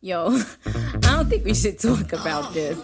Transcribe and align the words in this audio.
Yo, 0.00 0.30
I 0.66 0.98
don't 1.00 1.28
think 1.28 1.44
we 1.44 1.54
should 1.54 1.76
talk 1.76 2.12
about 2.12 2.52
this. 2.54 2.78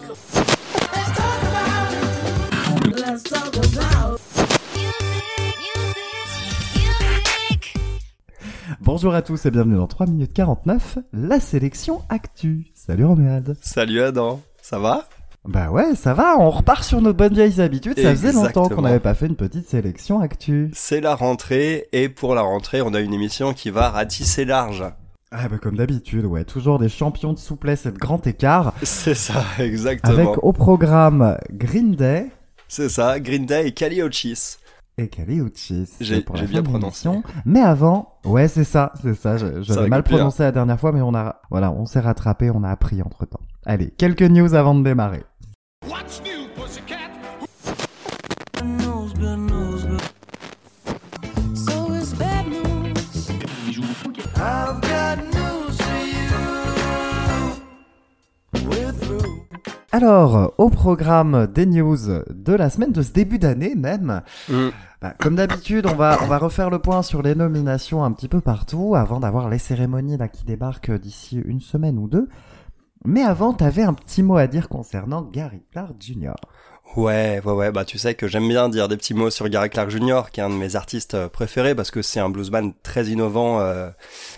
Let's 2.91 3.23
talk 3.23 3.55
about 3.55 4.19
Bonjour 8.81 9.13
à 9.13 9.21
tous 9.21 9.45
et 9.45 9.51
bienvenue 9.51 9.77
dans 9.77 9.87
3 9.87 10.07
minutes 10.07 10.33
49, 10.33 10.97
la 11.13 11.39
sélection 11.39 12.01
Actu. 12.09 12.65
Salut 12.73 13.05
Romuald. 13.05 13.55
Salut 13.61 14.01
Adam, 14.01 14.41
ça 14.61 14.77
va? 14.79 15.07
Bah 15.45 15.71
ouais, 15.71 15.95
ça 15.95 16.13
va, 16.13 16.37
on 16.37 16.49
repart 16.49 16.83
sur 16.83 16.99
nos 16.99 17.13
bonnes 17.13 17.33
vieilles 17.33 17.61
habitudes. 17.61 17.97
Ça 17.97 18.11
faisait 18.11 18.33
longtemps 18.33 18.67
qu'on 18.67 18.81
n'avait 18.81 18.99
pas 18.99 19.13
fait 19.13 19.27
une 19.27 19.37
petite 19.37 19.69
sélection 19.69 20.19
Actu. 20.19 20.69
C'est 20.73 20.99
la 20.99 21.15
rentrée 21.15 21.87
et 21.93 22.09
pour 22.09 22.35
la 22.35 22.41
rentrée, 22.41 22.81
on 22.81 22.93
a 22.93 22.99
une 22.99 23.13
émission 23.13 23.53
qui 23.53 23.69
va 23.69 23.89
ratisser 23.89 24.43
large. 24.43 24.83
Ah 25.37 25.49
bah 25.49 25.57
comme 25.57 25.75
d'habitude, 25.75 26.25
ouais, 26.25 26.45
toujours 26.45 26.79
des 26.79 26.87
champions 26.87 27.33
de 27.33 27.37
souplesse 27.39 27.85
et 27.85 27.91
de 27.91 27.97
grand 27.97 28.25
écart. 28.25 28.73
C'est 28.83 29.13
ça, 29.15 29.43
exactement. 29.59 30.13
Avec 30.13 30.43
au 30.43 30.53
programme 30.53 31.37
Green 31.51 31.93
Day 31.95 32.27
C'est 32.69 32.87
ça, 32.87 33.19
Green 33.19 33.45
Day 33.45 33.67
et 33.67 33.71
Kali 33.73 34.01
Uchis. 34.01 34.55
et 34.97 35.09
Uchis. 35.27 35.89
J'ai- 35.99 36.23
bien 36.47 36.61
de 36.61 36.67
prononcé. 36.69 37.09
Mais 37.45 37.59
avant, 37.59 38.13
ouais 38.23 38.47
c'est 38.47 38.63
ça, 38.63 38.93
c'est 39.01 39.13
ça, 39.15 39.35
j'avais 39.35 39.61
va 39.81 39.87
mal 39.87 40.03
copier, 40.03 40.17
prononcé 40.17 40.43
la 40.43 40.53
dernière 40.53 40.79
fois 40.79 40.93
mais 40.93 41.01
on 41.01 41.13
a, 41.13 41.41
voilà, 41.51 41.69
on 41.71 41.85
s'est 41.85 41.99
rattrapé, 41.99 42.49
on 42.49 42.63
a 42.63 42.69
appris 42.69 43.01
entre 43.01 43.25
temps. 43.25 43.41
Allez, 43.65 43.89
quelques 43.97 44.21
news 44.21 44.53
avant 44.55 44.73
de 44.73 44.83
démarrer. 44.83 45.23
So 46.07 46.34
Alors, 59.95 60.53
au 60.57 60.69
programme 60.69 61.47
des 61.47 61.65
news 61.65 61.95
de 62.29 62.53
la 62.53 62.69
semaine, 62.69 62.91
de 62.91 63.01
ce 63.01 63.13
début 63.13 63.39
d'année 63.39 63.75
même, 63.75 64.23
Mm. 64.49 64.67
bah, 65.01 65.13
comme 65.21 65.37
d'habitude, 65.37 65.85
on 65.89 65.95
va, 65.95 66.19
on 66.21 66.27
va 66.27 66.37
refaire 66.37 66.69
le 66.69 66.79
point 66.79 67.01
sur 67.01 67.21
les 67.21 67.33
nominations 67.33 68.03
un 68.03 68.11
petit 68.11 68.27
peu 68.27 68.41
partout 68.41 68.95
avant 68.95 69.21
d'avoir 69.21 69.47
les 69.47 69.57
cérémonies 69.57 70.17
là 70.17 70.27
qui 70.27 70.43
débarquent 70.43 70.91
d'ici 70.91 71.41
une 71.45 71.61
semaine 71.61 71.97
ou 71.97 72.09
deux. 72.09 72.27
Mais 73.05 73.23
avant, 73.23 73.53
t'avais 73.53 73.83
un 73.83 73.93
petit 73.93 74.21
mot 74.21 74.35
à 74.35 74.47
dire 74.47 74.67
concernant 74.67 75.21
Gary 75.21 75.63
Clark 75.71 75.93
Jr. 75.97 76.33
Ouais, 76.97 77.41
ouais, 77.45 77.53
ouais, 77.53 77.71
bah 77.71 77.85
tu 77.85 77.97
sais 77.97 78.15
que 78.15 78.27
j'aime 78.27 78.49
bien 78.49 78.67
dire 78.67 78.89
des 78.89 78.97
petits 78.97 79.13
mots 79.13 79.29
sur 79.29 79.47
Gary 79.47 79.69
Clark 79.69 79.89
Jr., 79.89 80.23
qui 80.29 80.41
est 80.41 80.43
un 80.43 80.49
de 80.49 80.55
mes 80.55 80.75
artistes 80.75 81.27
préférés, 81.29 81.73
parce 81.73 81.89
que 81.89 82.01
c'est 82.01 82.19
un 82.19 82.29
bluesman 82.29 82.73
très 82.83 83.05
innovant 83.05 83.61
euh, 83.61 83.89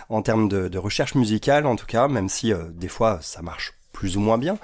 en 0.09 0.21
termes 0.21 0.49
de, 0.49 0.67
de 0.67 0.77
recherche 0.77 1.15
musicale, 1.15 1.65
en 1.65 1.75
tout 1.75 1.87
cas, 1.87 2.07
même 2.07 2.29
si 2.29 2.53
euh, 2.53 2.65
des 2.75 2.89
fois 2.89 3.17
ça 3.21 3.41
marche 3.41 3.73
plus 3.97 4.15
ou 4.15 4.19
moins 4.19 4.37
bien. 4.37 4.57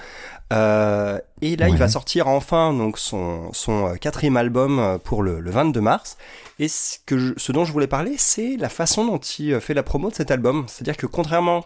Euh, 0.51 1.19
et 1.41 1.55
là, 1.55 1.67
il 1.69 1.77
va 1.77 1.87
sortir 1.87 2.27
enfin 2.27 2.71
donc 2.73 2.99
son, 2.99 3.51
son 3.53 3.87
euh, 3.87 3.95
quatrième 3.95 4.37
album 4.37 4.77
euh, 4.77 4.97
pour 4.99 5.23
le, 5.23 5.39
le 5.39 5.49
22 5.49 5.81
mars. 5.81 6.17
Et 6.59 6.67
ce, 6.67 6.97
que 7.05 7.17
je- 7.17 7.33
ce 7.37 7.51
dont 7.51 7.65
je 7.65 7.71
voulais 7.71 7.87
parler, 7.87 8.13
c'est 8.17 8.55
la 8.57 8.69
façon 8.69 9.05
dont 9.05 9.17
il 9.17 9.59
fait 9.59 9.73
la 9.73 9.81
promo 9.81 10.11
de 10.11 10.15
cet 10.15 10.29
album. 10.29 10.65
C'est-à-dire 10.67 10.97
que 10.97 11.07
contrairement 11.07 11.65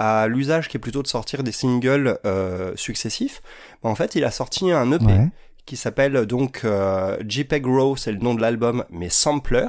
à 0.00 0.26
l'usage 0.26 0.68
qui 0.68 0.76
est 0.76 0.80
plutôt 0.80 1.02
de 1.02 1.08
sortir 1.08 1.44
des 1.44 1.52
singles 1.52 2.18
euh, 2.24 2.72
successifs, 2.74 3.40
bah, 3.82 3.90
en 3.90 3.94
fait, 3.94 4.16
il 4.16 4.24
a 4.24 4.30
sorti 4.32 4.72
un 4.72 4.90
EP 4.90 5.04
Ouais. 5.04 5.28
qui 5.66 5.76
s'appelle 5.76 6.26
donc 6.26 6.62
euh, 6.64 7.16
JPEG 7.28 7.64
Raw, 7.66 7.96
c'est 7.96 8.10
le 8.12 8.18
nom 8.18 8.34
de 8.34 8.40
l'album, 8.40 8.84
mais 8.90 9.08
Sampler. 9.10 9.68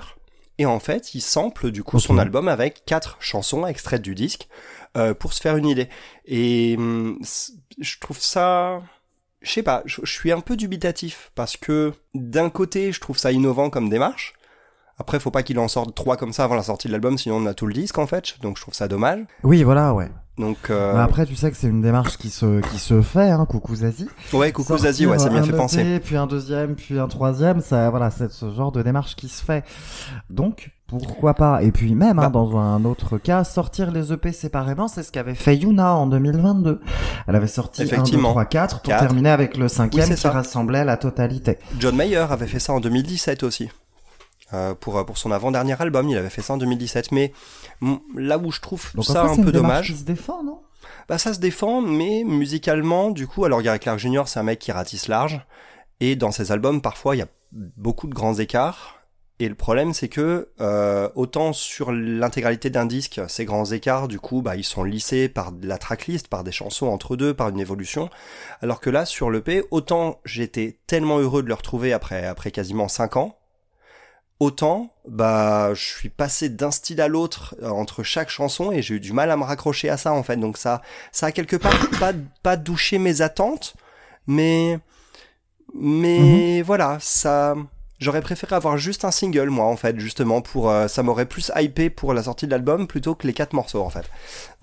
Et 0.57 0.66
en 0.66 0.80
fait, 0.80 1.13
il 1.16 1.22
sample 1.22 1.72
du 1.72 1.83
coup 1.83 2.00
son 2.00 2.17
album 2.17 2.47
avec 2.50 2.83
quatre 2.85 3.16
chansons 3.22 3.66
extraites 3.66 4.02
du 4.02 4.13
disque 4.13 4.50
euh, 4.98 5.14
pour 5.14 5.34
se 5.34 5.42
faire 5.42 5.56
une 5.58 5.68
idée. 5.68 5.90
Et 6.26 6.76
hum, 6.78 7.20
je 7.80 8.00
trouve 8.00 8.20
ça, 8.20 8.82
je 9.42 9.52
sais 9.52 9.64
pas, 9.64 9.84
je, 9.86 10.02
suis 10.06 10.31
un 10.31 10.42
peu 10.42 10.56
dubitatif 10.56 11.31
parce 11.36 11.58
que 11.58 11.94
d'un 12.14 12.50
côté, 12.50 12.91
je 12.91 13.00
trouve 13.00 13.18
ça 13.18 13.31
innovant 13.31 13.69
comme 13.69 13.90
démarche. 13.90 14.34
Après, 14.97 15.19
faut 15.19 15.31
pas 15.31 15.44
qu'il 15.44 15.59
en 15.59 15.69
sorte 15.69 15.96
trois 15.96 16.18
comme 16.18 16.34
ça 16.34 16.44
avant 16.44 16.56
la 16.56 16.63
sortie 16.63 16.88
de 16.88 16.91
l'album, 16.91 17.18
sinon 17.18 17.38
on 17.38 17.46
a 17.46 17.53
tout 17.53 17.66
le 17.66 17.74
disque 17.74 17.97
en 17.97 18.08
fait. 18.08 18.36
Donc 18.41 18.58
je 18.58 18.62
trouve 18.63 18.74
ça 18.74 18.88
dommage. 18.88 19.22
Oui, 19.44 19.63
voilà, 19.63 19.94
ouais. 19.94 20.09
Donc 20.38 20.69
euh, 20.69 20.94
Mais 20.94 21.02
après, 21.02 21.25
tu 21.25 21.36
sais 21.36 21.52
que 21.52 21.58
c'est 21.58 21.68
une 21.68 21.81
démarche 21.81 22.18
qui 22.18 22.30
se, 22.30 22.62
qui 22.62 22.80
se 22.80 23.02
fait, 23.02 23.30
hein, 23.30 23.46
coucou 23.46 23.75
Zazie. 23.75 24.09
ouais, 24.34 24.52
coucou 24.52 24.69
Sortir 24.69 24.86
Zazie, 24.86 25.06
ouais, 25.06 25.19
ça 25.19 25.30
m'y 25.30 25.38
a 25.38 25.42
un 25.42 25.44
fait 25.44 25.52
penser. 25.52 26.00
Puis 26.00 26.18
un 26.18 26.28
deuxième, 26.28 26.75
puis 26.75 26.97
un 26.97 27.08
troisième, 27.08 27.62
ça, 27.62 27.90
voilà, 27.90 28.09
c'est 28.09 28.31
ce 28.31 28.50
genre 28.52 28.72
de 28.72 28.81
démarche 28.81 29.16
qui 29.16 29.28
se 29.28 29.44
fait. 29.44 29.66
Donc, 30.30 30.72
pourquoi 30.97 31.33
pas? 31.33 31.61
Et 31.63 31.72
puis 31.72 31.94
même, 31.95 32.19
hein, 32.19 32.23
Bah. 32.23 32.29
dans 32.29 32.57
un 32.57 32.83
autre 32.85 33.17
cas, 33.17 33.44
sortir 33.44 33.91
les 33.91 34.11
EP 34.11 34.31
séparément, 34.31 34.88
c'est 34.88 35.03
ce 35.03 35.11
qu'avait 35.11 35.35
fait 35.35 35.55
Yuna 35.55 35.94
en 35.95 36.07
2022. 36.07 36.81
Elle 37.27 37.35
avait 37.35 37.47
sorti 37.47 37.81
1, 37.81 37.85
2, 37.85 37.91
Effectivement. 37.94 38.29
3, 38.31 38.45
4 38.45 38.81
pour 38.81 38.95
terminer 38.97 39.29
avec 39.29 39.57
le 39.57 39.67
cinquième 39.67 40.09
Oui, 40.09 40.16
qui 40.16 40.22
ça. 40.22 40.31
rassemblait 40.31 40.83
la 40.85 40.97
totalité. 40.97 41.57
John 41.79 41.95
Mayer 41.95 42.17
avait 42.29 42.47
fait 42.47 42.59
ça 42.59 42.73
en 42.73 42.79
2017 42.79 43.44
aussi. 43.44 43.69
Euh, 44.53 44.73
pour, 44.73 45.05
pour 45.05 45.17
son 45.19 45.31
avant-dernier 45.31 45.75
album, 45.79 46.09
il 46.09 46.17
avait 46.17 46.29
fait 46.29 46.41
ça 46.41 46.53
en 46.53 46.57
2017. 46.57 47.11
Mais 47.11 47.31
là 48.16 48.38
où 48.39 48.51
je 48.51 48.59
trouve 48.59 48.89
Donc 48.95 49.06
ça 49.06 49.25
en 49.25 49.35
fait, 49.35 49.41
un 49.41 49.44
peu 49.44 49.51
dommage, 49.51 49.91
qui 49.94 49.97
se 50.00 50.03
défend, 50.06 50.44
non? 50.44 50.59
Bah 51.07 51.17
ça 51.17 51.33
se 51.33 51.39
défend, 51.39 51.81
mais 51.81 52.23
musicalement, 52.25 53.11
du 53.11 53.27
coup, 53.27 53.45
alors 53.45 53.61
Gary 53.61 53.79
Clark 53.79 54.00
Jr. 54.00 54.23
c'est 54.25 54.39
un 54.39 54.44
mec 54.44 54.59
qui 54.59 54.71
ratisse 54.71 55.07
large, 55.07 55.41
et 56.00 56.16
dans 56.16 56.31
ses 56.31 56.51
albums, 56.51 56.81
parfois, 56.81 57.16
il 57.16 57.19
y 57.19 57.21
a 57.23 57.27
beaucoup 57.51 58.07
de 58.07 58.13
grands 58.13 58.35
écarts. 58.35 58.99
Et 59.41 59.47
le 59.47 59.55
problème, 59.55 59.94
c'est 59.94 60.09
que 60.09 60.50
euh, 60.59 61.09
autant 61.16 61.53
sur 61.53 61.94
l'intégralité 61.94 62.69
d'un 62.69 62.85
disque, 62.85 63.22
ces 63.29 63.45
grands 63.45 63.66
écarts, 63.66 64.09
du 64.09 64.19
coup, 64.19 64.41
bah, 64.41 64.57
ils 64.57 64.66
sont 64.66 64.83
lissés 64.83 65.29
par 65.29 65.53
la 65.63 65.77
tracklist, 65.77 66.27
par 66.27 66.44
des 66.44 66.51
chansons 66.51 66.88
entre 66.88 67.16
deux, 67.16 67.33
par 67.33 67.47
une 67.47 67.59
évolution. 67.59 68.09
Alors 68.61 68.81
que 68.81 68.89
là, 68.89 69.05
sur 69.05 69.31
l'EP, 69.31 69.63
autant 69.72 70.19
j'étais 70.25 70.79
tellement 70.88 71.19
heureux 71.19 71.41
de 71.41 71.47
le 71.47 71.53
retrouver 71.53 71.94
après, 71.94 72.25
après 72.25 72.51
quasiment 72.51 72.89
5 72.89 73.16
ans, 73.16 73.38
autant 74.41 74.89
bah 75.07 75.73
je 75.73 75.83
suis 75.83 76.09
passé 76.09 76.50
d'un 76.50 76.71
style 76.71 77.01
à 77.01 77.07
l'autre 77.09 77.56
euh, 77.61 77.69
entre 77.69 78.03
chaque 78.03 78.29
chanson 78.29 78.71
et 78.71 78.81
j'ai 78.81 78.95
eu 78.95 79.00
du 79.01 79.11
mal 79.11 79.31
à 79.31 79.38
me 79.38 79.44
raccrocher 79.44 79.89
à 79.89 79.97
ça 79.97 80.13
en 80.13 80.23
fait. 80.23 80.38
Donc 80.38 80.57
ça, 80.57 80.81
ça 81.11 81.27
a 81.27 81.31
quelque 81.31 81.56
part 81.56 81.89
pas 82.00 82.13
pas 82.44 82.57
douché 82.57 82.97
mes 82.97 83.21
attentes, 83.21 83.75
mais 84.27 84.79
mais 85.73 86.61
voilà, 86.61 86.97
ça. 87.00 87.56
J'aurais 88.00 88.22
préféré 88.22 88.56
avoir 88.56 88.78
juste 88.78 89.04
un 89.04 89.12
single, 89.12 89.50
moi, 89.50 89.66
en 89.66 89.76
fait, 89.76 90.00
justement, 90.00 90.42
pour 90.42 90.70
euh, 90.70 90.88
ça 90.88 91.04
m'aurait 91.04 91.26
plus 91.26 91.52
hypé 91.56 91.90
pour 91.90 92.14
la 92.14 92.24
sortie 92.24 92.46
de 92.46 92.52
l'album 92.52 92.88
plutôt 92.88 93.14
que 93.14 93.28
les 93.28 93.34
quatre 93.34 93.54
morceaux, 93.54 93.82
en 93.82 93.90
fait. 93.90 94.10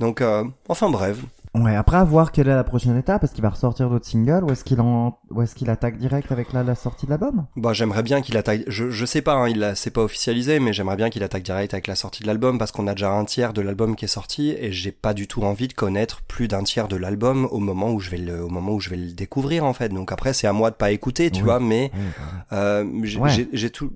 Donc, 0.01 0.23
euh, 0.23 0.45
enfin 0.69 0.89
bref, 0.89 1.19
Ouais, 1.59 1.75
après 1.75 1.97
à 1.97 2.05
voir 2.05 2.33
quelle 2.33 2.49
est 2.49 2.55
la 2.55 2.65
prochaine 2.65 2.97
étape, 2.99 3.25
est-ce 3.25 3.33
qu'il 3.33 3.43
va 3.43 3.49
ressortir 3.49 3.89
d'autres 3.89 4.05
singles 4.07 4.45
ou 4.45 4.51
est-ce 4.53 4.63
qu'il 4.63 4.81
en... 4.81 5.19
ou 5.31 5.41
est-ce 5.43 5.55
qu'il 5.55 5.71
attaque 5.71 5.97
direct 5.97 6.31
avec 6.31 6.53
la, 6.53 6.63
la 6.63 6.75
sortie 6.75 7.07
de 7.07 7.11
l'album? 7.11 7.47
Bah, 7.57 7.73
j'aimerais 7.73 8.03
bien 8.03 8.21
qu'il 8.21 8.37
attaque. 8.37 8.63
Je, 8.67 8.91
je 8.91 9.07
sais 9.07 9.23
pas, 9.23 9.35
hein, 9.35 9.49
il 9.49 9.73
c'est 9.75 9.91
pas 9.91 10.03
officialisé, 10.03 10.61
mais 10.61 10.73
j'aimerais 10.73 10.97
bien 10.97 11.09
qu'il 11.09 11.23
attaque 11.23 11.43
direct 11.45 11.73
avec 11.73 11.87
la 11.87 11.95
sortie 11.95 12.23
de 12.23 12.27
l'album 12.27 12.59
parce 12.59 12.73
qu'on 12.73 12.87
a 12.87 12.93
déjà 12.93 13.11
un 13.11 13.25
tiers 13.25 13.53
de 13.55 13.63
l'album 13.63 13.97
qui 13.97 14.05
est 14.05 14.09
sorti 14.09 14.51
et 14.51 14.71
j'ai 14.71 14.93
pas 14.93 15.15
du 15.15 15.27
tout 15.29 15.43
envie 15.45 15.67
de 15.69 15.73
connaître 15.73 16.23
plus 16.23 16.47
d'un 16.47 16.63
tiers 16.63 16.89
de 16.89 16.97
l'album 16.97 17.47
au 17.51 17.59
moment 17.59 17.91
où 17.91 18.01
je 18.01 18.11
vais 18.11 18.19
le, 18.19 18.45
au 18.45 18.49
moment 18.49 18.73
où 18.73 18.81
je 18.81 18.91
vais 18.91 18.97
le 18.97 19.13
découvrir 19.13 19.65
en 19.65 19.73
fait. 19.73 19.89
Donc 19.89 20.13
après, 20.13 20.35
c'est 20.35 20.47
à 20.47 20.53
moi 20.53 20.71
de 20.71 20.77
pas 20.77 20.91
écouter, 20.91 21.31
tu 21.31 21.39
Oui. 21.39 21.45
vois, 21.45 21.61
mais 21.61 21.91
Oui, 21.95 22.01
bah, 22.51 22.57
euh, 22.59 22.85
j'ai, 23.05 23.19
Ouais. 23.19 23.31
j'ai- 23.31 23.49
j'ai 23.53 23.71
tout 23.71 23.93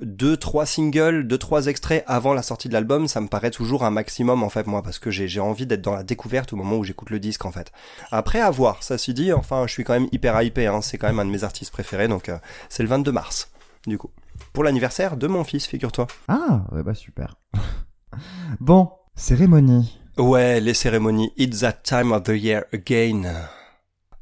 deux, 0.00 0.36
trois 0.38 0.64
singles, 0.64 1.26
deux, 1.26 1.38
trois 1.38 1.66
extraits 1.66 2.02
avant 2.06 2.32
la 2.32 2.42
sortie 2.42 2.68
de 2.68 2.72
l'album, 2.72 3.08
ça 3.08 3.20
me 3.20 3.28
paraît 3.28 3.50
toujours 3.50 3.84
un 3.84 3.90
maximum 3.90 4.42
en 4.42 4.48
fait 4.48 4.66
moi 4.66 4.82
parce 4.82 4.98
que 4.98 5.10
j'ai, 5.10 5.28
j'ai 5.28 5.40
envie 5.40 5.66
d'être 5.66 5.82
dans 5.82 5.94
la 5.94 6.02
découverte 6.02 6.52
au 6.52 6.56
moment 6.56 6.76
où 6.76 6.84
j'écoute 6.94 7.10
le 7.10 7.18
disque 7.18 7.44
en 7.44 7.50
fait. 7.50 7.72
Après 8.12 8.40
à 8.40 8.50
voir, 8.50 8.84
ça 8.84 8.98
s'y 8.98 9.14
dit. 9.14 9.32
Enfin, 9.32 9.64
je 9.66 9.72
suis 9.72 9.82
quand 9.82 9.94
même 9.94 10.08
hyper 10.12 10.40
hypé. 10.40 10.68
Hein, 10.68 10.80
c'est 10.80 10.96
quand 10.96 11.08
même 11.08 11.18
un 11.18 11.24
de 11.24 11.30
mes 11.30 11.42
artistes 11.42 11.72
préférés, 11.72 12.06
donc 12.06 12.28
euh, 12.28 12.38
c'est 12.68 12.84
le 12.84 12.88
22 12.88 13.10
mars 13.10 13.50
du 13.86 13.98
coup. 13.98 14.10
Pour 14.52 14.64
l'anniversaire 14.64 15.16
de 15.16 15.26
mon 15.26 15.44
fils, 15.44 15.66
figure-toi. 15.66 16.06
Ah, 16.28 16.64
ouais, 16.72 16.82
bah 16.82 16.94
super. 16.94 17.36
bon, 18.60 18.90
cérémonie. 19.16 19.98
Ouais, 20.16 20.60
les 20.60 20.74
cérémonies 20.74 21.32
It's 21.36 21.60
that 21.60 21.82
time 21.82 22.12
of 22.12 22.22
the 22.22 22.30
year 22.30 22.64
again. 22.72 23.24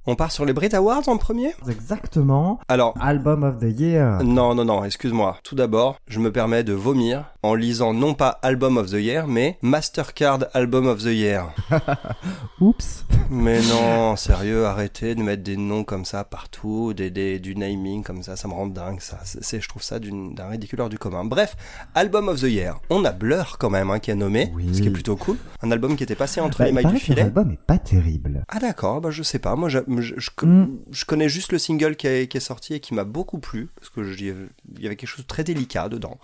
On 0.04 0.16
part 0.16 0.32
sur 0.32 0.44
les 0.44 0.52
Brit 0.52 0.74
Awards 0.74 1.06
en 1.08 1.16
premier? 1.16 1.52
Exactement. 1.68 2.58
Alors, 2.66 2.92
Album 3.00 3.44
of 3.44 3.58
the 3.60 3.78
Year. 3.78 4.20
non, 4.24 4.52
non, 4.52 4.64
non, 4.64 4.84
excuse-moi. 4.84 5.36
Tout 5.44 5.54
d'abord, 5.54 5.96
je 6.08 6.18
me 6.18 6.32
permets 6.32 6.64
de 6.64 6.72
vomir 6.72 7.26
en 7.44 7.54
lisant 7.54 7.94
non 7.94 8.14
pas 8.14 8.40
Album 8.42 8.78
of 8.78 8.88
the 8.90 8.94
Year, 8.94 9.28
mais 9.28 9.58
Mastercard 9.62 10.46
Album 10.54 10.88
of 10.88 11.02
the 11.02 11.14
Year. 11.14 11.52
Oups. 12.60 13.04
Mais 13.30 13.60
non, 13.62 14.16
sérieux, 14.16 14.66
arrêtez 14.66 15.14
de 15.14 15.22
mettre 15.22 15.42
des 15.44 15.56
noms 15.56 15.84
comme 15.84 16.04
ça 16.04 16.24
partout, 16.24 16.92
des, 16.94 17.10
des- 17.10 17.38
du 17.38 17.54
naming 17.54 18.02
comme 18.02 18.22
ça, 18.24 18.34
ça 18.36 18.48
me 18.48 18.52
rend 18.52 18.66
dingue, 18.66 19.00
ça. 19.00 19.20
C'est, 19.22 19.60
je 19.60 19.68
trouve 19.68 19.82
ça 19.82 19.98
d'un 20.00 20.48
ridicule 20.48 20.80
hors 20.80 20.88
du 20.88 20.98
commun. 20.98 21.24
Bref, 21.24 21.56
Album 21.94 22.28
of 22.28 22.40
the 22.40 22.44
Year. 22.50 22.80
On 22.90 23.04
a 23.04 23.12
Blur 23.12 23.56
quand 23.58 23.70
même, 23.70 23.90
hein, 23.90 24.00
qui 24.00 24.10
est 24.10 24.16
nommé, 24.16 24.50
Oui. 24.54 24.68
ce 24.74 24.82
qui 24.82 24.88
est 24.88 24.92
plutôt 24.92 25.16
cool. 25.16 25.36
Un 25.62 25.70
album 25.70 25.96
qui 25.96 26.02
était 26.02 26.16
passé 26.16 26.40
entre 26.40 26.58
Bah, 26.58 26.64
les 26.64 26.70
il 26.70 26.74
mailles 26.74 26.86
du 26.86 26.98
filet. 26.98 27.22
l'album 27.22 27.52
est 27.52 27.60
pas 27.64 27.78
terrible. 27.78 28.44
Ah 28.48 28.58
d'accord, 28.58 29.00
bah 29.00 29.10
je 29.12 29.22
sais 29.22 29.38
pas. 29.38 29.54
Moi, 29.56 29.68
j'a- 29.68 29.82
je, 30.00 30.14
je, 30.16 30.30
Mm. 30.42 30.66
je 30.90 31.04
connais 31.04 31.28
juste 31.28 31.52
le 31.52 31.58
single 31.58 31.96
qui 31.96 32.06
est, 32.06 32.26
qui 32.28 32.36
est 32.36 32.40
sorti 32.40 32.74
et 32.74 32.80
qui 32.80 32.94
m'a 32.94 33.04
beaucoup 33.04 33.38
plu 33.38 33.68
parce 33.76 33.90
que 33.90 34.02
j'y 34.02 34.30
avais- 34.30 34.48
il 34.76 34.82
y 34.82 34.86
avait 34.86 34.96
quelque 34.96 35.08
chose 35.08 35.22
de 35.24 35.26
très 35.28 35.44
délicat 35.44 35.88
dedans. 35.88 36.18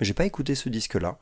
Mais 0.00 0.06
j'ai 0.06 0.14
pas 0.14 0.24
écouté 0.24 0.54
ce 0.54 0.68
disque-là. 0.68 1.18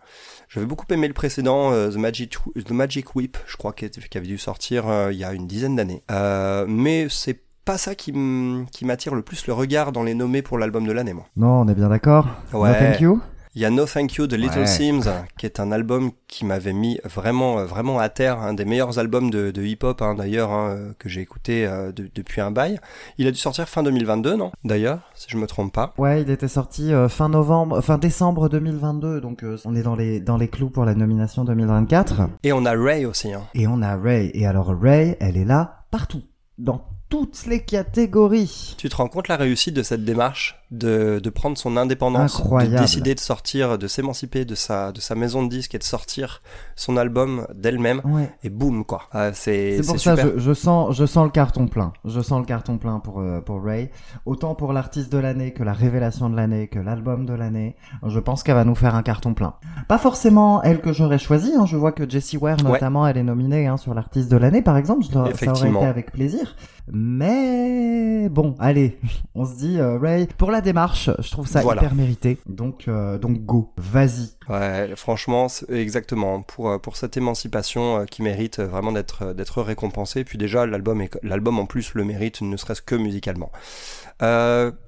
J'avais 0.49 0.67
beaucoup 0.67 0.87
aimé 0.91 1.07
le 1.09 1.15
précédent, 1.15 1.73
euh, 1.73 1.91
The 1.91 1.97
Magic 1.97 2.39
The 2.65 2.71
Magic 2.71 3.15
Whip, 3.15 3.37
je 3.47 3.57
crois, 3.57 3.73
qui, 3.73 3.85
avait 3.85 4.27
dû 4.27 4.39
sortir 4.39 4.89
euh, 4.89 5.13
il 5.13 5.19
y 5.19 5.25
a 5.25 5.33
une 5.35 5.47
dizaine 5.47 5.77
d'années. 5.77 6.03
Euh, 6.11 6.65
mais 6.69 7.07
c'est 7.11 7.41
pas 7.65 7.77
ça 7.79 7.95
qui 7.95 8.11
m'attire 8.13 9.15
le 9.15 9.23
plus 9.23 9.47
le 9.47 9.53
regard 9.53 9.93
dans 9.93 10.03
les 10.03 10.15
nommés 10.15 10.43
pour 10.43 10.59
l'album 10.59 10.87
de 10.87 10.93
l'année, 10.93 11.13
moi. 11.13 11.27
Non, 11.37 11.61
on 11.61 11.69
est 11.69 11.75
bien 11.75 11.89
d'accord. 11.89 12.27
Ouais. 12.53 12.71
No 12.71 12.75
thank 12.79 13.01
you. 13.01 13.21
Il 13.57 13.61
y 13.63 13.65
a 13.65 13.71
No 13.71 13.85
Thank 13.85 14.15
You 14.15 14.27
de 14.29 14.37
Little 14.37 14.61
Ouais. 14.61 14.67
Sims, 14.67 15.11
qui 15.37 15.45
est 15.45 15.59
un 15.59 15.73
album 15.73 16.11
qui 16.29 16.45
m'avait 16.45 16.73
mis 16.73 17.01
vraiment, 17.05 17.59
euh, 17.59 17.65
vraiment 17.65 17.99
à 17.99 18.09
terre, 18.09 18.39
un 18.39 18.55
des 18.55 18.65
meilleurs 18.65 18.99
albums 19.01 19.29
de, 19.31 19.51
de 19.51 19.63
hip-hop 19.63 20.01
hein, 20.03 20.15
d'ailleurs 20.15 20.53
hein, 20.53 20.93
que 21.01 21.09
j'ai 21.09 21.21
écouté 21.21 21.67
euh, 21.67 21.91
de- 21.91 22.09
depuis 22.15 22.41
un 22.41 22.53
bail. 22.53 22.79
Il 23.19 23.27
a 23.27 23.33
dû 23.33 23.39
sortir 23.39 23.69
fin 23.69 23.83
2022, 23.83 24.37
non? 24.37 24.53
D'ailleurs, 24.65 25.01
si 25.15 25.27
je 25.29 25.37
me 25.37 25.47
trompe 25.47 25.73
pas. 25.73 25.95
Ouais, 25.99 26.23
il 26.23 26.31
était 26.31 26.47
sorti 26.47 26.93
euh, 26.95 27.09
fin 27.09 27.29
novembre, 27.29 27.81
fin 27.81 27.99
décembre 27.99 28.49
2022, 28.49 29.21
donc 29.21 29.43
euh, 29.43 29.57
on 29.65 29.75
est 29.75 29.83
dans 29.83 29.97
les 29.97 30.21
dans 30.21 30.37
les 30.37 30.47
clous 30.49 30.71
pour 30.71 30.85
la 30.85 30.95
nomination 30.95 31.45
2024. 31.45 32.23
Et 32.45 32.53
on 32.53 32.65
a 32.65 32.73
Ray 32.73 33.05
aussi. 33.05 33.33
Hein. 33.33 33.43
Et 33.55 33.67
on 33.67 33.83
a 33.83 33.97
Ray. 33.97 34.31
Et 34.35 34.47
alors 34.47 34.69
Ray, 34.81 35.17
elle 35.19 35.37
est 35.37 35.45
là 35.45 35.85
partout, 35.91 36.23
dans 36.59 36.85
toutes 37.11 37.45
les 37.47 37.61
catégories. 37.61 38.75
Tu 38.79 38.89
te 38.89 38.97
rends 38.97 39.09
compte 39.09 39.29
la 39.29 39.37
réussite 39.37 39.75
de 39.75 39.83
cette 39.83 40.05
démarche 40.05 40.57
de, 40.71 41.21
de 41.23 41.31
prendre 41.31 41.59
son 41.59 41.77
indépendance, 41.77 42.37
Incroyable. 42.39 42.77
de 42.77 42.81
décider 42.81 43.15
de 43.15 43.21
sortir, 43.21 43.77
de 43.77 43.87
s'émanciper 43.89 44.45
de 44.45 44.55
sa, 44.55 44.93
de 44.93 45.01
sa 45.01 45.17
maison 45.17 45.43
de 45.43 45.49
disques 45.49 45.75
et 45.75 45.79
de 45.79 45.83
sortir 45.83 46.43
son 46.77 46.97
album 46.97 47.47
d'elle-même. 47.55 48.01
Ouais. 48.05 48.31
Et 48.45 48.51
boum 48.51 48.85
quoi. 48.85 49.03
Ah, 49.13 49.33
c'est 49.33 49.81
pour 49.85 49.99
ça 49.99 50.17
super. 50.17 50.35
je, 50.37 50.39
je 50.39 50.55
sens 50.55 50.97
je 50.97 51.05
sens 51.05 51.25
le 51.25 51.31
carton 51.31 51.67
plein. 51.67 51.93
Je 52.05 52.21
sens 52.21 52.39
le 52.39 52.47
carton 52.47 52.79
plein 52.79 53.01
pour 53.01 53.21
euh, 53.21 53.41
pour 53.41 53.63
Ray. 53.65 53.91
Autant 54.27 54.55
pour 54.55 54.73
l'artiste 54.73 55.11
de 55.11 55.19
l'année 55.19 55.53
que 55.53 55.65
la 55.65 55.73
révélation 55.73 56.31
de 56.31 56.37
l'année 56.37 56.69
que 56.69 56.79
l'album 56.79 57.27
de 57.27 57.35
l'année. 57.35 57.75
Je 58.07 58.21
pense 58.21 58.45
qu'elle 58.45 58.55
va 58.55 58.65
nous 58.65 58.77
faire 58.77 58.95
un 58.95 59.03
carton 59.03 59.35
plein. 59.35 59.55
Pas 59.89 59.99
forcément 59.99 60.63
elle 60.63 60.81
que 60.81 60.93
j'aurais 60.93 61.19
choisi. 61.19 61.53
Hein. 61.59 61.67
Je 61.67 61.77
vois 61.77 61.91
que 61.91 62.09
Jessie 62.09 62.37
Ware 62.37 62.63
notamment 62.63 63.09
elle 63.09 63.17
est 63.17 63.25
nominée 63.25 63.67
hein, 63.67 63.77
sur 63.77 63.93
l'artiste 63.93 64.31
de 64.31 64.37
l'année 64.37 64.63
par 64.63 64.77
exemple. 64.77 65.03
Je 65.05 65.11
ça 65.11 65.51
aurait 65.53 65.71
été 65.71 65.85
avec 65.85 66.13
plaisir. 66.13 66.55
Mais 66.93 68.29
bon, 68.29 68.55
allez, 68.59 68.99
on 69.35 69.45
se 69.45 69.55
dit 69.57 69.79
euh, 69.79 69.99
Ray 69.99 70.27
pour 70.39 70.51
la 70.51 70.61
démarche. 70.61 71.11
Je 71.19 71.31
trouve 71.31 71.47
ça 71.47 71.61
Voilà. 71.63 71.83
hyper 71.83 71.95
mérité. 71.95 72.39
Donc 72.47 72.87
euh, 72.89 73.19
donc 73.19 73.39
go, 73.45 73.73
vas-y. 73.77 74.31
Ouais, 74.49 74.93
franchement, 74.97 75.47
exactement. 75.69 76.43
Pour, 76.43 76.71
euh, 76.71 76.79
pour 76.79 76.97
cette 76.97 77.17
émancipation 77.17 77.99
euh, 78.01 78.05
qui 78.05 78.23
mérite 78.23 78.61
vraiment 78.61 78.93
d'être 78.93 79.33
d'être 79.33 79.63
récompensée. 79.63 80.25
Puis 80.25 80.39
déjà, 80.39 80.67
l'album 80.67 81.01
est- 81.01 81.19
l'album 81.23 81.59
en 81.59 81.67
plus 81.67 81.95
le 81.95 82.05
mérite, 82.05 82.41
ne 82.43 82.57
serait-ce 82.57 82.83
que 82.83 82.95
musicalement. 82.95 83.51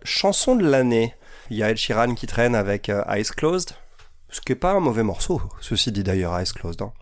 Chanson 0.05 0.57
de 0.57 0.65
l'année. 0.69 1.15
Il 1.51 1.57
y 1.57 1.63
a 1.63 1.71
Ed 1.71 1.77
Sheeran 1.77 2.15
qui 2.15 2.27
traîne 2.27 2.55
avec 2.55 2.89
Eyes 3.09 3.25
Closed. 3.37 3.71
Ce 4.29 4.41
qui 4.41 4.53
est 4.53 4.57
pas 4.57 4.73
un 4.73 4.81
mauvais 4.81 5.03
morceau, 5.03 5.43
ceci 5.61 5.93
dit 5.93 6.03
d'ailleurs, 6.03 6.39
Eyes 6.39 6.47
Closed. 6.55 6.81
hein. 6.83 6.93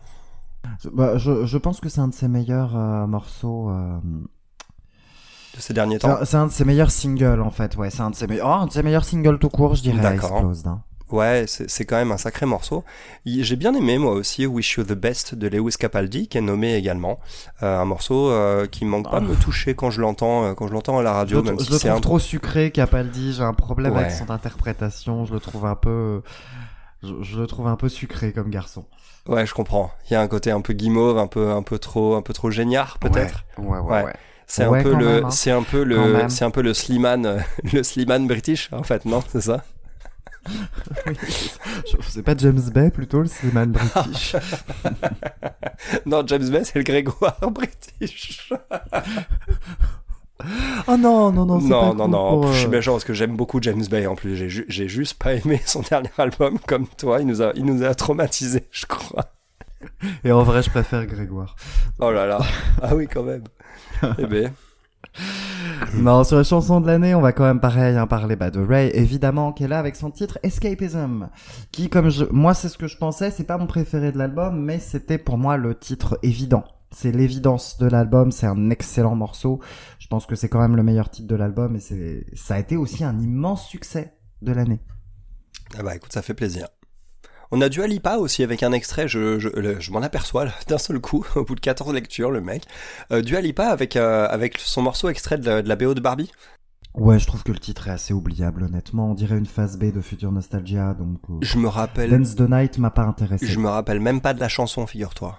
Bah, 0.92 1.16
je, 1.16 1.46
je 1.46 1.58
pense 1.58 1.80
que 1.80 1.88
c'est 1.88 2.00
un 2.00 2.08
de 2.08 2.14
ses 2.14 2.26
meilleurs 2.28 2.74
morceaux. 3.06 3.70
Euh, 5.52 5.56
De 5.56 5.62
ces 5.62 5.72
derniers 5.74 5.96
C'est 5.96 6.00
temps. 6.08 6.18
un- 6.20 6.24
C'est 6.24 6.36
un 6.36 6.46
de 6.46 6.52
ses 6.52 6.64
meilleurs 6.64 6.90
singles 6.90 7.40
en 7.40 7.50
fait, 7.50 7.76
ouais, 7.76 7.90
c'est 7.90 8.02
un 8.02 8.10
de 8.10 8.14
ses 8.16 8.26
meilleurs, 8.26 8.46
oh, 8.48 8.62
un 8.62 8.66
de 8.66 8.72
ses 8.72 8.82
meilleurs 8.82 9.04
singles 9.04 9.38
tout 9.38 9.48
court, 9.48 9.74
je 9.74 9.82
dirais. 9.82 10.00
D'accord. 10.00 10.42
Ouais, 11.10 11.46
c'est 11.48 11.84
quand 11.86 11.96
même 11.96 12.12
un 12.12 12.16
sacré 12.18 12.46
morceau. 12.46 12.84
J'ai 13.26 13.56
bien 13.56 13.74
aimé 13.74 13.98
moi 13.98 14.12
aussi 14.12 14.46
Wish 14.46 14.74
You 14.76 14.84
the 14.84 14.92
Best 14.92 15.34
de 15.34 15.48
Lewis 15.48 15.74
Capaldi, 15.76 16.28
qui 16.28 16.38
est 16.38 16.40
nommé 16.40 16.74
également. 16.76 17.18
Euh, 17.64 17.80
un 17.80 17.84
morceau 17.84 18.30
euh, 18.30 18.68
qui 18.68 18.84
manque 18.84 19.10
pas 19.10 19.18
de 19.18 19.26
me 19.26 19.34
toucher 19.34 19.74
quand 19.74 19.90
je 19.90 20.00
l'entends, 20.00 20.44
euh, 20.44 20.54
quand 20.54 20.68
je 20.68 20.72
l'entends 20.72 21.00
à 21.00 21.02
la 21.02 21.10
Je, 21.10 21.16
radio, 21.16 21.36
le- 21.38 21.42
même 21.42 21.58
je 21.58 21.64
si 21.64 21.72
le 21.72 21.78
trouve 21.80 21.90
un 21.90 22.00
trop 22.00 22.18
sucré, 22.20 22.70
Capaldi. 22.70 23.32
J'ai 23.32 23.42
un 23.42 23.54
problème 23.54 23.96
avec 23.96 24.12
son 24.12 24.30
interprétation. 24.30 25.24
Je 25.24 25.32
le 25.34 25.40
trouve 25.40 25.66
un 25.66 25.74
peu, 25.74 26.22
je, 27.02 27.12
je 27.22 27.40
le 27.40 27.46
trouve 27.48 27.66
un 27.66 27.74
peu 27.76 27.88
sucré 27.88 28.32
comme 28.32 28.48
garçon. 28.50 28.84
Ouais, 29.26 29.44
je 29.46 29.52
comprends. 29.52 29.90
Il 30.08 30.12
y 30.12 30.16
a 30.16 30.20
un 30.20 30.28
côté 30.28 30.52
un 30.52 30.60
peu 30.60 30.74
guimauve, 30.74 31.18
un 31.18 31.26
peu, 31.26 31.50
un 31.50 31.62
peu 31.62 31.80
trop, 31.80 32.14
un 32.14 32.22
peu 32.22 32.32
trop 32.34 32.52
géniard, 32.52 32.98
peut-être. 32.98 33.44
Ouais, 33.58 33.66
ouais, 33.66 33.80
Ouais. 33.80 34.04
ouais. 34.04 34.14
C'est 34.52 34.66
Ouais, 34.66 34.80
un 34.80 34.82
peu 34.82 34.94
le, 34.94 35.24
hein. 35.24 35.30
c'est 35.30 35.52
un 35.52 35.62
peu 35.62 35.84
le, 35.84 36.28
c'est 36.28 36.44
un 36.44 36.50
peu 36.50 36.60
le 36.62 36.74
Slimane, 36.74 37.24
euh, 37.26 37.38
le 37.72 37.82
Slimane 37.84 38.26
british, 38.26 38.68
en 38.72 38.82
fait, 38.82 39.04
non, 39.04 39.22
c'est 39.28 39.42
ça? 39.42 39.64
Je- 40.46 41.96
C'est 42.08 42.22
pas 42.22 42.34
James 42.36 42.60
Bay 42.72 42.90
plutôt 42.90 43.20
le 43.20 43.28
Slimane 43.28 43.72
British? 43.72 44.36
Non, 46.06 46.22
James 46.26 46.48
Bay, 46.50 46.64
c'est 46.64 46.78
le 46.78 46.84
Grégoire 46.84 47.38
british. 47.50 48.52
oh 50.88 50.96
non, 50.96 51.32
non, 51.32 51.46
non, 51.46 51.60
c'est 51.60 51.68
non, 51.68 51.80
pas 51.90 51.94
non, 51.94 52.04
cool 52.04 52.10
non, 52.10 52.40
pour, 52.40 52.52
je 52.52 52.58
suis 52.58 52.66
euh, 52.66 52.70
méchant 52.70 52.92
parce 52.92 53.04
que 53.04 53.12
j'aime 53.14 53.36
beaucoup 53.36 53.60
James 53.62 53.84
Bay 53.90 54.06
en 54.06 54.14
plus. 54.16 54.36
J'ai, 54.36 54.64
j'ai 54.68 54.88
juste 54.88 55.14
pas 55.22 55.34
aimé 55.34 55.60
son 55.66 55.80
dernier 55.82 56.10
album 56.18 56.58
comme 56.66 56.86
toi. 56.88 57.20
Il 57.20 57.26
nous 57.26 57.42
a, 57.42 57.52
il 57.54 57.64
nous 57.64 57.82
a 57.84 57.94
traumatisé, 57.94 58.64
je 58.70 58.86
crois. 58.86 59.29
Et 60.24 60.32
en 60.32 60.42
vrai, 60.42 60.62
je 60.62 60.70
préfère 60.70 61.06
Grégoire. 61.06 61.56
Oh 61.98 62.10
là 62.10 62.26
là. 62.26 62.40
Ah 62.82 62.94
oui, 62.94 63.06
quand 63.06 63.22
même. 63.22 63.44
eh 64.18 64.26
ben. 64.26 64.52
Non, 65.94 66.24
sur 66.24 66.38
les 66.38 66.44
chansons 66.44 66.80
de 66.80 66.86
l'année, 66.86 67.14
on 67.14 67.20
va 67.20 67.32
quand 67.32 67.44
même 67.44 67.60
pareil 67.60 67.96
hein, 67.96 68.06
parler 68.06 68.36
bah, 68.36 68.50
de 68.50 68.60
Ray, 68.60 68.90
évidemment, 68.94 69.52
qui 69.52 69.64
est 69.64 69.68
là 69.68 69.78
avec 69.78 69.96
son 69.96 70.10
titre 70.10 70.38
Escapism, 70.42 71.28
qui, 71.72 71.88
comme 71.88 72.10
je, 72.10 72.24
moi, 72.30 72.54
c'est 72.54 72.68
ce 72.68 72.78
que 72.78 72.86
je 72.86 72.96
pensais, 72.96 73.30
c'est 73.30 73.44
pas 73.44 73.58
mon 73.58 73.66
préféré 73.66 74.12
de 74.12 74.18
l'album, 74.18 74.62
mais 74.62 74.78
c'était 74.78 75.18
pour 75.18 75.38
moi 75.38 75.56
le 75.56 75.74
titre 75.74 76.18
évident. 76.22 76.64
C'est 76.92 77.12
l'évidence 77.12 77.78
de 77.78 77.86
l'album, 77.86 78.32
c'est 78.32 78.46
un 78.46 78.70
excellent 78.70 79.14
morceau. 79.14 79.60
Je 79.98 80.06
pense 80.08 80.26
que 80.26 80.34
c'est 80.34 80.48
quand 80.48 80.60
même 80.60 80.76
le 80.76 80.82
meilleur 80.82 81.08
titre 81.08 81.28
de 81.28 81.36
l'album 81.36 81.76
et 81.76 81.80
c'est, 81.80 82.26
ça 82.34 82.54
a 82.54 82.58
été 82.58 82.76
aussi 82.76 83.04
un 83.04 83.18
immense 83.20 83.66
succès 83.66 84.14
de 84.42 84.52
l'année. 84.52 84.80
Ah 85.78 85.84
bah 85.84 85.94
écoute, 85.94 86.12
ça 86.12 86.22
fait 86.22 86.34
plaisir. 86.34 86.66
On 87.52 87.60
a 87.60 87.68
du 87.68 87.82
Alipa 87.82 88.16
aussi 88.16 88.42
avec 88.44 88.62
un 88.62 88.70
extrait, 88.72 89.08
je, 89.08 89.38
je, 89.40 89.48
le- 89.48 89.80
je 89.80 89.90
m'en 89.90 90.02
aperçois 90.02 90.46
d'un 90.68 90.78
seul 90.78 91.00
coup, 91.00 91.24
au 91.34 91.44
bout 91.44 91.54
de 91.56 91.60
14 91.60 91.92
lectures, 91.92 92.30
le 92.30 92.40
mec. 92.40 92.64
Euh, 93.12 93.22
du 93.22 93.36
Alipa 93.36 93.66
avec, 93.68 93.96
euh, 93.96 94.28
avec 94.30 94.58
son 94.58 94.82
morceau 94.82 95.08
extrait 95.08 95.36
de 95.38 95.46
la, 95.46 95.62
de 95.62 95.68
la 95.68 95.76
BO 95.76 95.94
de 95.94 96.00
Barbie. 96.00 96.30
Ouais, 96.94 97.18
je 97.20 97.26
trouve 97.26 97.42
que 97.44 97.52
le 97.52 97.58
titre 97.58 97.86
est 97.88 97.92
assez 97.92 98.12
oubliable, 98.12 98.64
honnêtement. 98.64 99.10
On 99.10 99.14
dirait 99.14 99.38
une 99.38 99.46
phase 99.46 99.78
B 99.78 99.92
de 99.92 100.00
Future 100.00 100.32
Nostalgia, 100.32 100.94
donc 100.94 101.18
euh, 101.30 101.34
Je 101.40 101.58
me 101.58 101.68
rappelle, 101.68 102.10
Dance 102.10 102.34
the 102.34 102.48
Night 102.48 102.78
m'a 102.78 102.90
pas 102.90 103.02
intéressé. 103.04 103.46
je 103.46 103.58
me 103.60 103.68
rappelle 103.68 104.00
même 104.00 104.20
pas 104.20 104.34
de 104.34 104.40
la 104.40 104.48
chanson, 104.48 104.86
figure-toi. 104.86 105.38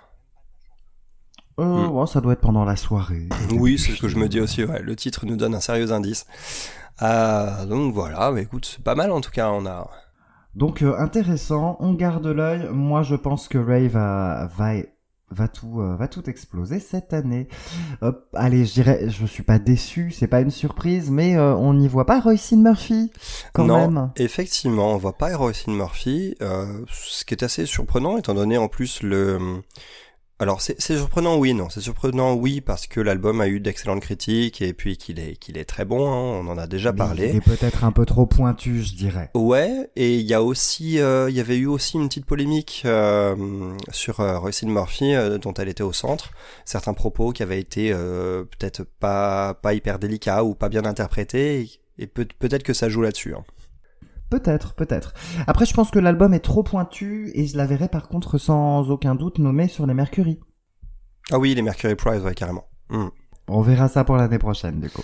Euh, 1.60 1.88
Hmm. 1.88 1.92
ouais, 1.92 2.08
ça 2.08 2.22
doit 2.22 2.34
être 2.34 2.42
pendant 2.42 2.64
la 2.64 2.76
soirée. 2.78 3.28
Oui, 3.52 3.78
c'est 3.78 3.92
ce 3.92 4.02
que 4.02 4.08
je 4.08 4.16
me 4.18 4.28
dis 4.30 4.40
aussi, 4.40 4.64
ouais. 4.64 4.82
Le 4.82 4.96
titre 4.96 5.26
nous 5.26 5.36
donne 5.36 5.54
un 5.54 5.60
sérieux 5.60 5.92
indice. 5.92 6.26
Euh, 7.02 7.66
donc 7.66 7.94
voilà, 7.94 8.32
bah, 8.32 8.40
écoute, 8.42 8.66
c'est 8.66 8.84
pas 8.84 8.96
mal 8.96 9.12
en 9.12 9.22
tout 9.22 9.32
cas, 9.32 9.50
on 9.52 9.66
a... 9.66 9.90
Donc 10.56 10.82
euh, 10.82 10.98
intéressant, 10.98 11.78
on 11.80 11.94
garde 11.94 12.28
l'œil. 12.28 12.70
Moi, 12.72 13.04
je 13.04 13.16
pense 13.16 13.48
que 13.48 13.58
Ray 13.58 13.88
va 13.88 14.48
va 14.58 14.74
va 15.32 15.48
tout 15.48 15.80
euh, 15.82 15.96
va 15.96 16.08
tout 16.08 16.30
exploser 16.30 16.80
cette 16.80 17.14
année. 17.14 17.48
Allez, 18.34 18.66
je 18.66 18.74
dirais, 18.74 19.10
je 19.10 19.26
suis 19.26 19.44
pas 19.44 19.60
déçu, 19.60 20.12
c'est 20.12 20.28
pas 20.28 20.42
une 20.42 20.52
surprise, 20.52 21.10
mais 21.10 21.38
euh, 21.38 21.56
on 21.56 21.74
n'y 21.74 21.88
voit 21.88 22.06
pas 22.06 22.20
Royce 22.20 22.52
Murphy 22.52 23.12
quand 23.54 23.66
non, 23.66 23.90
même. 23.90 24.12
effectivement, 24.18 24.94
on 24.94 24.98
voit 24.98 25.18
pas 25.18 25.32
Erosin 25.32 25.74
Murphy, 25.74 26.36
euh, 26.42 26.84
ce 26.92 27.26
qui 27.26 27.34
est 27.34 27.44
assez 27.44 27.66
surprenant 27.66 28.18
étant 28.18 28.34
donné 28.34 28.58
en 28.58 28.68
plus 28.68 29.02
le... 29.04 29.62
Alors 30.42 30.60
c'est 30.60 30.82
surprenant 30.82 31.38
oui, 31.38 31.54
non, 31.54 31.70
c'est 31.70 31.82
surprenant 31.82 32.34
oui 32.34 32.62
parce 32.62 32.88
que 32.88 33.00
l'album 33.00 33.42
a 33.42 33.48
eu 33.48 33.60
d'excellentes 33.60 34.00
critiques 34.02 34.64
et 34.64 34.74
puis 34.74 34.98
qu'il 34.98 35.20
est, 35.20 35.36
qu'il 35.36 35.56
est 35.56 35.66
très 35.66 35.86
bon, 35.86 36.12
hein, 36.12 36.42
on 36.44 36.48
en 36.48 36.58
a 36.58 36.66
déjà 36.66 36.92
Mais 36.92 36.98
parlé. 36.98 37.30
Il 37.30 37.36
est 37.36 37.42
peut-être 37.42 37.84
un 37.84 37.92
peu 37.92 38.08
trop 38.08 38.26
pointu, 38.26 38.82
je 38.82 38.96
dirais. 38.96 39.30
Ouais, 39.36 39.92
et 39.96 40.16
il 40.18 40.26
y 40.26 40.34
a 40.34 40.42
aussi, 40.42 41.00
euh, 41.00 41.30
il 41.30 41.36
y 41.36 41.40
avait 41.40 41.58
eu 41.58 41.68
aussi 41.68 41.98
une 41.98 42.08
petite 42.08 42.26
polémique 42.26 42.82
euh, 42.86 43.36
sur 43.92 44.20
euh, 44.20 44.40
Roisin 44.40 44.68
Murphy 44.68 45.14
euh, 45.14 45.38
dont 45.38 45.54
elle 45.54 45.70
était 45.70 45.84
au 45.84 45.94
centre. 45.94 46.32
Certains 46.66 46.96
propos 46.96 47.34
qui 47.34 47.44
avaient 47.44 47.60
été 47.60 47.92
peut-être 47.94 48.84
pas 49.00 49.54
pas 49.54 49.76
hyper 49.76 50.00
délicats 50.00 50.44
ou 50.44 50.56
pas 50.56 50.70
bien 50.70 50.86
interprétés, 50.86 51.70
et 52.00 52.08
peut- 52.08 52.28
peut-être 52.40 52.64
que 52.64 52.74
ça 52.74 52.90
joue 52.90 53.04
là-dessus. 53.04 53.36
hein. 53.36 53.44
Peut-être, 54.32 54.74
peut-être. 54.74 55.14
Après, 55.46 55.66
je 55.66 55.74
pense 55.74 55.92
que 55.92 56.00
l'album 56.00 56.34
est 56.34 56.40
trop 56.40 56.64
pointu 56.64 57.32
et 57.36 57.46
je 57.46 57.58
la 57.58 57.66
verrai 57.68 57.90
par 57.90 58.08
contre 58.08 58.38
sans 58.38 58.90
aucun 58.90 59.14
doute 59.14 59.38
nommé 59.40 59.68
sur 59.68 59.86
les 59.86 59.94
Mercury. 59.94 60.40
Ah 61.32 61.38
oui, 61.38 61.54
les 61.54 61.62
Mercury 61.62 61.96
Prize, 61.96 62.24
ouais, 62.24 62.34
carrément. 62.34 62.64
Hmm. 62.90 63.08
On 63.48 63.60
verra 63.62 63.90
ça 63.90 64.06
pour 64.06 64.16
l'année 64.16 64.38
prochaine, 64.38 64.80
du 64.80 64.90
coup. 64.90 65.02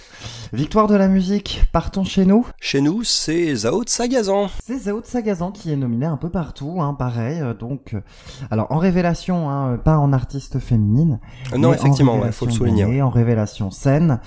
Victoire 0.54 0.88
de 0.88 0.96
la 0.96 1.10
musique, 1.10 1.66
partons 1.74 2.06
chez 2.06 2.26
nous. 2.26 2.48
Chez 2.62 2.80
nous, 2.80 3.04
c'est 3.04 3.54
Zao 3.54 3.84
de 3.84 3.90
Sagazan. 3.90 4.48
C'est 4.66 4.78
Zao 4.78 5.02
de 5.02 5.06
Sagazan 5.06 5.52
qui 5.52 5.74
est 5.74 5.76
nominé 5.76 6.06
un 6.06 6.16
peu 6.16 6.30
partout, 6.30 6.78
hein, 6.80 6.94
pareil. 6.94 7.42
euh, 7.42 7.54
Donc, 7.54 7.94
euh, 7.96 8.02
alors 8.50 8.72
en 8.72 8.78
révélation, 8.78 9.50
hein, 9.50 9.78
pas 9.78 9.98
en 9.98 10.14
artiste 10.14 10.60
féminine. 10.60 11.20
Non, 11.58 11.74
effectivement, 11.74 12.18
ouais, 12.20 12.32
faut 12.32 12.46
le 12.46 12.52
souligner. 12.52 12.86
ouais. 12.86 13.02
En 13.02 13.10
révélation 13.10 13.72
scène 13.72 14.22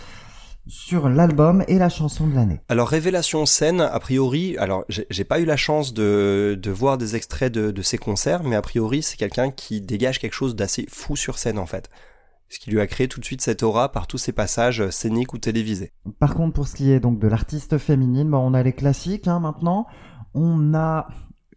sur 0.70 1.08
l'album 1.08 1.64
et 1.68 1.78
la 1.78 1.88
chanson 1.88 2.26
de 2.26 2.34
l'année. 2.34 2.60
Alors 2.68 2.88
révélation 2.88 3.44
scène, 3.44 3.80
a 3.80 3.98
priori, 4.00 4.56
alors 4.58 4.84
j'ai 4.88 5.24
pas 5.24 5.40
eu 5.40 5.44
la 5.44 5.56
chance 5.56 5.92
de, 5.92 6.58
de 6.60 6.70
voir 6.70 6.96
des 6.96 7.16
extraits 7.16 7.52
de, 7.52 7.70
de 7.70 7.82
ses 7.82 7.98
concerts, 7.98 8.44
mais 8.44 8.56
a 8.56 8.62
priori 8.62 9.02
c'est 9.02 9.16
quelqu'un 9.16 9.50
qui 9.50 9.80
dégage 9.80 10.18
quelque 10.20 10.32
chose 10.34 10.54
d'assez 10.56 10.86
fou 10.88 11.16
sur 11.16 11.38
scène 11.38 11.58
en 11.58 11.66
fait. 11.66 11.90
ce 12.48 12.58
qui 12.58 12.70
lui 12.70 12.80
a 12.80 12.86
créé 12.86 13.08
tout 13.08 13.20
de 13.20 13.24
suite 13.24 13.42
cette 13.42 13.62
aura 13.62 13.90
par 13.92 14.06
tous 14.06 14.18
ses 14.18 14.32
passages 14.32 14.88
scéniques 14.90 15.32
ou 15.34 15.38
télévisés. 15.38 15.92
Par 16.18 16.34
contre, 16.34 16.54
pour 16.54 16.66
ce 16.68 16.74
qui 16.74 16.90
est 16.90 17.00
donc 17.00 17.18
de 17.18 17.28
l'artiste 17.28 17.78
féminine, 17.78 18.30
bon, 18.30 18.38
on 18.38 18.54
a 18.54 18.62
les 18.62 18.72
classiques 18.72 19.28
hein, 19.28 19.40
maintenant. 19.40 19.86
On 20.34 20.74
a 20.74 21.08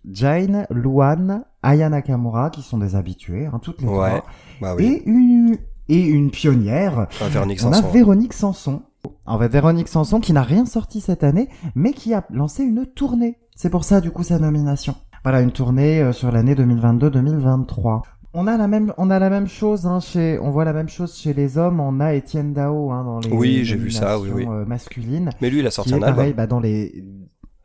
Jane, 0.05 0.65
Luan, 0.70 1.46
Aya 1.62 1.89
Nakamura 1.89 2.50
qui 2.50 2.62
sont 2.62 2.77
des 2.77 2.96
habitués, 2.96 3.46
hein, 3.46 3.60
toutes 3.62 3.82
les 3.82 3.88
Ouais, 3.88 4.10
trois. 4.20 4.25
Bah 4.62 4.75
oui, 4.75 5.01
Et 5.05 5.10
une 5.10 5.58
et 5.89 6.01
une 6.01 6.32
pionnière. 6.32 7.08
Enfin, 7.12 7.27
Véronique 7.27 7.62
On 7.65 7.72
a. 7.74 7.82
Véronique 7.82 8.34
Sanson. 8.34 8.82
En 9.25 9.39
fait, 9.39 9.48
Véronique 9.50 9.88
Sanson 9.88 10.19
qui 10.19 10.33
n'a 10.33 10.43
rien 10.43 10.65
sorti 10.65 11.01
cette 11.01 11.24
année, 11.24 11.50
mais 11.75 11.93
qui 11.93 12.13
a 12.13 12.25
lancé 12.29 12.63
une 12.63 12.86
tournée. 12.86 13.38
C'est 13.55 13.69
pour 13.69 13.83
ça, 13.83 14.01
du 14.01 14.12
coup, 14.12 14.24
sa 14.24 14.39
nomination. 14.39 14.95
Voilà, 15.24 15.41
une 15.41 15.51
tournée 15.51 16.01
euh, 16.01 16.12
sur 16.12 16.31
l'année 16.31 16.55
2022-2023. 16.55 18.01
On 18.33 18.48
a 18.48 18.57
la 18.57 18.67
même, 18.67 18.93
on 18.98 19.10
a 19.12 19.19
la 19.19 19.29
même 19.29 19.48
chose 19.48 19.86
hein, 19.86 20.00
chez, 20.00 20.39
on 20.39 20.50
voit 20.50 20.65
la 20.65 20.74
même 20.74 20.89
chose 20.89 21.15
chez 21.15 21.33
les 21.33 21.57
hommes. 21.57 21.79
On 21.79 22.00
a 22.00 22.13
Étienne 22.15 22.53
Dao 22.53 22.91
hein, 22.91 23.03
dans 23.03 23.19
les 23.19 23.29
Oui, 23.31 23.63
j'ai 23.63 23.75
vu 23.75 23.91
ça, 23.91 24.19
oui, 24.19 24.29
nominations, 24.29 24.51
oui. 24.51 24.57
euh, 24.62 24.65
masculines, 24.65 25.29
Mais 25.39 25.50
lui, 25.51 25.60
il 25.60 25.67
a 25.67 25.72
sorti 25.72 25.93
un 25.93 25.98
album. 26.01 26.15
pareil 26.15 26.33
bah, 26.33 26.48
dans 26.48 26.60
les 26.60 27.05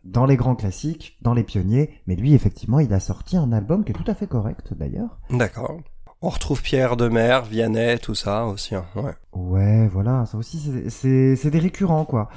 dans 0.05 0.25
les 0.25 0.37
grands 0.37 0.55
classiques, 0.55 1.19
dans 1.23 1.35
les 1.35 1.43
pionniers. 1.43 1.91
Mais 2.07 2.17
lui, 2.17 2.33
effectivement, 2.35 2.81
il 2.81 2.93
a 2.95 3.01
sorti 3.01 3.37
un 3.37 3.53
album 3.53 3.85
qui 3.85 3.93
est 3.93 3.95
tout 3.95 4.11
à 4.11 4.15
fait 4.15 4.27
correct 4.27 4.73
d'ailleurs. 4.79 5.19
D'accord. 5.31 5.81
On 6.21 6.31
retrouve 6.31 6.63
Pierre 6.63 6.97
Demer, 6.97 7.41
Vianney, 7.49 7.99
tout 7.99 8.15
ça 8.15 8.45
aussi. 8.47 8.75
hein, 8.75 8.85
Ouais. 8.97 9.13
Ouais, 9.35 9.87
voilà, 9.89 10.27
ça 10.27 10.37
aussi, 10.37 10.59
c'est- 10.89 11.51
des 11.51 11.59
récurrents, 11.61 12.05
quoi. 12.05 12.29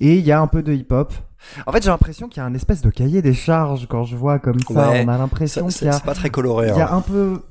Et 0.00 0.16
il 0.16 0.24
y 0.24 0.32
a 0.32 0.40
un 0.40 0.48
peu 0.48 0.62
de 0.62 0.72
hip-hop. 0.72 1.12
En 1.66 1.72
fait, 1.72 1.82
j'ai 1.82 1.90
l'impression 1.90 2.26
qu'il 2.28 2.38
y 2.38 2.40
a 2.40 2.46
un 2.46 2.54
espèce 2.54 2.80
de 2.82 2.90
cahier 2.90 3.22
des 3.22 3.34
charges 3.34 3.86
quand 3.88 4.02
je 4.04 4.16
vois 4.16 4.38
comme 4.40 4.58
ça. 4.60 4.90
Ouais, 4.90 5.04
On 5.04 5.08
a 5.08 5.18
l'impression 5.18 5.62
qu'il 5.66 5.72
C'est 5.72 5.84
y 5.86 5.88
a, 5.88 5.92
c'est 5.92 6.04
pas 6.04 6.14
très 6.14 6.30
coloré. 6.30 6.68
il 6.70 6.76
y 6.76 6.80
a 6.80 6.90
hein. 6.92 6.96
un 6.96 7.00
peu, 7.02 7.42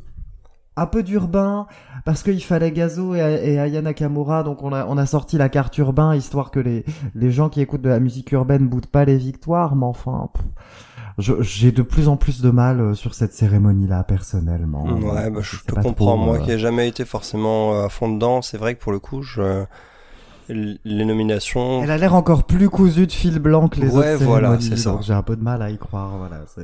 un 0.75 0.86
peu 0.88 1.01
d'urbain, 1.03 1.67
parce 2.03 2.24
qu'il 2.24 2.43
fallait 2.43 2.72
Gazo 2.72 3.15
et, 3.15 3.20
et 3.20 3.60
Aya 3.60 3.82
Nakamura, 3.82 4.43
donc 4.43 4.63
on 4.63 4.74
a, 4.74 4.86
on 4.88 4.98
a 4.98 5.05
sorti 5.05 5.38
la 5.38 5.48
carte 5.48 5.77
urbain, 5.77 6.13
histoire 6.15 6.51
que 6.51 6.60
les, 6.60 6.84
les 7.15 7.32
gens 7.32 7.48
qui 7.50 7.62
écoutent 7.62 7.84
de 7.84 7.89
la 7.89 8.00
musique 8.01 8.32
urbaine 8.34 8.67
boudent 8.67 8.88
pas 8.88 9.05
les 9.05 9.17
victoires, 9.17 9.75
mais 9.77 9.86
enfin, 9.86 10.29
pff, 10.34 10.43
j'ai 11.17 11.72
de 11.72 11.82
plus 11.82 12.08
en 12.08 12.17
plus 12.17 12.41
de 12.41 12.50
mal 12.50 12.79
euh, 12.79 12.93
sur 12.96 13.13
cette 13.13 13.34
cérémonie-là, 13.34 14.03
personnellement. 14.03 14.84
Ouais, 14.86 15.29
bah, 15.29 15.39
je 15.41 15.58
te 15.58 15.74
comprends. 15.74 16.15
trop, 16.15 16.17
Moi 16.17 16.36
euh, 16.38 16.39
qui 16.39 16.51
ai 16.51 16.60
jamais 16.60 16.88
été 16.88 17.05
forcément 17.05 17.74
euh, 17.75 17.86
à 17.86 17.89
fond 17.89 18.10
dedans, 18.12 18.41
c'est 18.41 18.58
vrai 18.58 18.75
que 18.75 18.82
pour 18.82 18.91
le 18.91 19.00
coup, 19.00 19.22
je... 19.22 19.63
les 20.50 21.05
nominations. 21.05 21.84
Elle 21.84 21.91
a 21.91 21.98
l'air 21.98 22.15
encore 22.15 22.43
plus 22.46 22.70
cousue 22.70 23.08
de 23.08 23.12
fil 23.12 23.39
blanc 23.39 23.67
que 23.70 23.79
les 23.79 23.88
Ouais, 23.89 24.15
autres 24.15 24.24
voilà, 24.24 24.48
cérémonies, 24.50 24.70
c'est 24.70 24.84
ça. 24.84 24.98
j'ai 25.01 25.13
un 25.13 25.22
peu 25.24 25.36
de 25.36 25.43
mal 25.43 25.62
à 25.62 25.70
y 25.70 25.77
croire, 25.77 26.17
voilà. 26.17 26.41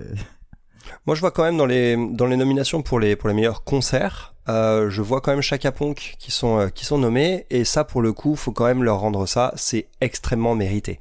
Moi, 1.06 1.16
je 1.16 1.22
vois 1.22 1.32
quand 1.32 1.44
même 1.44 1.58
dans 1.58 1.66
les 1.68 1.96
dans 2.14 2.26
les 2.26 2.38
nominations 2.38 2.82
pour 2.82 3.00
les 3.00 3.16
pour 3.16 3.30
les 3.30 3.36
meilleurs 3.36 3.64
concerts, 3.64 4.34
euh, 4.48 4.90
je 4.90 5.02
vois 5.04 5.22
quand 5.22 5.32
même 5.32 5.42
Chaka 5.42 5.72
Ponk 5.72 6.16
qui 6.18 6.32
sont 6.32 6.58
euh, 6.60 6.68
qui 6.70 6.84
sont 6.86 6.98
nommés 6.98 7.46
et 7.52 7.64
ça 7.64 7.84
pour 7.84 8.02
le 8.02 8.12
coup, 8.14 8.36
faut 8.36 8.52
quand 8.52 8.66
même 8.66 8.84
leur 8.84 9.00
rendre 9.00 9.28
ça, 9.28 9.52
c'est 9.56 9.88
extrêmement 10.02 10.56
mérité. 10.56 11.00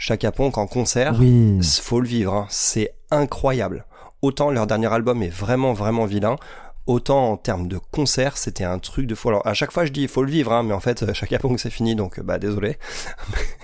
Chaka 0.00 0.32
Ponk 0.32 0.56
en 0.56 0.66
concert, 0.66 1.14
Oui. 1.20 1.60
faut 1.82 2.00
le 2.00 2.08
vivre, 2.08 2.32
hein, 2.34 2.46
c'est 2.48 2.94
incroyable. 3.10 3.84
Autant 4.22 4.50
leur 4.50 4.66
dernier 4.66 4.86
album 4.86 5.22
est 5.22 5.28
vraiment 5.28 5.74
vraiment 5.74 6.06
vilain, 6.06 6.36
autant 6.86 7.32
en 7.32 7.36
termes 7.36 7.68
de 7.68 7.78
concert, 7.90 8.38
c'était 8.38 8.64
un 8.64 8.78
truc 8.78 9.06
de 9.06 9.14
fou. 9.14 9.28
Alors 9.28 9.46
à 9.46 9.52
chaque 9.52 9.72
fois 9.72 9.84
je 9.84 9.92
dis 9.92 10.00
il 10.00 10.08
faut 10.08 10.22
le 10.22 10.30
vivre, 10.30 10.54
hein, 10.54 10.62
mais 10.62 10.72
en 10.72 10.80
fait 10.80 11.02
euh, 11.02 11.12
Chaka 11.12 11.38
Ponk 11.38 11.60
c'est 11.60 11.68
fini, 11.68 11.96
donc 11.96 12.18
euh, 12.18 12.22
bah 12.22 12.38
désolé. 12.38 12.78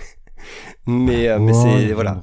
mais 0.85 1.27
euh, 1.27 1.39
mais 1.39 1.53
c'est 1.53 1.91
voilà, 1.93 2.21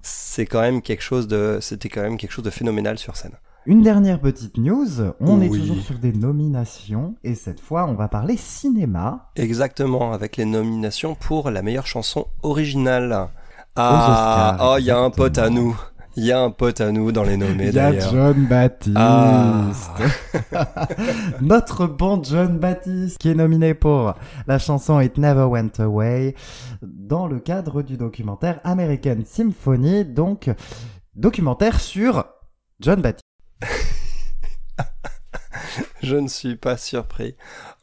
c'est 0.00 0.46
quand 0.46 0.62
même 0.62 0.80
quelque 0.80 1.02
chose 1.02 1.28
de 1.28 1.58
c'était 1.60 1.90
quand 1.90 2.00
même 2.00 2.16
quelque 2.16 2.32
chose 2.32 2.44
de 2.44 2.50
phénoménal 2.50 2.96
sur 2.98 3.14
scène. 3.14 3.34
Une 3.66 3.82
dernière 3.82 4.20
petite 4.20 4.56
news, 4.56 4.88
on 5.20 5.42
est 5.42 5.50
toujours 5.50 5.82
sur 5.82 5.98
des 5.98 6.14
nominations, 6.14 7.14
et 7.24 7.34
cette 7.34 7.60
fois 7.60 7.84
on 7.86 7.92
va 7.92 8.08
parler 8.08 8.38
cinéma. 8.38 9.30
Exactement, 9.36 10.14
avec 10.14 10.38
les 10.38 10.46
nominations 10.46 11.14
pour 11.14 11.50
la 11.50 11.60
meilleure 11.60 11.86
chanson 11.86 12.26
originale. 12.42 13.28
Ah, 13.76 14.56
oh, 14.60 14.76
il 14.78 14.84
y 14.84 14.90
a 14.90 14.98
un 14.98 15.10
pote 15.10 15.38
à 15.38 15.48
nous. 15.48 15.78
Il 16.16 16.24
y 16.24 16.32
a 16.32 16.40
un 16.40 16.50
pote 16.50 16.80
à 16.80 16.90
nous 16.90 17.12
dans 17.12 17.22
les 17.22 17.36
nommés 17.36 17.68
Il 17.68 17.74
y 17.74 17.78
a 17.78 17.92
d'ailleurs. 17.92 18.10
John 18.12 18.46
Baptiste. 18.46 18.96
Ah. 18.98 19.70
Notre 21.40 21.86
bon 21.86 22.22
John 22.22 22.58
Baptiste 22.58 23.16
qui 23.18 23.30
est 23.30 23.34
nominé 23.34 23.74
pour 23.74 24.14
la 24.48 24.58
chanson 24.58 24.98
It 25.00 25.16
Never 25.18 25.44
Went 25.44 25.78
Away 25.78 26.34
dans 26.82 27.28
le 27.28 27.38
cadre 27.38 27.82
du 27.82 27.96
documentaire 27.96 28.58
American 28.64 29.18
Symphony, 29.24 30.04
donc 30.04 30.50
documentaire 31.14 31.80
sur 31.80 32.24
John 32.80 33.00
Baptiste. 33.00 33.29
Je 36.02 36.16
ne 36.16 36.28
suis 36.28 36.56
pas 36.56 36.76
surpris. 36.76 37.34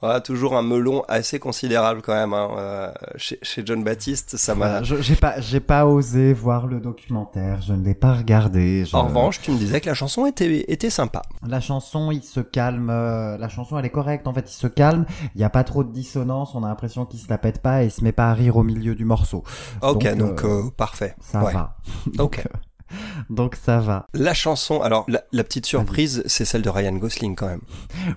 Voilà, 0.01 0.21
toujours 0.21 0.55
un 0.55 0.61
melon 0.61 1.03
assez 1.07 1.39
considérable 1.39 2.01
quand 2.03 2.13
même 2.13 2.33
hein, 2.33 2.49
euh, 2.57 2.91
chez, 3.15 3.39
chez 3.41 3.63
John 3.65 3.83
Baptiste. 3.83 4.37
Ça 4.37 4.53
m'a. 4.53 4.83
J'ai 4.83 5.15
pas, 5.15 5.39
j'ai 5.41 5.59
pas 5.59 5.85
osé 5.87 6.33
voir 6.33 6.67
le 6.67 6.79
documentaire, 6.79 7.61
je 7.61 7.73
ne 7.73 7.83
l'ai 7.83 7.95
pas 7.95 8.13
regardé. 8.13 8.85
je- 8.85 8.95
En 8.95 9.07
revanche, 9.07 9.41
tu 9.41 9.51
me 9.51 9.57
disais 9.57 9.81
que 9.81 9.87
la 9.87 9.95
chanson 9.95 10.25
était 10.27 10.65
était 10.71 10.89
sympa. 10.91 11.23
La 11.47 11.59
chanson, 11.61 12.11
il 12.11 12.23
se 12.23 12.39
calme. 12.39 12.89
euh, 12.91 13.37
la 13.37 13.49
chanson, 13.49 13.77
elle 13.79 13.85
est 13.85 13.89
correcte. 13.89 14.27
En 14.27 14.33
fait, 14.33 14.49
il 14.51 14.55
se 14.55 14.67
calme. 14.67 15.05
Il 15.35 15.41
y 15.41 15.43
a 15.43 15.49
pas 15.49 15.63
trop 15.63 15.83
de 15.83 15.91
dissonance. 15.91 16.53
On 16.55 16.63
a 16.63 16.67
l'impression 16.67 17.05
qu'il 17.05 17.19
se 17.19 17.27
la 17.29 17.37
pète 17.39 17.61
pas 17.61 17.81
et 17.83 17.87
il 17.87 17.91
se 17.91 18.03
met 18.03 18.11
pas 18.11 18.29
à 18.29 18.33
rire 18.33 18.57
au 18.57 18.63
milieu 18.63 18.93
du 18.93 19.05
morceau. 19.05 19.43
Ok, 19.81 20.03
Donc, 20.03 20.17
donc, 20.17 20.43
euh, 20.43 20.47
euh, 20.67 20.69
parfait. 20.75 21.15
Ça 21.21 21.43
Ouais. 21.43 21.53
va. 21.53 21.75
Donc, 22.13 22.43
donc 23.29 23.55
ça 23.55 23.79
va. 23.79 24.05
La 24.13 24.33
chanson, 24.33 24.81
alors 24.81 25.05
la, 25.07 25.23
la 25.31 25.43
petite 25.43 25.65
surprise, 25.65 26.23
c'est 26.25 26.45
celle 26.45 26.61
de 26.61 26.69
Ryan 26.69 26.93
Gosling 26.95 27.35
quand 27.35 27.47
même. 27.47 27.61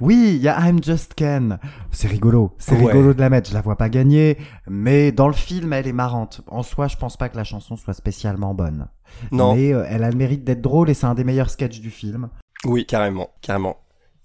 Oui, 0.01 0.33
il 0.37 0.43
y 0.43 0.49
a 0.49 0.59
I'm 0.69 0.83
Just 0.83 1.15
Ken. 1.15 1.59
C'est 1.91 2.09
rigolo. 2.09 2.55
C'est 2.59 2.77
Ouais. 2.77 2.87
rigolo 2.87 3.15
de 3.15 3.21
la 3.21 3.31
mettre. 3.31 3.51
Je 3.51 3.55
la 3.55 3.61
vois 3.61 3.77
pas 3.77 3.89
gagner, 3.89 4.39
mais 4.69 5.13
dans 5.13 5.27
le 5.29 5.35
film, 5.35 5.73
elle 5.73 5.87
est 5.87 5.93
marrante. 5.93 6.41
En 6.47 6.63
soi, 6.63 6.89
je 6.89 6.97
pense 6.97 7.17
pas 7.17 7.29
que 7.29 7.37
la 7.37 7.45
chanson 7.45 7.77
soit 7.77 7.95
spécialement 7.95 8.55
bonne. 8.55 8.89
Non, 9.33 9.55
Mais 9.55 9.73
euh, 9.75 9.85
elle 9.89 10.05
a 10.05 10.11
le 10.11 10.17
mérite 10.17 10.45
d'être 10.45 10.61
drôle 10.63 10.89
et 10.91 10.95
c'est 10.95 11.07
un 11.07 11.15
des 11.15 11.25
meilleurs 11.25 11.51
sketchs 11.51 11.81
du 11.81 11.91
film. 11.91 12.29
oui, 12.65 12.87
carrément, 12.87 13.31
carrément. 13.43 13.77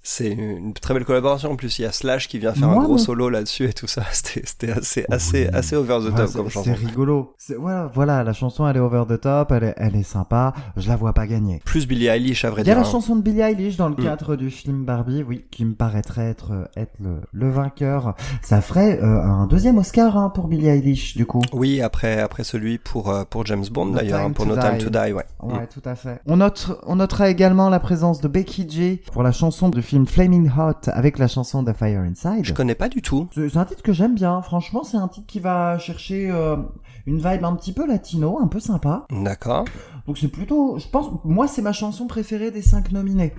C'est 0.07 0.29
une 0.29 0.74
très 0.74 0.93
belle 0.93 1.03
collaboration. 1.03 1.51
En 1.51 1.55
plus, 1.55 1.79
il 1.79 1.81
y 1.81 1.85
a 1.85 1.91
Slash 1.91 2.27
qui 2.27 2.38
vient 2.38 2.53
faire 2.53 2.67
Moi, 2.69 2.83
un 2.83 2.85
gros 2.85 3.00
solo 3.00 3.27
là-dessus 3.27 3.65
et 3.65 3.74
tout 3.74 3.88
ça. 3.88 4.03
C'était, 4.12 4.43
c'était 4.45 4.71
assez, 4.71 5.03
assez, 5.09 5.47
Oui. 5.50 5.55
assez 5.55 5.75
over 5.75 5.97
the 6.00 6.15
top 6.15 6.31
comme 6.31 6.45
C'est 6.45 6.51
chanson. 6.53 6.74
rigolo. 6.75 7.33
C'est- 7.39 7.55
Voilà, 7.55 7.89
voilà, 7.91 8.24
la 8.24 8.31
chanson, 8.33 8.67
elle 8.67 8.77
est 8.77 8.79
over 8.79 9.03
the 9.09 9.19
top, 9.19 9.51
elle 9.51 9.63
est, 9.63 9.74
elle 9.77 9.95
est 9.95 10.03
sympa. 10.03 10.53
Je 10.77 10.88
la 10.88 10.95
vois 10.95 11.13
pas 11.13 11.25
gagner. 11.25 11.59
Plus 11.65 11.88
Billie 11.88 12.05
Eilish, 12.05 12.45
à 12.45 12.51
vrai 12.51 12.62
Il 12.62 12.67
y 12.67 12.69
a 12.69 12.74
dire. 12.75 12.83
la 12.83 12.88
hein. 12.88 12.91
chanson 12.91 13.15
de 13.15 13.21
Billie 13.24 13.41
Eilish 13.41 13.77
dans 13.77 13.89
le 13.89 13.95
Mm. 13.95 14.03
cadre 14.03 14.35
du 14.35 14.51
film 14.51 14.85
Barbie, 14.85 15.24
oui, 15.27 15.45
qui 15.50 15.65
me 15.65 15.74
paraîtrait 15.74 16.29
être, 16.29 16.69
être 16.77 16.93
le, 17.00 17.21
le 17.33 17.50
vainqueur. 17.50 18.13
Ça 18.43 18.62
ferait 18.62 19.00
euh, 19.01 19.21
un 19.24 19.47
deuxième 19.47 19.79
Oscar 19.79 20.15
hein, 20.17 20.29
pour 20.29 20.47
Billie 20.47 20.67
Eilish, 20.67 21.17
du 21.17 21.25
coup. 21.25 21.41
Oui, 21.51 21.81
après, 21.81 22.21
après 22.21 22.43
celui 22.43 22.77
pour, 22.77 23.09
euh, 23.09 23.24
pour 23.27 23.43
James 23.47 23.65
Bond 23.71 23.88
No 23.88 23.93
d'ailleurs, 23.97 24.21
hein, 24.21 24.31
pour 24.31 24.45
No 24.45 24.55
Time 24.55 24.77
to 24.77 24.89
Die, 24.91 25.13
ouais. 25.13 25.25
Ouais, 25.41 25.67
tout 25.74 25.81
à 25.83 25.95
fait. 25.95 26.19
On, 26.27 26.38
note, 26.38 26.79
on 26.85 26.97
notera 26.97 27.29
également 27.29 27.69
la 27.69 27.79
présence 27.79 28.21
de 28.21 28.27
Becky 28.27 28.69
G 28.69 29.01
pour 29.12 29.24
la 29.24 29.31
chanson 29.31 29.69
du 29.69 29.81
film 29.81 29.95
Flaming 30.04 30.52
Hot 30.58 30.90
avec 30.92 31.18
la 31.18 31.28
chanson 31.28 31.64
The 31.64 31.74
Fire 31.74 32.02
Inside. 32.02 32.44
Je 32.44 32.54
connais 32.54 32.75
pas 32.75 32.90
du 32.90 33.02
tout. 33.02 33.30
C'est 33.34 33.56
un 33.56 33.66
titre 33.66 33.84
que 33.84 33.94
j'aime 33.94 34.16
bien. 34.16 34.42
Franchement, 34.42 34.84
c'est 34.84 34.98
un 34.98 35.08
titre 35.08 35.28
qui 35.28 35.40
va 35.40 35.78
chercher 35.78 36.30
euh, 36.30 36.58
une 37.06 37.18
vibe 37.18 37.46
un 37.46 37.56
petit 37.56 37.72
peu 37.72 37.88
latino, 37.88 38.40
un 38.42 38.48
peu 38.48 38.60
sympa. 38.60 39.06
D'accord. 39.12 39.66
Donc 40.08 40.18
c'est 40.18 40.28
plutôt, 40.28 40.78
je 40.78 40.88
pense, 40.88 41.08
moi 41.24 41.48
c'est 41.48 41.62
ma 41.62 41.72
chanson 41.72 42.08
préférée 42.08 42.52
des 42.52 42.62
cinq 42.62 42.92
nominés. 42.92 43.34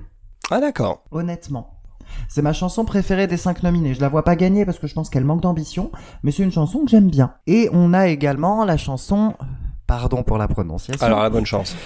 Ah 0.51 0.61
d'accord. 0.61 1.05
Honnêtement. 1.11 1.73
C'est 2.29 2.43
ma 2.43 2.53
chanson 2.53 2.85
préférée 2.85 3.27
des 3.27 3.37
cinq 3.37 3.63
nominés. 3.63 3.95
Je 3.95 4.01
la 4.01 4.09
vois 4.09 4.23
pas 4.25 4.37
gagner 4.37 4.65
parce 4.65 4.79
que 4.79 4.87
je 4.87 4.95
pense 4.95 5.11
qu'elle 5.11 5.25
manque 5.25 5.43
d'ambition, 5.43 5.91
mais 6.23 6.31
c'est 6.31 6.43
une 6.43 6.53
chanson 6.53 6.85
que 6.85 6.89
j'aime 6.91 7.11
bien. 7.11 7.35
Et 7.47 7.69
on 7.73 7.93
a 7.93 8.09
également 8.09 8.65
la 8.65 8.77
chanson, 8.77 9.35
pardon 9.87 10.23
pour 10.23 10.39
la 10.39 10.49
prononciation, 10.49 11.05
Alors 11.05 11.23
la 11.23 11.31
bonne 11.31 11.47
chance. 11.47 11.77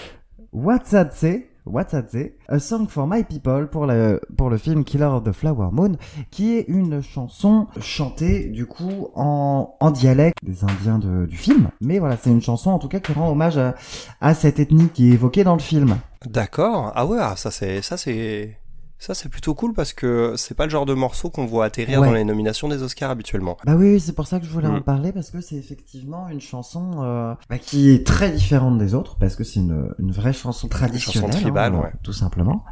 Watsatse, 0.52 1.24
Watsatse, 1.70 2.32
A 2.48 2.58
Song 2.58 2.86
for 2.88 3.06
My 3.06 3.24
People 3.24 3.68
pour 3.70 3.86
le, 3.86 4.20
pour 4.36 4.50
le 4.50 4.58
film 4.58 4.84
Killer 4.84 5.04
of 5.04 5.24
the 5.24 5.32
Flower 5.32 5.68
Moon, 5.72 5.96
qui 6.30 6.56
est 6.56 6.64
une 6.68 7.02
chanson 7.02 7.66
chantée 7.80 8.48
du 8.48 8.66
coup 8.66 9.08
en, 9.14 9.74
en 9.80 9.90
dialecte 9.90 10.38
des 10.44 10.64
Indiens 10.64 10.98
du 10.98 11.36
film. 11.36 11.70
Mais 11.80 11.98
voilà, 11.98 12.16
c'est 12.16 12.30
une 12.30 12.42
chanson 12.42 12.70
en 12.70 12.78
tout 12.78 12.88
cas 12.88 13.00
qui 13.00 13.12
rend 13.12 13.30
hommage 13.30 13.58
à, 13.58 13.74
à 14.20 14.34
cette 14.34 14.58
ethnie 14.58 14.88
qui 14.88 15.10
est 15.10 15.14
évoquée 15.14 15.44
dans 15.44 15.54
le 15.54 15.60
film. 15.60 15.96
D'accord. 16.26 16.92
Ah 16.94 17.06
ouais, 17.06 17.18
ah, 17.20 17.34
ça 17.36 17.50
c'est, 17.50 17.80
ça 17.80 17.96
c'est, 17.96 18.58
ça 19.00 19.14
c'est 19.14 19.28
plutôt 19.28 19.54
cool 19.54 19.72
parce 19.72 19.92
que 19.92 20.34
c'est 20.36 20.54
pas 20.54 20.64
le 20.66 20.70
genre 20.70 20.86
de 20.86 20.94
morceau 20.94 21.28
qu'on 21.30 21.46
voit 21.46 21.64
atterrir 21.64 22.00
Ouais. 22.00 22.06
dans 22.06 22.12
les 22.14 22.22
nominations 22.24 22.68
des 22.68 22.82
Oscars 22.84 23.10
habituellement. 23.10 23.56
Bah 23.66 23.74
oui, 23.76 23.94
oui, 23.94 24.00
c'est 24.00 24.12
pour 24.14 24.28
ça 24.28 24.38
que 24.38 24.46
je 24.46 24.50
voulais 24.50 24.68
en 24.68 24.74
Mm. 24.76 24.82
parler 24.82 25.10
parce 25.12 25.30
que 25.30 25.40
c'est 25.40 25.56
effectivement 25.56 26.28
une 26.28 26.40
chanson 26.40 27.02
euh, 27.02 27.34
bah, 27.48 27.58
qui 27.58 27.90
est 27.90 28.06
très 28.06 28.30
différente 28.30 28.78
des 28.78 28.94
autres 28.94 29.16
parce 29.16 29.34
que 29.34 29.42
c'est 29.42 29.58
une, 29.58 29.92
une 29.98 30.12
vraie 30.12 30.32
chanson 30.32 30.68
traditionnelle, 30.68 31.30
tribale, 31.30 31.74
hein, 31.74 31.80
ouais. 31.80 31.92
tout 32.04 32.12
simplement, 32.12 32.64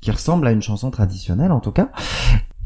qui 0.00 0.10
ressemble 0.10 0.46
à 0.48 0.50
une 0.52 0.62
chanson 0.62 0.90
traditionnelle 0.90 1.52
en 1.52 1.60
tout 1.60 1.72
cas. 1.72 1.90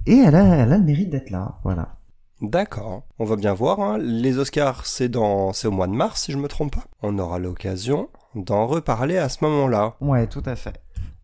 Et 0.06 0.16
elle 0.16 0.34
a, 0.34 0.44
elle 0.44 0.72
a 0.72 0.78
le 0.78 0.84
mérite 0.84 1.10
d'être 1.10 1.30
là, 1.30 1.58
voilà. 1.64 1.96
D'accord. 2.40 3.02
On 3.20 3.24
va 3.24 3.36
bien 3.36 3.54
voir. 3.54 3.78
hein. 3.80 3.98
Les 3.98 4.38
Oscars, 4.38 4.84
c'est 4.84 5.08
dans, 5.08 5.52
c'est 5.52 5.68
au 5.68 5.70
mois 5.70 5.86
de 5.86 5.92
mars 5.92 6.22
si 6.22 6.32
je 6.32 6.38
me 6.38 6.48
trompe 6.48 6.74
pas. 6.74 6.84
On 7.02 7.16
aura 7.20 7.38
l'occasion 7.38 8.08
d'en 8.34 8.66
reparler 8.66 9.16
à 9.16 9.28
ce 9.28 9.44
moment-là. 9.44 9.94
Ouais, 10.00 10.26
tout 10.26 10.42
à 10.46 10.56
fait. 10.56 10.82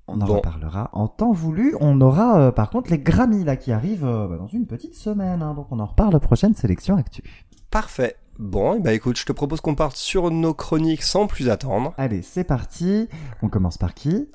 On 0.08 0.20
en 0.20 0.26
Bon. 0.26 0.36
reparlera 0.36 0.90
en 0.94 1.06
temps 1.06 1.32
voulu. 1.32 1.74
On 1.80 2.00
aura 2.00 2.40
euh, 2.40 2.50
par 2.50 2.70
contre 2.70 2.90
les 2.90 2.98
Grammy 2.98 3.44
là 3.44 3.56
qui 3.56 3.72
arrivent 3.72 4.06
euh, 4.06 4.26
bah, 4.26 4.36
dans 4.36 4.46
une 4.46 4.66
petite 4.66 4.94
semaine, 4.94 5.42
hein, 5.42 5.54
donc 5.54 5.66
on 5.70 5.78
en 5.78 5.86
reparle 5.86 6.18
prochaine 6.18 6.54
sélection 6.54 6.96
actu. 6.96 7.22
Parfait. 7.70 8.16
Bon, 8.38 8.74
et 8.74 8.80
bah 8.80 8.92
écoute, 8.94 9.18
je 9.18 9.26
te 9.26 9.32
propose 9.32 9.60
qu'on 9.60 9.74
parte 9.74 9.96
sur 9.96 10.30
nos 10.30 10.54
chroniques 10.54 11.02
sans 11.02 11.26
plus 11.26 11.50
attendre. 11.50 11.92
Allez, 11.98 12.22
c'est 12.22 12.44
parti. 12.44 13.08
On 13.42 13.48
commence 13.48 13.76
par 13.78 13.94
qui? 13.94 14.28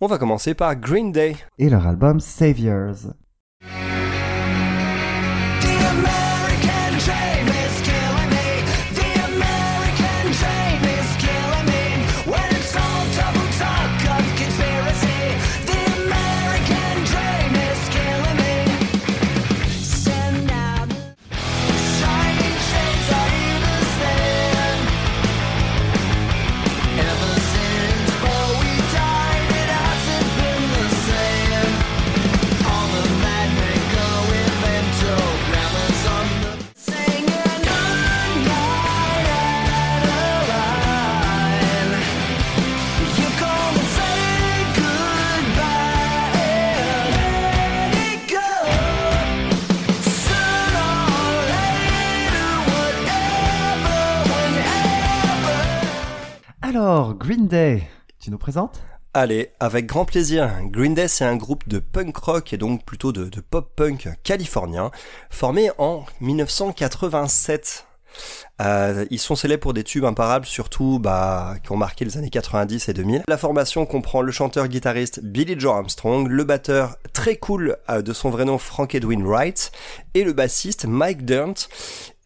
On 0.00 0.06
va 0.06 0.16
commencer 0.16 0.54
par 0.54 0.76
Green 0.76 1.10
Day. 1.12 1.36
Et 1.58 1.68
leur 1.68 1.86
album 1.86 2.20
Saviors. 2.20 3.12
Alors, 56.90 57.12
Green 57.12 57.48
Day, 57.48 57.82
tu 58.18 58.30
nous 58.30 58.38
présentes? 58.38 58.80
Allez, 59.12 59.50
avec 59.60 59.84
grand 59.84 60.06
plaisir. 60.06 60.50
Green 60.62 60.94
Day, 60.94 61.06
c'est 61.06 61.26
un 61.26 61.36
groupe 61.36 61.68
de 61.68 61.80
punk 61.80 62.16
rock 62.16 62.54
et 62.54 62.56
donc 62.56 62.82
plutôt 62.86 63.12
de, 63.12 63.26
de 63.26 63.40
pop 63.42 63.70
punk 63.76 64.08
californien, 64.22 64.90
formé 65.28 65.70
en 65.76 66.06
1987. 66.22 67.86
Euh, 68.62 69.04
ils 69.10 69.18
sont 69.18 69.36
célèbres 69.36 69.60
pour 69.60 69.74
des 69.74 69.84
tubes 69.84 70.06
imparables, 70.06 70.46
surtout 70.46 70.98
bah, 70.98 71.56
qui 71.62 71.72
ont 71.72 71.76
marqué 71.76 72.06
les 72.06 72.16
années 72.16 72.30
90 72.30 72.88
et 72.88 72.94
2000. 72.94 73.22
La 73.28 73.36
formation 73.36 73.84
comprend 73.84 74.22
le 74.22 74.32
chanteur-guitariste 74.32 75.20
Billy 75.22 75.60
Joe 75.60 75.74
Armstrong, 75.74 76.26
le 76.26 76.44
batteur 76.44 76.96
très 77.12 77.36
cool 77.36 77.76
euh, 77.90 78.00
de 78.00 78.14
son 78.14 78.30
vrai 78.30 78.46
nom 78.46 78.56
Frank 78.56 78.94
Edwin 78.94 79.22
Wright, 79.26 79.72
et 80.14 80.24
le 80.24 80.32
bassiste 80.32 80.86
Mike 80.86 81.26
Durnt. 81.26 81.68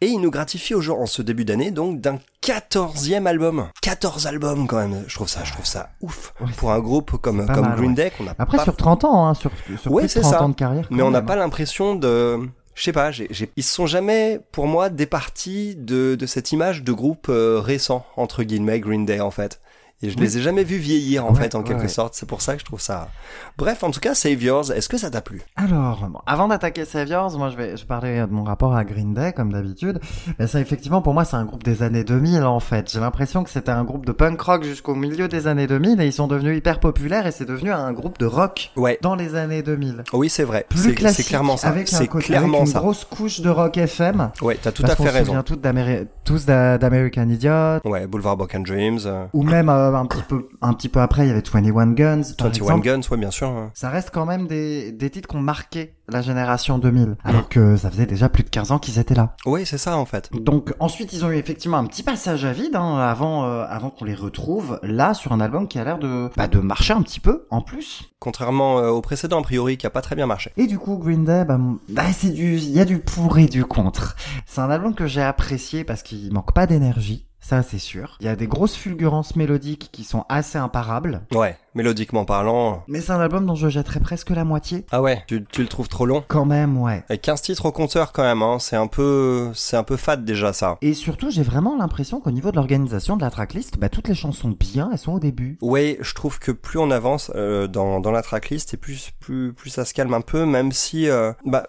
Et 0.03 0.07
il 0.09 0.21
nous 0.21 0.33
gratifie 0.33 0.75
aujourd'hui 0.75 1.05
en 1.05 1.07
ce 1.07 1.23
début 1.23 1.45
d'année 1.45 1.71
donc 1.71 2.01
d'un 2.01 2.19
14e 2.43 3.25
album. 3.27 3.69
14 3.83 4.27
albums 4.27 4.67
quand 4.67 4.79
même. 4.79 5.05
Je 5.07 5.15
trouve 5.15 5.29
ça, 5.29 5.43
je 5.45 5.53
trouve 5.53 5.65
ça 5.65 5.91
ouf 6.01 6.35
Ouais, 6.41 6.49
pour 6.57 6.73
un 6.73 6.81
groupe 6.81 7.13
comme 7.19 7.47
comme 7.47 7.61
mal, 7.69 7.77
Green 7.77 7.91
ouais. 7.91 7.95
Day 7.97 8.13
qu'on 8.19 8.27
a 8.27 8.35
Après 8.39 8.59
pas 8.59 8.65
sur 8.65 8.77
30 8.77 9.05
ans, 9.05 9.29
hein, 9.29 9.35
sur, 9.35 9.51
sur 9.81 9.93
Ouais, 9.93 10.03
plus 10.03 10.09
de 10.09 10.13
c'est 10.13 10.21
30 10.23 10.33
ça. 10.33 10.43
ans 10.43 10.49
de 10.49 10.55
carrière. 10.55 10.89
mais 10.91 11.03
on 11.03 11.11
n'a 11.13 11.21
même. 11.21 11.27
pas 11.27 11.37
l'impression 11.37 11.95
de 11.95 12.41
je 12.75 12.83
sais 12.85 12.93
pas, 12.93 13.11
j'ai, 13.11 13.29
j'ai- 13.31 13.51
ils 13.57 13.63
sont 13.63 13.87
jamais 13.87 14.41
pour 14.51 14.67
moi 14.67 14.89
départis 14.89 15.77
de, 15.77 16.15
de 16.15 16.27
cette 16.27 16.53
image 16.53 16.83
de 16.83 16.93
groupe 16.93 17.27
euh, 17.29 17.61
récent 17.61 18.05
entre 18.17 18.43
guillemets 18.43 18.81
Green 18.81 19.05
Day 19.07 19.21
en 19.21 19.31
fait. 19.31 19.61
Et 20.03 20.11
je 20.11 20.17
Oui. 20.17 20.23
les 20.23 20.39
ai 20.39 20.43
jamais 20.43 20.65
vus 20.65 20.79
vieillir 20.79 21.25
en 21.27 21.31
Ouais, 21.33 21.43
fait 21.43 21.55
en 21.55 21.59
ouais, 21.59 21.65
quelque 21.65 21.83
ouais. 21.83 21.89
sorte. 21.89 22.15
C'est 22.15 22.27
pour 22.29 22.43
ça 22.43 22.55
que 22.55 22.61
je 22.61 22.65
trouve 22.65 22.81
ça. 22.81 23.09
Bref, 23.59 23.83
en 23.85 23.91
tout 23.91 24.01
cas, 24.01 24.15
Saviors, 24.15 24.73
est-ce 24.73 24.89
que 24.89 24.97
ça 24.99 25.11
t'a 25.11 25.21
plu? 25.21 25.43
Alors, 25.57 26.09
bon, 26.11 26.19
avant 26.27 26.49
d'attaquer 26.49 26.85
Saviors, 26.85 27.37
moi 27.39 27.51
je 27.51 27.57
vais 27.57 27.77
je 27.77 27.85
parlais 27.87 28.21
de 28.21 28.33
mon 28.33 28.45
rapport 28.45 28.75
à 28.75 28.85
Green 28.85 29.15
Day 29.15 29.33
comme 29.33 29.53
d'habitude. 29.53 30.01
Et 30.39 30.47
ça 30.47 30.61
effectivement 30.61 31.03
pour 31.03 31.15
moi 31.15 31.25
c'est 31.25 31.37
un 31.37 31.45
groupe 31.45 31.63
des 31.63 31.83
années 31.83 32.05
2000 32.05 32.43
en 32.43 32.61
fait. 32.61 32.91
J'ai 32.91 33.01
l'impression 33.01 33.45
que 33.45 33.51
c'était 33.51 33.71
un 33.71 33.85
groupe 33.85 34.07
de 34.07 34.13
punk 34.13 34.41
rock 34.41 34.65
jusqu'au 34.65 34.95
milieu 34.95 35.29
des 35.29 35.47
années 35.47 35.67
2000 35.67 36.01
et 36.01 36.07
ils 36.07 36.13
sont 36.13 36.27
devenus 36.27 36.57
hyper 36.59 36.81
populaires 36.81 37.27
et 37.27 37.33
c'est 37.33 37.45
devenu 37.45 37.71
un 37.71 37.93
groupe 37.93 38.19
de 38.19 38.27
rock 38.27 38.73
dans 39.03 39.15
les 39.15 39.35
années 39.37 39.63
2000. 39.63 40.05
Oui, 40.13 40.29
c'est 40.29 40.45
vrai. 40.45 40.67
Plus 40.69 40.79
C'est, 40.79 40.89
c'est 40.91 40.95
classique 40.95 41.27
clairement 41.29 41.57
ça. 41.57 41.69
avec 41.69 41.93
un 41.93 41.97
C'est 41.97 42.09
côté- 42.09 42.27
clairement 42.27 42.59
avec 42.59 42.67
une 42.69 42.73
ça. 42.73 42.79
grosse 42.81 43.05
couche 43.05 43.41
de 43.41 43.49
rock 43.51 43.77
FM. 43.77 44.31
Ouais, 44.43 44.59
t'as 44.61 44.73
tout 44.73 44.83
parce 44.83 44.95
à 44.95 44.97
fait 44.97 45.09
se 45.09 45.13
raison. 45.13 45.27
souvient 45.27 45.43
tous 45.43 45.57
d'Améri- 45.57 46.07
tous 46.25 46.45
d'a- 46.47 46.79
d'American 46.79 47.29
Idiot. 47.29 47.79
Ouais, 47.85 48.07
Boulevard 48.07 48.37
Broken 48.37 48.63
Dreams, 48.63 48.99
euh, 49.07 49.25
Ou 49.33 49.43
même 49.43 49.69
euh, 49.69 49.92
un 50.01 50.07
petit 50.07 50.23
peu 50.23 50.49
un 50.61 50.73
petit 50.75 50.89
peu 50.89 51.01
après 51.01 51.25
il 51.25 51.29
y 51.29 51.31
avait 51.31 51.43
21 51.43 51.93
Guns. 51.93 52.23
Par 52.39 52.49
21 52.49 52.51
exemple. 52.51 52.81
Guns, 52.85 53.01
ouais, 53.11 53.17
bien 53.17 53.31
sûr. 53.31 53.49
hein. 53.49 53.71
Ça 53.75 53.91
reste 53.91 54.11
quand 54.13 54.27
même 54.27 54.47
des, 54.47 54.93
des 54.93 55.11
titres 55.11 55.29
qui 55.29 55.37
ont 55.37 55.41
marqué 55.41 55.95
la 56.09 56.21
génération 56.21 56.79
2000, 56.79 57.17
alors 57.25 57.49
que 57.49 57.77
ça 57.77 57.91
faisait 57.91 58.05
déjà 58.07 58.29
plus 58.29 58.43
de 58.43 58.51
15 58.51 58.73
ans 58.73 58.79
qu'ils 58.79 58.99
étaient 58.99 59.15
là. 59.15 59.35
Ouais, 59.47 59.65
c'est 59.65 59.79
ça 59.79 59.97
en 59.97 60.05
fait. 60.05 60.31
Donc 60.33 60.75
ensuite 60.79 61.13
ils 61.13 61.25
ont 61.25 61.31
eu 61.31 61.37
effectivement 61.37 61.79
un 61.79 61.87
petit 61.87 62.03
passage 62.03 62.45
à 62.45 62.53
vide 62.53 62.77
hein, 62.77 62.97
avant 62.99 63.45
euh, 63.45 63.65
avant 63.69 63.91
qu'on 63.91 64.05
les 64.05 64.15
retrouve 64.15 64.79
là 64.83 65.15
sur 65.15 65.33
un 65.33 65.41
album 65.41 65.69
qui 65.69 65.79
a 65.79 65.85
l'air 65.85 65.99
de 65.99 66.29
bah, 66.37 66.49
de 66.49 66.59
marcher 66.59 66.93
un 66.93 67.03
petit 67.03 67.21
peu 67.21 67.47
en 67.51 67.63
plus. 67.63 68.11
Contrairement 68.19 68.79
euh, 68.79 68.89
au 68.91 69.01
précédent, 69.01 69.41
a 69.41 69.43
priori, 69.43 69.77
qui 69.77 69.87
a 69.87 69.91
pas 69.91 70.03
très 70.03 70.15
bien 70.15 70.27
marché. 70.27 70.53
Et 70.57 70.67
du 70.67 70.79
coup 70.79 70.97
Green 70.99 71.25
Day 71.25 71.45
bah, 71.45 71.59
bah, 71.89 72.13
c'est 72.13 72.31
du 72.31 72.57
il 72.57 72.71
y 72.71 72.81
a 72.81 72.85
du 72.85 72.99
pour 72.99 73.39
et 73.39 73.47
du 73.47 73.65
contre. 73.65 74.15
C'est 74.47 74.61
un 74.61 74.71
album 74.71 74.95
que 74.95 75.07
j'ai 75.07 75.23
apprécié 75.23 75.85
parce 75.85 76.03
qu'il 76.03 76.33
manque 76.33 76.53
pas 76.53 76.67
d'énergie. 76.67 77.27
Ça, 77.43 77.63
c'est 77.63 77.79
sûr. 77.79 78.17
Il 78.21 78.27
y 78.27 78.29
a 78.29 78.37
des 78.37 78.47
grosses 78.47 78.77
fulgurances 78.77 79.35
mélodiques 79.35 79.91
qui 79.93 80.05
sont 80.05 80.25
assez 80.29 80.59
imparables. 80.59 81.23
Ouais, 81.33 81.59
mélodiquement 81.75 82.25
parlant. 82.25 82.83
Mais 82.89 83.01
c'est 83.01 83.13
un 83.13 83.21
album 83.21 83.47
dont 83.47 83.55
je 83.55 83.69
jetterais 83.69 84.01
presque 84.01 84.31
la 84.31 84.45
moitié. 84.45 84.85
Ah 84.91 85.01
ouais, 85.03 85.23
tu, 85.27 85.45
tu 85.51 85.63
le 85.63 85.69
trouves 85.69 85.89
trop 85.89 86.07
long 86.07 86.25
Quand 86.29 86.45
même, 86.45 86.77
ouais. 86.79 87.03
Avec 87.09 87.23
15 87.23 87.43
titres 87.43 87.67
au 87.67 87.73
compteur 87.73 88.13
quand 88.13 88.23
même, 88.23 88.43
hein. 88.43 88.59
c'est 88.61 88.77
un 88.77 88.87
peu, 88.87 89.51
c'est 89.55 89.77
un 89.77 89.83
peu 89.83 89.97
fade 89.97 90.25
déjà 90.25 90.53
ça. 90.53 90.77
Et 90.83 90.95
surtout, 90.95 91.31
j'ai 91.31 91.43
vraiment 91.43 91.77
l'impression 91.77 92.21
qu'au 92.21 92.31
niveau 92.31 92.51
de 92.51 92.57
l'organisation 92.57 93.17
de 93.17 93.23
la 93.23 93.31
tracklist, 93.31 93.79
bah, 93.79 93.89
toutes 93.89 94.09
les 94.09 94.15
chansons 94.15 94.55
bien, 94.59 94.91
elles 94.93 94.99
sont 94.99 95.13
au 95.13 95.21
début. 95.21 95.59
Ouais, 95.63 95.99
je 96.01 96.15
trouve 96.15 96.39
que 96.39 96.53
plus 96.53 96.79
on 96.79 96.91
avance 96.91 97.31
euh, 97.35 97.67
dans, 97.67 98.01
dans 98.01 98.11
la 98.13 98.23
tracklist 98.23 98.75
et 98.75 98.77
plus, 98.77 99.11
plus, 99.21 99.53
plus 99.53 99.71
ça 99.71 99.85
se 99.85 99.95
calme 99.95 100.15
un 100.15 100.21
peu, 100.21 100.45
même 100.45 100.73
si, 100.73 101.09
euh, 101.09 101.33
bah, 101.47 101.67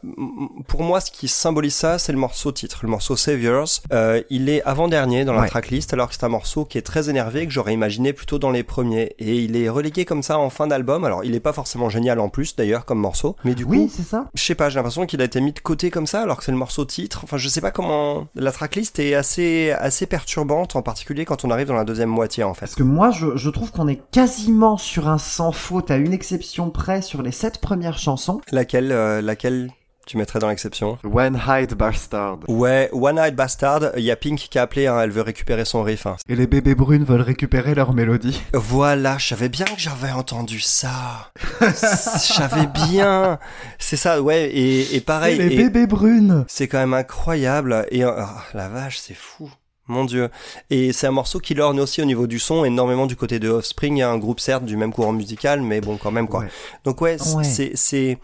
pour 0.67 0.83
moi, 0.83 0.99
ce 0.99 1.11
qui 1.11 1.27
symbolise 1.27 1.75
ça, 1.75 1.97
c'est 1.99 2.11
le 2.11 2.17
morceau 2.17 2.51
titre, 2.51 2.79
le 2.83 2.89
morceau 2.89 3.15
Saviors. 3.15 3.67
Euh, 3.91 4.21
il 4.29 4.49
est 4.49 4.61
avant-dernier 4.63 5.25
dans 5.25 5.33
la 5.33 5.41
Ouais. 5.43 5.47
tracklist, 5.49 5.93
alors 5.93 6.07
que 6.09 6.15
c'est 6.15 6.23
un 6.23 6.29
morceau 6.29 6.63
qui 6.65 6.77
est 6.77 6.81
très 6.81 7.09
énervé, 7.09 7.45
que 7.45 7.51
j'aurais 7.51 7.73
imaginé 7.73 8.13
plutôt 8.13 8.39
dans 8.39 8.51
les 8.51 8.63
premiers. 8.63 9.13
Et 9.19 9.37
il 9.43 9.55
est 9.55 9.67
relégué 9.69 9.92
comme 10.05 10.23
ça 10.23 10.37
en 10.37 10.49
fin 10.49 10.67
d'album. 10.67 11.05
Alors, 11.05 11.23
il 11.23 11.35
est 11.35 11.39
pas 11.39 11.53
forcément 11.53 11.89
génial 11.89 12.19
en 12.19 12.29
plus, 12.29 12.55
d'ailleurs, 12.55 12.85
comme 12.85 12.99
morceau. 12.99 13.35
Mais 13.43 13.55
du 13.55 13.63
oui, 13.63 13.85
coup, 13.85 13.93
c'est 13.95 14.03
ça. 14.03 14.25
je 14.33 14.43
sais 14.43 14.55
pas, 14.55 14.69
j'ai 14.69 14.75
l'impression 14.75 15.05
qu'il 15.05 15.21
a 15.21 15.25
été 15.25 15.39
mis 15.39 15.53
de 15.53 15.59
côté 15.59 15.91
comme 15.91 16.07
ça, 16.07 16.21
alors 16.21 16.37
que 16.37 16.43
c'est 16.43 16.51
le 16.51 16.57
morceau 16.57 16.85
titre. 16.85 17.21
Enfin, 17.23 17.37
je 17.37 17.47
sais 17.47 17.61
pas 17.61 17.71
comment. 17.71 18.27
La 18.35 18.51
tracklist 18.51 18.99
est 18.99 19.13
assez, 19.13 19.71
assez 19.71 20.05
perturbante, 20.05 20.75
en 20.75 20.81
particulier 20.81 21.25
quand 21.25 21.45
on 21.45 21.51
arrive 21.51 21.67
dans 21.67 21.75
la 21.75 21.85
deuxième 21.85 22.09
moitié, 22.09 22.43
en 22.43 22.53
fait. 22.53 22.61
Parce 22.65 22.75
que 22.75 22.83
moi, 22.83 23.11
je, 23.11 23.37
je 23.37 23.49
trouve 23.49 23.71
qu'on 23.71 23.87
est 23.87 24.01
quasiment 24.11 24.77
sur 24.77 25.07
un 25.07 25.17
sans 25.17 25.51
faute, 25.51 25.91
à 25.91 25.97
une 25.97 26.13
exception 26.13 26.69
près, 26.69 27.01
sur 27.01 27.21
les 27.21 27.31
sept 27.31 27.59
premières 27.59 27.97
chansons. 27.97 28.41
Laquelle, 28.51 28.91
euh, 28.91 29.21
laquelle 29.21 29.69
tu 30.05 30.17
mettrais 30.17 30.39
dans 30.39 30.49
l'exception 30.49 30.97
One 31.03 31.39
Hide 31.47 31.73
Bastard. 31.75 32.39
Ouais, 32.47 32.89
One 32.91 33.17
Eyed 33.17 33.35
Bastard, 33.35 33.91
il 33.97 34.03
y 34.03 34.11
a 34.11 34.15
Pink 34.15 34.37
qui 34.37 34.59
a 34.59 34.63
appelé, 34.63 34.87
hein, 34.87 34.99
elle 35.01 35.11
veut 35.11 35.21
récupérer 35.21 35.63
son 35.65 35.81
riff. 35.83 36.05
hein. 36.05 36.17
Et 36.27 36.35
les 36.35 36.45
bébés 36.47 36.75
brunes 36.75 37.03
veulent 37.05 37.21
récupérer 37.21 37.73
leur 37.73 37.93
mélodie. 37.93 38.41
Voilà, 38.53 39.17
je 39.17 39.27
savais 39.27 39.49
bien 39.49 39.65
que 39.65 39.77
j'avais 39.79 40.11
entendu 40.11 40.59
ça. 40.59 41.31
Je 41.61 42.33
savais 42.33 42.67
bien. 42.67 43.39
C'est 43.79 43.95
ça, 43.97 44.21
ouais, 44.21 44.49
et, 44.49 44.95
et 44.95 45.01
pareil. 45.01 45.37
Les 45.37 45.53
et- 45.53 45.57
bébés 45.57 45.87
brunes. 45.87 46.45
C'est 46.47 46.67
quand 46.67 46.79
même 46.79 46.93
incroyable. 46.93 47.85
Et 47.91 48.03
euh, 48.03 48.11
ah, 48.17 48.43
la 48.53 48.67
vache, 48.69 48.97
c'est 48.99 49.13
fou. 49.15 49.49
Mon 49.87 50.05
dieu. 50.05 50.29
Et 50.69 50.93
c'est 50.93 51.07
un 51.07 51.11
morceau 51.11 51.39
qui 51.39 51.53
lorne 51.55 51.79
aussi 51.79 52.01
au 52.01 52.05
niveau 52.05 52.25
du 52.27 52.39
son, 52.39 52.63
énormément 52.63 53.05
du 53.05 53.15
côté 53.17 53.39
de 53.39 53.49
Offspring, 53.49 54.01
un 54.01 54.17
groupe 54.17 54.39
certes 54.39 54.63
du 54.65 54.77
même 54.77 54.93
courant 54.93 55.11
musical, 55.11 55.61
mais 55.61 55.81
bon, 55.81 55.97
quand 55.97 56.11
même, 56.11 56.27
quoi. 56.27 56.41
Ouais. 56.41 56.49
Donc 56.85 57.01
ouais, 57.01 57.17
Ouais. 57.35 57.43
c'est, 57.43 58.17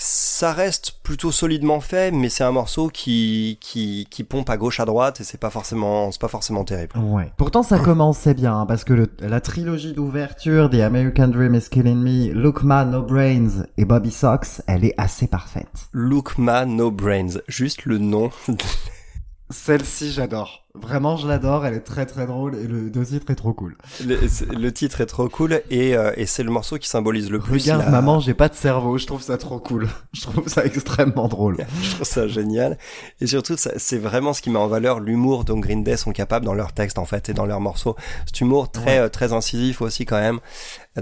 ça 0.00 0.52
reste 0.52 1.00
plutôt 1.02 1.32
solidement 1.32 1.80
fait, 1.80 2.12
mais 2.12 2.28
c'est 2.28 2.44
un 2.44 2.52
morceau 2.52 2.88
qui, 2.88 3.58
qui, 3.60 4.06
qui 4.08 4.22
pompe 4.22 4.48
à 4.48 4.56
gauche, 4.56 4.78
à 4.78 4.84
droite, 4.84 5.20
et 5.20 5.24
c'est 5.24 5.38
pas 5.40 5.50
forcément, 5.50 6.12
c'est 6.12 6.20
pas 6.20 6.28
forcément 6.28 6.62
terrible. 6.64 6.96
Ouais. 6.96 7.32
Pourtant, 7.36 7.64
ça 7.64 7.80
commençait 7.80 8.34
bien, 8.34 8.60
hein, 8.60 8.66
parce 8.66 8.84
que 8.84 8.92
le- 8.92 9.10
la 9.18 9.40
trilogie 9.40 9.94
d'ouverture 9.94 10.70
des 10.70 10.82
American 10.82 11.26
Dream 11.26 11.56
is 11.56 11.68
Killing 11.68 11.98
Me, 11.98 12.32
Look 12.32 12.62
Man, 12.62 12.92
No 12.92 13.02
Brains 13.02 13.64
et 13.76 13.84
Bobby 13.84 14.12
Sox, 14.12 14.62
elle 14.68 14.84
est 14.84 14.94
assez 14.98 15.26
parfaite. 15.26 15.88
Look 15.92 16.38
Man 16.38 16.76
No 16.76 16.92
Brains. 16.92 17.40
Juste 17.48 17.84
le 17.84 17.98
nom. 17.98 18.30
Celle-ci, 19.50 20.12
j'adore. 20.12 20.67
Vraiment, 20.80 21.16
je 21.16 21.26
l'adore. 21.28 21.66
Elle 21.66 21.74
est 21.74 21.80
très 21.80 22.06
très 22.06 22.26
drôle 22.26 22.54
et 22.56 22.66
le 22.66 22.90
deux 22.90 23.04
titres 23.04 23.30
est 23.30 23.34
trop 23.34 23.52
cool. 23.52 23.76
le, 24.06 24.18
le 24.56 24.72
titre 24.72 25.00
est 25.00 25.06
trop 25.06 25.28
cool, 25.28 25.60
et, 25.70 25.96
euh, 25.96 26.12
et 26.16 26.26
c'est 26.26 26.42
le 26.42 26.50
morceau 26.50 26.78
qui 26.78 26.88
symbolise 26.88 27.30
le 27.30 27.38
plus 27.38 27.62
Regarde, 27.62 27.84
la- 27.84 27.90
maman, 27.90 28.20
j'ai 28.20 28.34
pas 28.34 28.48
de 28.48 28.54
cerveau. 28.54 28.98
Je 28.98 29.06
trouve 29.06 29.22
ça 29.22 29.36
trop 29.38 29.58
cool. 29.58 29.88
Je 30.12 30.22
trouve 30.22 30.48
ça 30.48 30.64
extrêmement 30.64 31.28
drôle. 31.28 31.58
Je 31.82 31.90
trouve 31.94 32.06
ça 32.06 32.26
génial. 32.28 32.78
Et 33.20 33.26
surtout, 33.26 33.54
c'est 33.56 33.98
vraiment 33.98 34.32
ce 34.32 34.42
qui 34.42 34.50
met 34.50 34.58
en 34.58 34.68
valeur 34.68 35.00
l'humour 35.00 35.44
dont 35.44 35.58
Green 35.58 35.82
Day 35.84 35.96
sont 35.96 36.12
capables 36.12 36.44
dans 36.46 36.54
leurs 36.54 36.72
textes, 36.72 36.98
en 36.98 37.04
fait, 37.04 37.28
et 37.28 37.34
dans 37.34 37.46
leurs 37.46 37.60
morceaux. 37.60 37.96
Cet 38.26 38.40
humour 38.40 38.70
très, 38.70 38.98
euh, 38.98 39.08
très 39.08 39.32
incisif 39.32 39.82
aussi, 39.82 40.04
quand 40.06 40.20
même. 40.20 40.40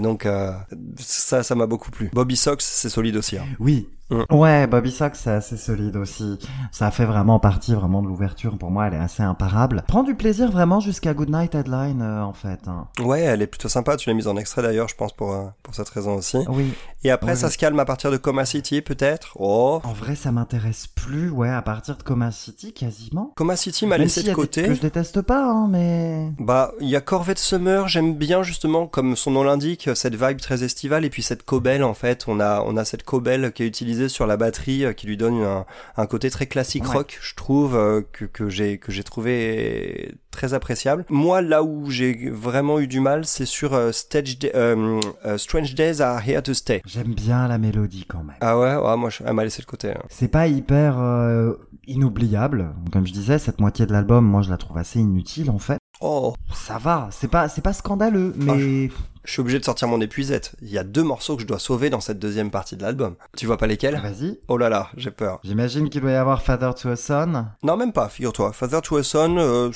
Donc 0.01 0.27
euh, 0.27 0.53
ça, 0.99 1.43
ça 1.43 1.55
m'a 1.55 1.67
beaucoup 1.67 1.91
plu. 1.91 2.11
Bobby 2.13 2.37
Sox, 2.37 2.59
c'est 2.65 2.89
solide 2.89 3.17
aussi. 3.17 3.39
hein. 3.39 3.45
Oui. 3.59 3.89
Mm. 4.09 4.23
Ouais, 4.31 4.67
Bobby 4.69 4.93
Sox, 4.93 5.19
c'est 5.19 5.31
assez 5.33 5.57
solide 5.57 5.97
aussi. 5.97 6.39
Ça 6.71 6.93
fait 6.93 7.07
vraiment 7.07 7.41
partie 7.41 7.75
vraiment 7.75 8.03
de 8.03 8.07
l'ouverture. 8.07 8.57
Pour 8.57 8.71
moi, 8.71 8.87
elle 8.87 8.95
est 8.95 8.99
assez 8.99 9.25
imparable. 9.25 9.83
Prends 9.89 10.05
du 10.05 10.15
plaisir 10.15 10.53
vraiment 10.53 10.79
jusqu'à 10.79 11.13
Goodnight 11.13 11.57
Headline, 11.57 12.03
euh, 12.03 12.23
en 12.23 12.33
fait. 12.33 12.61
hein. 12.69 12.87
Ouais, 13.01 13.23
elle 13.23 13.43
est 13.43 13.49
plutôt 13.49 13.69
sympa. 13.69 13.97
Tu 13.97 14.09
l'as 14.09 14.15
mise 14.15 14.29
en 14.29 14.37
extrait 14.37 14.63
d'ailleurs, 14.63 14.87
je 14.89 14.95
pense 14.95 15.13
pour 15.13 15.33
euh, 15.33 15.47
pour 15.65 15.75
cette 15.75 15.89
raison 15.89 16.15
aussi. 16.15 16.39
Oui. 16.49 16.73
Et 17.03 17.11
après, 17.11 17.35
ça 17.37 17.51
se 17.51 17.59
calme 17.59 17.79
à 17.81 17.85
partir 17.85 18.11
de 18.13 18.17
Coma 18.17 18.45
City, 18.45 18.81
peut-être. 18.81 19.33
Oh. 19.41 19.81
En 19.85 19.93
vrai, 19.93 20.15
ça 20.17 20.31
m'intéresse 20.33 20.87
plus, 20.89 21.31
ouais, 21.31 21.51
à 21.51 21.63
partir 21.63 21.97
de 21.97 22.03
Coma 22.03 22.31
City, 22.33 22.73
quasiment. 22.73 23.33
Coma 23.37 23.57
City 23.57 23.87
m'a 23.87 23.97
laissé 23.99 24.23
de 24.23 24.27
a 24.27 24.31
des 24.31 24.35
côté. 24.35 24.63
que 24.65 24.75
je 24.75 24.81
déteste 24.81 25.23
pas, 25.23 25.45
hein, 25.51 25.69
mais... 25.71 26.33
Bah, 26.39 26.73
il 26.81 26.89
y 26.89 26.97
a 26.97 27.01
Corvette 27.01 27.39
Summer, 27.39 27.87
j'aime 27.87 28.15
bien 28.15 28.43
justement, 28.43 28.87
comme 28.89 29.15
son 29.15 29.31
nom 29.33 29.45
l'indique, 29.45 29.86
cette 29.95 30.15
vibe 30.17 30.39
très 30.41 30.65
estivale, 30.65 31.05
et 31.05 31.11
puis 31.11 31.23
cette 31.23 31.45
cobelle 31.45 31.85
en 31.85 31.95
fait, 31.95 32.25
on 32.29 32.41
a, 32.41 32.63
on 32.67 32.77
a 32.77 32.85
cette 32.85 33.03
cobelle 33.05 33.53
qui 33.53 33.63
est 33.63 33.67
utilisée 33.67 34.09
sur 34.09 34.27
la 34.27 34.37
batterie, 34.37 34.85
euh, 34.85 34.93
qui 34.93 35.07
lui 35.07 35.17
donne 35.17 35.43
un, 35.43 35.65
un 35.97 36.07
côté 36.07 36.31
très 36.31 36.47
classique 36.47 36.85
Ouais. 36.89 36.97
rock, 36.97 37.19
je 37.23 37.35
trouve, 37.35 37.77
euh, 37.77 38.01
que, 38.13 38.25
que 38.25 38.49
j'ai, 38.49 38.79
que 38.79 38.91
j'ai 38.93 39.03
trouvé 39.05 40.15
très 40.31 40.53
appréciable. 40.53 41.05
Moi, 41.09 41.41
là 41.41 41.63
où 41.63 41.91
j'ai 41.91 42.29
vraiment 42.31 42.79
eu 42.79 42.87
du 42.87 43.01
mal, 43.01 43.25
c'est 43.25 43.47
sur 43.47 43.73
euh, 43.75 43.91
Stage 43.93 44.37
euh, 44.55 45.01
euh, 45.25 45.39
Strange 45.39 45.75
Days 45.75 46.03
Are 46.03 46.21
Here 46.29 46.43
to 46.43 46.53
Stay. 46.53 46.83
J'aime 46.87 47.15
bien 47.15 47.49
la 47.49 47.57
mélodie 47.59 48.05
quand 48.07 48.23
même. 48.23 48.37
Ah 48.41 48.59
ouais, 48.59 48.75
ouais 48.77 48.97
moi, 48.99 49.09
je- 49.11 49.23
elle 49.25 49.33
m'a 49.33 49.45
laissé 49.45 49.63
de 49.63 49.67
côté. 49.67 49.93
hein. 49.93 50.03
C'est 50.11 50.29
pas 50.29 50.47
hyper 50.47 50.99
euh, 50.99 51.55
inoubliable. 51.87 52.75
Comme 52.93 53.07
je 53.07 53.13
disais, 53.13 53.39
cette 53.39 53.61
moitié 53.61 53.87
de 53.87 53.93
l'album, 53.93 54.25
moi, 54.27 54.43
je 54.43 54.51
la 54.51 54.57
trouve 54.59 54.77
assez 54.79 55.01
inutile, 55.01 55.51
en 55.51 55.59
fait. 55.59 55.79
Oh, 56.03 56.35
Ça 56.53 56.77
va, 56.77 57.09
c'est 57.11 57.29
pas, 57.31 57.49
c'est 57.49 57.63
pas 57.63 57.73
scandaleux, 57.73 58.35
mais... 58.37 58.59
je 58.89 58.89
suis 59.33 59.41
obligé 59.41 59.59
de 59.59 59.65
sortir 59.65 59.89
mon 59.89 60.01
épuisette. 60.01 60.53
Il 60.63 60.69
y 60.71 60.79
a 60.79 60.85
deux 60.85 61.03
morceaux 61.03 61.37
que 61.37 61.43
je 61.43 61.47
dois 61.47 61.59
sauver 61.59 61.91
dans 61.91 62.01
cette 62.01 62.19
deuxième 62.19 62.51
partie 62.51 62.77
de 62.77 62.83
l'album. 62.83 63.15
Tu 63.37 63.47
vois 63.47 63.57
pas 63.57 63.67
lesquels? 63.67 64.01
Vas-y. 64.03 64.39
Oh 64.49 64.57
là 64.59 64.69
là, 64.69 64.91
j'ai 64.97 65.11
peur. 65.11 65.41
J'imagine 65.45 65.89
qu'il 65.91 66.01
doit 66.01 66.11
y 66.13 66.15
avoir 66.15 66.43
Father 66.43 66.71
to 66.81 66.89
a 66.91 66.97
Son. 66.97 67.47
Non, 67.63 67.77
même 67.77 67.93
pas, 67.93 68.09
figure-toi. 68.09 68.53
Father 68.53 68.81
to 68.83 68.97
a 68.97 69.03
Son, 69.03 69.37
euh, 69.39 69.71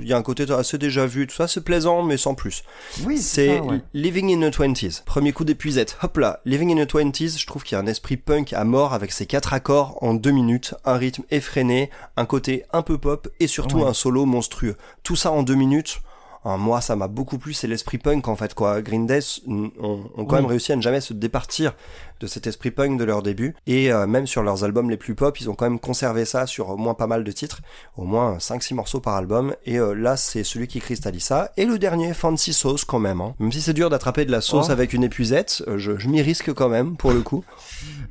il 0.00 0.06
y 0.08 0.12
a 0.12 0.16
un 0.16 0.22
côté 0.22 0.44
assez 0.50 0.78
déjà 0.78 1.06
vu, 1.06 1.26
tout 1.26 1.34
ça, 1.34 1.48
c'est 1.48 1.62
plaisant, 1.62 2.02
mais 2.02 2.16
sans 2.16 2.34
plus. 2.34 2.62
Oui, 3.04 3.18
c'est 3.18 3.60
ouais. 3.60 3.80
Living 3.94 4.30
in 4.42 4.48
the 4.48 4.52
Twenties. 4.52 5.02
Premier 5.04 5.32
coup 5.32 5.44
d'épuisette. 5.44 5.96
Hop 6.02 6.16
là, 6.16 6.40
Living 6.44 6.76
in 6.78 6.84
the 6.84 6.88
Twenties, 6.88 7.38
je 7.38 7.46
trouve 7.46 7.62
qu'il 7.62 7.76
y 7.76 7.78
a 7.78 7.82
un 7.82 7.86
esprit 7.86 8.16
punk 8.16 8.52
à 8.52 8.64
mort 8.64 8.94
avec 8.94 9.12
ses 9.12 9.26
quatre 9.26 9.52
accords 9.52 9.98
en 10.02 10.14
deux 10.14 10.30
minutes, 10.30 10.74
un 10.84 10.94
rythme 10.96 11.22
effréné, 11.30 11.90
un 12.16 12.26
côté 12.26 12.64
un 12.72 12.82
peu 12.82 12.98
pop 12.98 13.28
et 13.40 13.46
surtout 13.46 13.78
Ouais. 13.80 13.86
un 13.88 13.94
solo 13.94 14.26
monstrueux. 14.26 14.76
Tout 15.02 15.16
ça 15.16 15.30
en 15.30 15.42
deux 15.42 15.54
minutes. 15.54 16.00
Moi, 16.44 16.80
ça 16.80 16.96
m'a 16.96 17.08
beaucoup 17.08 17.38
plu, 17.38 17.52
c'est 17.52 17.66
l'esprit 17.68 17.98
punk 17.98 18.28
en 18.28 18.36
fait 18.36 18.54
quoi. 18.54 18.80
Green 18.82 19.06
Day 19.06 19.20
ont, 19.46 19.70
quand 20.16 20.24
Oui. 20.26 20.34
même 20.36 20.46
réussi 20.46 20.72
à 20.72 20.76
ne 20.76 20.82
jamais 20.82 21.00
se 21.00 21.12
départir 21.12 21.72
de 22.20 22.26
cet 22.26 22.46
esprit 22.46 22.70
punk 22.70 22.98
de 22.98 23.04
leur 23.04 23.22
début 23.22 23.54
et 23.66 23.90
euh, 23.90 24.06
même 24.06 24.26
sur 24.26 24.42
leurs 24.42 24.62
albums 24.64 24.90
les 24.90 24.98
plus 24.98 25.14
pop, 25.14 25.40
ils 25.40 25.48
ont 25.48 25.54
quand 25.54 25.64
même 25.64 25.78
conservé 25.78 26.24
ça 26.26 26.46
sur 26.46 26.68
au 26.68 26.76
moins 26.76 26.92
pas 26.94 27.06
mal 27.06 27.24
de 27.24 27.32
titres, 27.32 27.60
au 27.96 28.04
moins 28.04 28.36
5-6 28.38 28.74
morceaux 28.74 29.00
par 29.00 29.14
album 29.16 29.54
et 29.64 29.78
euh, 29.78 29.94
là 29.94 30.16
c'est 30.18 30.44
celui 30.44 30.68
qui 30.68 30.80
cristallise 30.80 31.22
ça 31.24 31.50
et 31.56 31.64
le 31.64 31.78
dernier 31.78 32.12
Fancy 32.12 32.52
Sauce 32.52 32.84
quand 32.84 32.98
même. 32.98 33.20
Hein. 33.22 33.34
Même 33.38 33.52
si 33.52 33.62
c'est 33.62 33.72
dur 33.72 33.88
d'attraper 33.88 34.24
de 34.26 34.32
la 34.32 34.40
sauce 34.42 34.66
Oh. 34.68 34.72
avec 34.72 34.92
une 34.92 35.04
épuisette, 35.04 35.62
euh, 35.66 35.78
je, 35.78 35.96
je 35.98 36.08
m'y 36.08 36.20
risque 36.20 36.52
quand 36.52 36.68
même 36.68 36.96
pour 36.96 37.12
le 37.12 37.20
coup. 37.22 37.44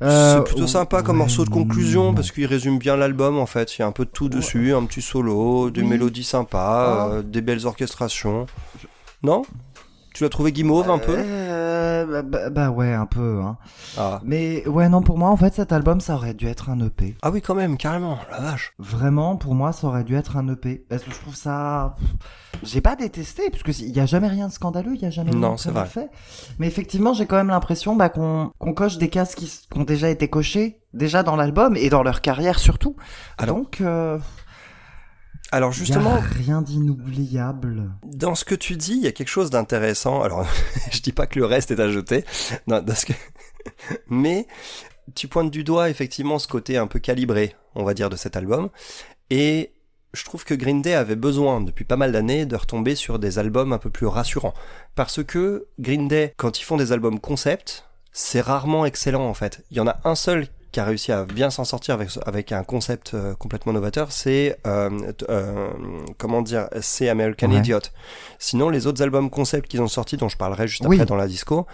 Euh, 0.02 0.38
c'est 0.38 0.44
plutôt 0.44 0.66
sympa 0.66 1.02
comme 1.02 1.18
morceau 1.18 1.44
de 1.44 1.50
conclusion 1.50 2.14
parce 2.14 2.32
qu'il 2.32 2.46
résume 2.46 2.78
bien 2.78 2.96
l'album 2.96 3.38
en 3.38 3.44
fait. 3.44 3.76
Il 3.76 3.82
y 3.82 3.84
a 3.84 3.86
un 3.86 3.92
peu 3.92 4.06
de 4.06 4.10
tout 4.10 4.30
dessus, 4.30 4.72
un 4.74 4.86
petit 4.86 5.02
solo, 5.02 5.68
des 5.70 5.82
Oui. 5.82 5.88
mélodies 5.88 6.24
sympas, 6.24 7.08
Ah. 7.08 7.08
euh, 7.12 7.22
des 7.22 7.42
belles 7.42 7.66
orchestrations. 7.66 8.19
Non? 9.22 9.42
Tu 10.12 10.24
l'as 10.24 10.28
trouvé 10.28 10.50
guimauve 10.50 10.90
un 10.90 10.98
peu? 10.98 11.14
Euh, 11.16 12.04
bah, 12.04 12.22
bah, 12.22 12.50
bah 12.50 12.70
ouais, 12.70 12.92
un 12.92 13.06
peu. 13.06 13.40
Hein. 13.42 13.56
ah. 13.96 14.20
Mais 14.24 14.66
ouais, 14.66 14.88
non, 14.88 15.02
pour 15.02 15.16
moi, 15.16 15.30
en 15.30 15.36
fait, 15.36 15.54
cet 15.54 15.72
album, 15.72 16.00
ça 16.00 16.14
aurait 16.16 16.34
dû 16.34 16.46
être 16.48 16.68
un 16.68 16.80
EP. 16.80 17.16
ah 17.22 17.30
oui 17.30 17.40
quand 17.40 17.54
même, 17.54 17.76
carrément, 17.76 18.18
la 18.30 18.40
vache. 18.40 18.74
Vraiment, 18.78 19.36
pour 19.36 19.54
moi, 19.54 19.72
ça 19.72 19.86
aurait 19.86 20.02
dû 20.02 20.16
être 20.16 20.36
un 20.36 20.48
EP. 20.48 20.84
Parce 20.88 21.04
que 21.04 21.12
je 21.12 21.20
trouve 21.20 21.36
ça... 21.36 21.94
J'ai 22.64 22.80
pas 22.80 22.96
détesté, 22.96 23.50
parce 23.50 23.62
qu'il 23.62 23.88
y 23.88 24.00
a 24.00 24.06
jamais 24.06 24.26
rien 24.28 24.48
de 24.48 24.52
scandaleux, 24.52 24.94
il 24.94 25.00
y 25.00 25.06
a 25.06 25.10
jamais 25.10 25.30
rien 25.30 25.40
Non, 25.40 25.54
de 25.54 25.70
vrai. 25.70 25.86
fait. 25.86 26.10
Mais 26.58 26.66
effectivement, 26.66 27.14
j'ai 27.14 27.26
quand 27.26 27.36
même 27.36 27.48
l'impression 27.48 27.94
bah, 27.94 28.08
qu'on 28.08 28.50
qu'on 28.58 28.74
coche 28.74 28.98
des 28.98 29.08
cases 29.08 29.34
qui 29.34 29.50
ont 29.76 29.84
déjà 29.84 30.10
été 30.10 30.28
cochées, 30.28 30.80
déjà 30.92 31.22
dans 31.22 31.36
l'album, 31.36 31.76
et 31.76 31.88
dans 31.88 32.02
leur 32.02 32.20
carrière 32.20 32.58
surtout. 32.58 32.96
Alors, 33.38 33.56
Donc, 33.56 33.80
euh, 33.80 34.18
Alors 35.52 35.72
justement, 35.72 36.16
y 36.16 36.18
a 36.18 36.20
rien 36.20 36.62
d'inoubliable. 36.62 37.90
dans 38.04 38.34
ce 38.34 38.44
que 38.44 38.54
tu 38.54 38.76
dis, 38.76 38.92
il 38.92 39.02
y 39.02 39.08
a 39.08 39.12
quelque 39.12 39.28
chose 39.28 39.50
d'intéressant. 39.50 40.22
Alors, 40.22 40.46
je 40.92 41.00
dis 41.00 41.12
pas 41.12 41.26
que 41.26 41.38
le 41.38 41.44
reste 41.44 41.70
est 41.70 41.80
à 41.80 41.90
jeter, 41.90 42.24
non, 42.66 42.82
parce 42.84 43.04
que... 43.04 43.12
mais 44.08 44.46
tu 45.14 45.28
pointes 45.28 45.50
du 45.50 45.64
doigt 45.64 45.90
effectivement 45.90 46.38
ce 46.38 46.46
côté 46.46 46.76
un 46.76 46.86
peu 46.86 46.98
calibré, 47.00 47.56
on 47.74 47.84
va 47.84 47.94
dire, 47.94 48.10
de 48.10 48.16
cet 48.16 48.36
album. 48.36 48.70
Et 49.28 49.72
je 50.12 50.24
trouve 50.24 50.44
que 50.44 50.54
Green 50.54 50.82
Day 50.82 50.94
avait 50.94 51.16
besoin, 51.16 51.60
depuis 51.60 51.84
pas 51.84 51.96
mal 51.96 52.12
d'années, 52.12 52.46
de 52.46 52.56
retomber 52.56 52.94
sur 52.94 53.18
des 53.18 53.38
albums 53.38 53.72
un 53.72 53.78
peu 53.78 53.90
plus 53.90 54.06
rassurants. 54.06 54.54
Parce 54.94 55.22
que 55.22 55.66
Green 55.78 56.08
Day, 56.08 56.34
quand 56.36 56.60
ils 56.60 56.64
font 56.64 56.76
des 56.76 56.92
albums 56.92 57.20
concept, 57.20 57.86
c'est 58.12 58.40
rarement 58.40 58.86
excellent 58.86 59.28
en 59.28 59.34
fait. 59.34 59.64
Il 59.70 59.76
y 59.76 59.80
en 59.80 59.86
a 59.86 59.98
un 60.04 60.14
seul 60.14 60.48
qui 60.72 60.80
a 60.80 60.84
réussi 60.84 61.10
à 61.12 61.24
bien 61.24 61.50
s'en 61.50 61.64
sortir 61.64 61.94
avec, 61.94 62.10
avec 62.26 62.52
un 62.52 62.62
concept 62.62 63.14
euh, 63.14 63.34
complètement 63.34 63.72
novateur, 63.72 64.12
c'est 64.12 64.56
euh, 64.66 64.90
euh, 65.28 65.70
comment 66.18 66.42
dire, 66.42 66.68
c'est 66.80 67.08
American 67.08 67.50
Ouais. 67.50 67.58
Idiot. 67.58 67.80
Sinon, 68.38 68.68
les 68.68 68.86
autres 68.86 69.02
albums 69.02 69.30
concept 69.30 69.68
qu'ils 69.68 69.82
ont 69.82 69.88
sortis, 69.88 70.16
dont 70.16 70.28
je 70.28 70.36
parlerai 70.36 70.68
juste 70.68 70.84
Oui. 70.86 70.96
après 70.96 71.06
dans 71.06 71.16
la 71.16 71.26
disco, 71.26 71.66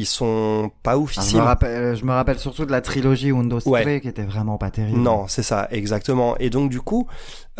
ils 0.00 0.06
sont 0.06 0.70
pas 0.82 0.94
Ah, 0.96 1.22
je, 1.30 1.36
me 1.36 1.42
rappelle, 1.42 1.96
je 1.96 2.04
me 2.04 2.12
rappelle 2.12 2.38
surtout 2.38 2.64
de 2.64 2.70
la 2.72 2.80
trilogie 2.80 3.32
Windows 3.32 3.60
Ouais. 3.66 3.82
3 3.82 4.00
qui 4.00 4.08
était 4.08 4.22
vraiment 4.24 4.56
pas 4.58 4.70
terrible. 4.70 4.98
Non, 4.98 5.26
c'est 5.28 5.42
ça, 5.42 5.68
exactement. 5.70 6.36
Et 6.38 6.50
donc 6.50 6.70
du 6.70 6.80
coup, 6.80 7.06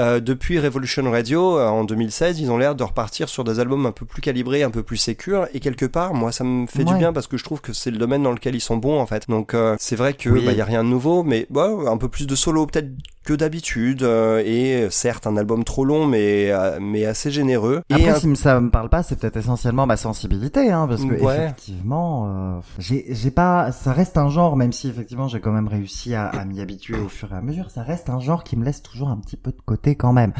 euh, 0.00 0.20
depuis 0.20 0.58
Revolution 0.60 1.10
Radio 1.10 1.58
euh, 1.58 1.66
en 1.68 1.84
2016, 1.84 2.38
ils 2.40 2.50
ont 2.50 2.56
l'air 2.58 2.74
de 2.76 2.84
repartir 2.84 3.28
sur 3.28 3.42
des 3.44 3.58
albums 3.60 3.84
un 3.86 3.92
peu 3.92 4.06
plus 4.06 4.22
calibrés, 4.22 4.62
un 4.62 4.70
peu 4.70 4.82
plus 4.82 4.96
sécures. 4.96 5.46
Et 5.54 5.60
quelque 5.60 5.86
part, 5.86 6.14
moi, 6.14 6.30
ça 6.32 6.44
me 6.44 6.66
fait 6.66 6.84
du 6.84 6.94
bien 6.94 7.12
parce 7.12 7.26
que 7.26 7.36
je 7.36 7.44
trouve 7.44 7.60
que 7.60 7.72
c'est 7.72 7.90
le 7.90 7.98
domaine 7.98 8.22
dans 8.22 8.32
lequel 8.32 8.54
ils 8.54 8.60
sont 8.60 8.76
bons 8.76 9.00
en 9.00 9.06
fait. 9.06 9.28
Donc 9.28 9.54
euh, 9.54 9.76
c'est 9.80 9.96
vrai 9.96 10.14
que 10.14 10.30
Oui. 10.30 10.42
bah 10.46 10.52
y 10.52 10.60
a 10.60 10.64
rien 10.64 10.84
de 10.84 10.88
nouveau, 10.88 11.22
mais 11.24 11.46
bah, 11.50 11.68
un 11.86 11.96
peu 11.96 12.08
plus 12.08 12.26
de 12.26 12.34
solo 12.36 12.66
peut-être 12.66 12.88
que 13.24 13.32
d'habitude. 13.34 14.02
euh, 14.04 14.42
et 14.44 14.84
euh, 14.84 14.90
certes, 14.90 15.26
un 15.26 15.36
album 15.36 15.64
trop 15.64 15.84
long, 15.84 16.06
mais 16.06 16.50
euh, 16.50 16.78
mais 16.80 17.04
assez 17.04 17.30
généreux. 17.30 17.82
et 17.90 17.94
Après, 17.94 18.08
un- 18.10 18.14
si 18.14 18.36
ça 18.36 18.60
me 18.60 18.70
parle 18.70 18.88
pas, 18.88 19.02
c'est 19.02 19.18
peut-être 19.18 19.36
essentiellement 19.36 19.84
ma 19.86 19.96
sensibilité, 19.96 20.70
hein, 20.70 20.86
parce 20.88 21.04
que 21.04 21.14
Ouais. 21.22 21.36
effectivement, 21.36 22.27
euh, 22.28 22.60
j'ai 22.78 23.06
j'ai 23.14 23.30
pas, 23.30 23.72
ça 23.72 23.92
reste 23.92 24.16
un 24.18 24.28
genre, 24.28 24.56
même 24.56 24.72
si 24.72 24.88
effectivement 24.88 25.28
j'ai 25.28 25.40
quand 25.40 25.52
même 25.52 25.68
réussi 25.68 26.14
à, 26.14 26.26
à 26.28 26.44
m'y 26.44 26.60
habituer 26.60 26.98
au 26.98 27.08
fur 27.08 27.32
et 27.32 27.36
à 27.36 27.40
mesure, 27.40 27.70
ça 27.70 27.82
reste 27.82 28.10
un 28.10 28.20
genre 28.20 28.44
qui 28.44 28.56
me 28.56 28.64
laisse 28.64 28.82
toujours 28.82 29.08
un 29.08 29.16
petit 29.16 29.36
peu 29.36 29.50
de 29.50 29.60
côté 29.64 29.96
quand 29.96 30.12
même. 30.12 30.32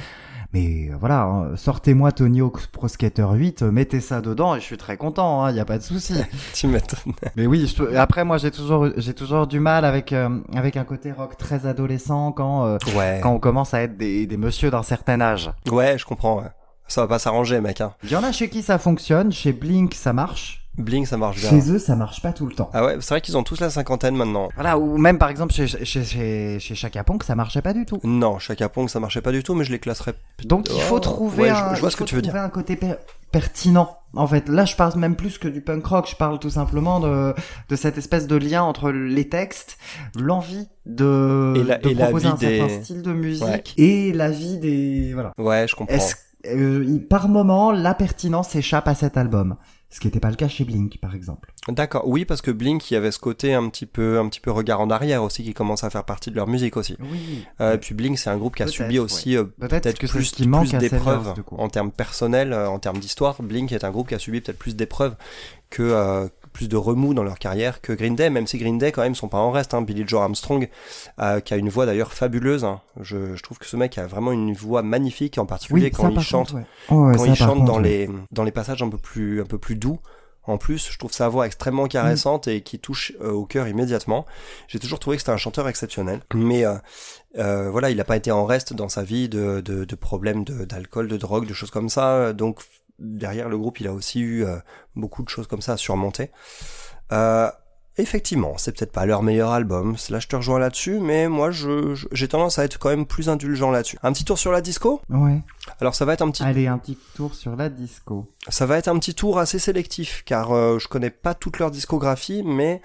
Mais 0.54 0.88
euh, 0.90 0.96
voilà, 0.98 1.22
hein, 1.24 1.56
sortez-moi 1.56 2.10
Tony 2.12 2.40
Hawk's 2.40 2.66
Pro 2.68 2.88
Skater 2.88 3.26
8, 3.34 3.62
euh, 3.62 3.70
mettez 3.70 4.00
ça 4.00 4.22
dedans 4.22 4.54
et 4.56 4.60
je 4.60 4.64
suis 4.64 4.78
très 4.78 4.96
content, 4.96 5.46
il 5.48 5.56
y 5.56 5.60
a 5.60 5.64
pas 5.66 5.76
de 5.76 5.82
souci. 5.82 6.14
tu 6.54 6.68
m'étonnes. 6.68 7.12
Mais 7.36 7.46
oui, 7.46 7.66
je 7.66 7.94
après 7.96 8.24
moi 8.24 8.38
j'ai 8.38 8.50
toujours 8.50 8.88
j'ai 8.96 9.12
toujours 9.12 9.46
du 9.46 9.60
mal 9.60 9.84
avec 9.84 10.12
euh, 10.14 10.40
avec 10.54 10.76
un 10.78 10.84
côté 10.84 11.12
rock 11.12 11.36
très 11.36 11.66
adolescent 11.66 12.32
quand 12.32 12.64
euh, 12.64 12.78
Ouais. 12.96 13.20
quand 13.22 13.32
on 13.32 13.38
commence 13.38 13.74
à 13.74 13.82
être 13.82 13.98
des 13.98 14.26
des 14.26 14.36
messieurs 14.38 14.70
d'un 14.70 14.82
certain 14.82 15.20
âge. 15.20 15.50
Ouais, 15.70 15.98
je 15.98 16.06
comprends. 16.06 16.38
ouais. 16.38 16.48
Ça 16.90 17.02
va 17.02 17.08
pas 17.08 17.18
s'arranger, 17.18 17.60
mec. 17.60 17.82
Hein. 17.82 17.92
Il 18.02 18.10
y 18.10 18.16
en 18.16 18.24
a 18.24 18.32
chez 18.32 18.48
qui 18.48 18.62
ça 18.62 18.78
fonctionne, 18.78 19.30
chez 19.30 19.52
Blink 19.52 19.92
ça 19.92 20.14
marche. 20.14 20.66
Blink, 20.78 21.06
ça 21.06 21.16
marche 21.16 21.40
bien. 21.40 21.50
Chez 21.50 21.72
eux, 21.72 21.78
ça 21.78 21.96
marche 21.96 22.22
pas 22.22 22.32
tout 22.32 22.46
le 22.46 22.54
temps. 22.54 22.70
Ah 22.72 22.84
ouais, 22.84 22.96
c'est 23.00 23.10
vrai 23.14 23.20
qu'ils 23.20 23.36
ont 23.36 23.42
tous 23.42 23.58
la 23.60 23.68
cinquantaine 23.68 24.14
maintenant. 24.14 24.48
Voilà, 24.54 24.78
ou 24.78 24.96
même 24.96 25.18
par 25.18 25.28
exemple 25.28 25.52
chez, 25.52 25.66
chez, 25.66 26.04
chez, 26.04 26.58
chez 26.60 26.74
Chaka 26.74 27.02
Ponk, 27.04 27.24
ça 27.24 27.34
marchait 27.34 27.62
pas 27.62 27.72
du 27.72 27.84
tout. 27.84 27.98
Non, 28.04 28.38
Chaka 28.38 28.68
Pong, 28.68 28.88
ça 28.88 29.00
marchait 29.00 29.20
pas 29.20 29.32
du 29.32 29.42
tout, 29.42 29.54
mais 29.54 29.64
je 29.64 29.72
les 29.72 29.78
classerais. 29.80 30.14
Donc 30.44 30.68
il 30.72 30.80
faut 30.80 30.96
Oh, 30.96 31.00
trouver, 31.00 31.42
ouais, 31.44 31.48
un, 31.50 31.74
je 31.74 31.80
vois 31.80 31.88
il 31.88 31.92
ce 31.92 31.96
que 31.96 32.04
faut 32.04 32.04
tu 32.06 32.14
veux 32.14 32.22
trouver 32.22 32.38
dire. 32.38 32.44
un 32.44 32.48
côté 32.48 32.76
per- 32.76 32.94
pertinent. 33.32 33.96
En 34.14 34.26
fait, 34.26 34.48
là, 34.48 34.64
je 34.64 34.74
parle 34.74 34.98
même 34.98 35.16
plus 35.16 35.36
que 35.36 35.48
du 35.48 35.60
punk 35.60 35.84
rock. 35.84 36.08
Je 36.10 36.16
parle 36.16 36.38
tout 36.38 36.48
simplement 36.50 36.98
de, 37.00 37.34
de 37.68 37.76
cette 37.76 37.98
espèce 37.98 38.26
de 38.26 38.36
lien 38.36 38.62
entre 38.62 38.90
les 38.90 39.28
textes, 39.28 39.76
l'envie 40.18 40.68
de, 40.86 41.54
Et 41.56 41.62
la- 41.64 41.78
de 41.78 41.88
et 41.90 41.94
la 41.94 42.04
proposer 42.06 42.28
vie 42.28 42.32
un 42.32 42.36
certain 42.38 42.66
des- 42.66 42.82
style 42.84 43.02
de 43.02 43.12
musique 43.12 43.44
Ouais. 43.44 43.62
et 43.76 44.12
la 44.12 44.30
vie 44.30 44.58
des 44.58 45.10
voilà. 45.12 45.32
Ouais, 45.38 45.66
je 45.68 45.74
comprends. 45.76 45.94
Euh, 46.46 46.98
par 47.10 47.28
moment, 47.28 47.72
la 47.72 47.94
pertinence 47.94 48.54
échappe 48.54 48.86
à 48.88 48.94
cet 48.94 49.16
album, 49.16 49.56
ce 49.90 50.00
qui 50.00 50.06
n'était 50.06 50.20
pas 50.20 50.28
le 50.28 50.36
cas 50.36 50.48
chez 50.48 50.64
Blink, 50.64 50.98
par 51.00 51.14
exemple. 51.14 51.52
D'accord. 51.66 52.06
Oui, 52.06 52.26
parce 52.26 52.42
que 52.42 52.50
Blink, 52.50 52.90
il 52.90 52.94
y 52.94 52.96
avait 52.96 53.10
ce 53.10 53.18
côté 53.18 53.54
un 53.54 53.68
petit 53.70 53.86
peu, 53.86 54.18
un 54.18 54.28
petit 54.28 54.40
peu 54.40 54.50
regard 54.50 54.80
en 54.80 54.90
arrière 54.90 55.22
aussi, 55.22 55.42
qui 55.42 55.54
commence 55.54 55.82
à 55.82 55.88
faire 55.88 56.04
partie 56.04 56.30
de 56.30 56.36
leur 56.36 56.46
musique 56.46 56.76
aussi. 56.76 56.96
Oui. 57.00 57.46
Euh, 57.62 57.74
et 57.74 57.78
puis 57.78 57.94
Blink, 57.94 58.18
c'est 58.18 58.28
un 58.28 58.36
groupe 58.36 58.56
qui 58.56 58.62
a 58.62 58.66
subi 58.66 58.98
aussi 58.98 59.36
euh, 59.36 59.44
Peut-être 59.44 59.98
que 59.98 60.06
plus, 60.06 60.24
ce 60.24 60.34
qui 60.34 60.46
manque 60.46 60.68
plus 60.68 60.78
d'épreuves 60.78 61.34
en 61.52 61.68
termes 61.70 61.90
personnels, 61.90 62.52
euh, 62.52 62.68
en 62.68 62.78
termes 62.78 62.98
d'histoire. 62.98 63.42
Blink 63.42 63.72
est 63.72 63.82
un 63.82 63.90
groupe 63.90 64.08
qui 64.08 64.14
a 64.14 64.18
subi 64.18 64.42
peut-être 64.42 64.58
plus 64.58 64.76
d'épreuves 64.76 65.16
que 65.70 65.82
euh, 65.82 66.28
plus 66.58 66.68
de 66.68 66.76
remous 66.76 67.14
dans 67.14 67.22
leur 67.22 67.38
carrière 67.38 67.80
que 67.80 67.92
Green 67.92 68.16
Day, 68.16 68.30
même 68.30 68.48
si 68.48 68.58
Green 68.58 68.78
Day 68.78 68.90
quand 68.90 69.02
même 69.02 69.14
sont 69.14 69.28
pas 69.28 69.38
en 69.38 69.52
reste. 69.52 69.74
Hein. 69.74 69.82
Billy 69.82 70.02
Joe 70.06 70.20
Armstrong, 70.22 70.68
euh, 71.20 71.38
qui 71.40 71.54
a 71.54 71.56
une 71.56 71.68
voix 71.68 71.86
d'ailleurs 71.86 72.12
fabuleuse. 72.12 72.64
hein. 72.64 72.80
Je, 73.00 73.36
je 73.36 73.42
trouve 73.44 73.58
que 73.58 73.66
ce 73.66 73.76
mec 73.76 73.96
a 73.96 74.06
vraiment 74.08 74.32
une 74.32 74.52
voix 74.52 74.82
magnifique, 74.82 75.38
en 75.38 75.46
particulier 75.46 75.90
quand 75.92 76.10
il 76.10 76.20
chante 76.20 76.48
contre, 76.48 76.56
ouais. 76.56 76.66
Oh, 76.90 76.94
ouais, 77.06 77.16
quand 77.16 77.24
il 77.26 77.36
chante 77.36 77.58
contre, 77.60 77.64
dans 77.66 77.76
ouais. 77.76 77.82
les 78.08 78.10
dans 78.32 78.42
les 78.42 78.50
passages 78.52 78.82
un 78.82 78.88
peu 78.88 78.98
plus 78.98 79.40
un 79.40 79.46
peu 79.46 79.58
plus 79.58 79.76
doux 79.76 80.00
En 80.48 80.56
plus, 80.58 80.90
je 80.90 80.98
trouve 80.98 81.12
sa 81.12 81.28
voix 81.28 81.44
extrêmement 81.46 81.86
caressante 81.88 82.48
et 82.48 82.62
qui 82.62 82.78
touche 82.78 83.12
euh, 83.20 83.30
au 83.32 83.44
cœur 83.44 83.68
immédiatement. 83.68 84.24
J'ai 84.66 84.78
toujours 84.78 84.98
trouvé 84.98 85.16
que 85.16 85.20
c'était 85.22 85.32
un 85.32 85.36
chanteur 85.36 85.68
exceptionnel. 85.68 86.20
Mais 86.34 86.64
euh, 86.64 86.74
euh, 87.36 87.70
voilà, 87.70 87.90
il 87.90 87.98
n'a 87.98 88.04
pas 88.04 88.16
été 88.16 88.32
en 88.32 88.46
reste 88.46 88.72
dans 88.72 88.88
sa 88.88 89.02
vie 89.02 89.28
de, 89.28 89.60
de, 89.60 89.84
de 89.84 89.94
problèmes 89.96 90.44
de- 90.44 90.64
d'alcool, 90.64 91.06
de, 91.06 91.18
drogue, 91.18 91.46
de 91.46 91.52
choses 91.54 91.70
comme 91.70 91.90
ça. 91.90 92.32
Donc 92.32 92.60
derrière 92.98 93.48
le 93.48 93.58
groupe, 93.58 93.80
il 93.80 93.88
a 93.88 93.92
aussi 93.92 94.20
eu 94.20 94.44
euh, 94.44 94.56
beaucoup 94.96 95.22
de 95.22 95.28
choses 95.28 95.46
comme 95.46 95.62
ça 95.62 95.72
à 95.72 95.76
surmonter. 95.76 96.30
Euh, 97.12 97.50
effectivement, 97.96 98.54
c'est 98.58 98.76
peut-être 98.76 98.92
pas 98.92 99.06
leur 99.06 99.22
meilleur 99.22 99.50
album. 99.50 99.96
Là, 100.10 100.20
je 100.20 100.28
te 100.28 100.36
rejoins 100.36 100.58
là-dessus, 100.58 100.98
mais 101.00 101.28
moi, 101.28 101.50
je, 101.50 101.94
j'ai 102.12 102.28
tendance 102.28 102.58
à 102.58 102.64
être 102.64 102.78
quand 102.78 102.90
même 102.90 103.06
plus 103.06 103.28
indulgent 103.28 103.70
là-dessus. 103.70 103.98
Un 104.02 104.12
petit 104.12 104.24
tour 104.24 104.38
sur 104.38 104.52
la 104.52 104.60
disco? 104.60 105.00
Ouais. 105.08 105.40
Alors 105.80 105.94
ça 105.94 106.04
va 106.04 106.12
être 106.14 106.22
un 106.22 106.30
petit 106.30 106.42
Allez, 106.42 106.66
un 106.66 106.78
petit 106.78 106.98
tour 107.14 107.34
sur 107.34 107.56
la 107.56 107.68
disco. 107.68 108.26
ça 108.48 108.66
va 108.66 108.78
être 108.78 108.88
un 108.88 108.98
petit 108.98 109.14
tour 109.14 109.38
assez 109.38 109.58
sélectif 109.58 110.22
car 110.24 110.52
euh, 110.52 110.78
je 110.78 110.88
connais 110.88 111.10
pas 111.10 111.34
toute 111.34 111.58
leur 111.58 111.70
discographie, 111.70 112.42
mais 112.44 112.80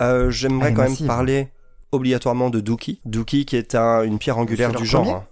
euh, 0.00 0.30
j'aimerais 0.30 0.72
quand 0.74 0.82
même 0.82 1.06
parler 1.06 1.48
obligatoirement 1.92 2.50
de 2.50 2.60
Dookie. 2.60 3.00
Dookie 3.06 3.46
qui 3.46 3.56
est 3.56 3.74
un, 3.74 4.02
une 4.02 4.18
pierre 4.18 4.38
angulaire 4.38 4.72
du 4.72 4.84
genre. 4.84 5.08
hein. 5.08 5.24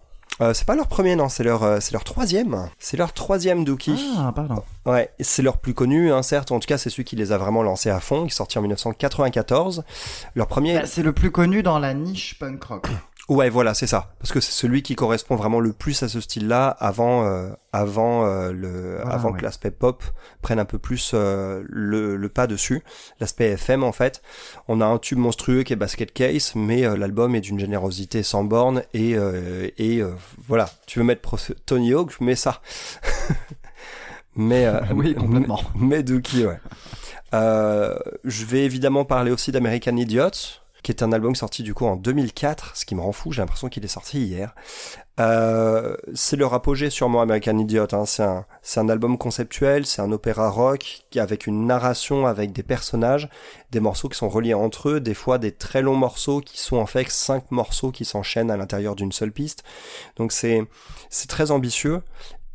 Euh, 0.42 0.52
c'est 0.52 0.66
pas 0.66 0.76
leur 0.76 0.86
premier 0.86 1.16
non, 1.16 1.30
c'est 1.30 1.44
leur 1.44 1.62
euh, 1.62 1.78
c'est 1.80 1.92
leur 1.92 2.04
troisième. 2.04 2.68
C'est 2.78 2.96
leur 2.96 3.12
troisième 3.12 3.64
Dookie. 3.64 3.98
Ah, 4.18 4.32
pardon. 4.34 4.62
Ouais, 4.84 5.10
c'est 5.18 5.42
leur 5.42 5.56
plus 5.58 5.72
connu, 5.72 6.12
hein, 6.12 6.22
certes. 6.22 6.52
En 6.52 6.60
tout 6.60 6.66
cas, 6.66 6.76
c'est 6.76 6.90
celui 6.90 7.04
qui 7.04 7.16
les 7.16 7.32
a 7.32 7.38
vraiment 7.38 7.62
lancés 7.62 7.90
à 7.90 8.00
fond, 8.00 8.22
qui 8.26 8.32
est 8.32 8.36
sorti 8.36 8.58
en 8.58 8.62
1994. 8.62 9.84
Leur 10.34 10.46
premier. 10.46 10.74
Bah, 10.74 10.86
c'est 10.86 11.02
le 11.02 11.12
plus 11.12 11.30
connu 11.30 11.62
dans 11.62 11.78
la 11.78 11.94
niche 11.94 12.38
punk 12.38 12.62
rock. 12.64 12.86
Ouais, 13.28 13.48
voilà, 13.50 13.74
c'est 13.74 13.88
ça. 13.88 14.14
Parce 14.20 14.30
que 14.32 14.38
c'est 14.40 14.52
celui 14.52 14.82
qui 14.82 14.94
correspond 14.94 15.34
vraiment 15.34 15.58
le 15.58 15.72
plus 15.72 16.00
à 16.04 16.08
ce 16.08 16.20
style-là 16.20 16.68
avant, 16.68 17.24
euh, 17.26 17.48
avant 17.72 18.24
euh, 18.24 18.52
le, 18.52 18.98
Voilà, 19.02 19.10
avant 19.14 19.32
ouais. 19.32 19.38
que 19.40 19.44
l'aspect 19.44 19.72
pop 19.72 20.04
prenne 20.42 20.60
un 20.60 20.64
peu 20.64 20.78
plus 20.78 21.10
euh, 21.12 21.64
le, 21.68 22.14
le 22.16 22.28
pas 22.28 22.46
dessus. 22.46 22.84
L'aspect 23.18 23.46
FM, 23.50 23.82
en 23.82 23.90
fait. 23.90 24.22
On 24.68 24.80
a 24.80 24.86
un 24.86 24.98
tube 24.98 25.18
monstrueux 25.18 25.64
qui 25.64 25.72
est 25.72 25.76
Basket 25.76 26.12
Case, 26.12 26.52
mais 26.54 26.82
l'album 26.96 27.34
est 27.34 27.40
d'une 27.40 27.58
générosité 27.58 28.22
sans 28.22 28.44
borne 28.44 28.82
et, 28.94 29.16
euh, 29.16 29.68
et 29.76 29.98
euh, 30.02 30.12
voilà. 30.46 30.68
Tu 30.86 31.00
veux 31.00 31.04
mettre 31.04 31.36
Tony 31.66 31.92
Hawk, 31.94 32.12
je 32.16 32.22
mets 32.24 32.36
ça. 32.36 32.60
mais 34.36 34.66
euh, 34.66 34.80
Oui, 34.94 35.14
complètement. 35.14 35.60
mais 35.74 36.02
Dookie, 36.02 36.46
ouais. 36.46 36.58
Euh, 37.34 37.98
je 38.24 38.44
vais 38.44 38.64
évidemment 38.64 39.04
parler 39.04 39.32
aussi 39.32 39.50
d'American 39.50 39.96
Idiot, 39.96 40.30
qui 40.86 40.92
est 40.92 41.02
un 41.02 41.10
album 41.10 41.34
sorti 41.34 41.64
du 41.64 41.74
coup 41.74 41.84
en 41.84 41.96
2004, 41.96 42.76
ce 42.76 42.84
qui 42.84 42.94
me 42.94 43.00
rend 43.00 43.10
fou, 43.10 43.32
j'ai 43.32 43.42
l'impression 43.42 43.68
qu'il 43.68 43.84
est 43.84 43.88
sorti 43.88 44.24
hier. 44.24 44.54
Euh, 45.18 45.96
c'est 46.14 46.36
leur 46.36 46.54
apogée 46.54 46.90
sûrement 46.90 47.20
American 47.20 47.58
Idiot, 47.58 47.88
hein. 47.92 48.06
c'est 48.06 48.22
un, 48.22 48.46
un 48.76 48.88
album 48.88 49.18
conceptuel, 49.18 49.84
c'est 49.84 50.00
un 50.00 50.12
opéra 50.12 50.48
rock 50.48 51.00
avec 51.16 51.48
une 51.48 51.66
narration, 51.66 52.24
avec 52.24 52.52
des 52.52 52.62
personnages, 52.62 53.28
des 53.72 53.80
morceaux 53.80 54.08
qui 54.08 54.16
sont 54.16 54.28
reliés 54.28 54.54
entre 54.54 54.90
eux, 54.90 55.00
des 55.00 55.14
fois 55.14 55.38
des 55.38 55.50
très 55.50 55.82
longs 55.82 55.96
morceaux 55.96 56.40
qui 56.40 56.60
sont 56.60 56.76
en 56.76 56.86
fait 56.86 57.10
cinq 57.10 57.50
morceaux 57.50 57.90
qui 57.90 58.04
s'enchaînent 58.04 58.52
à 58.52 58.56
l'intérieur 58.56 58.94
d'une 58.94 59.10
seule 59.10 59.32
piste. 59.32 59.64
Donc 60.14 60.30
c'est 60.30 60.68
très 61.26 61.50
ambitieux 61.50 62.00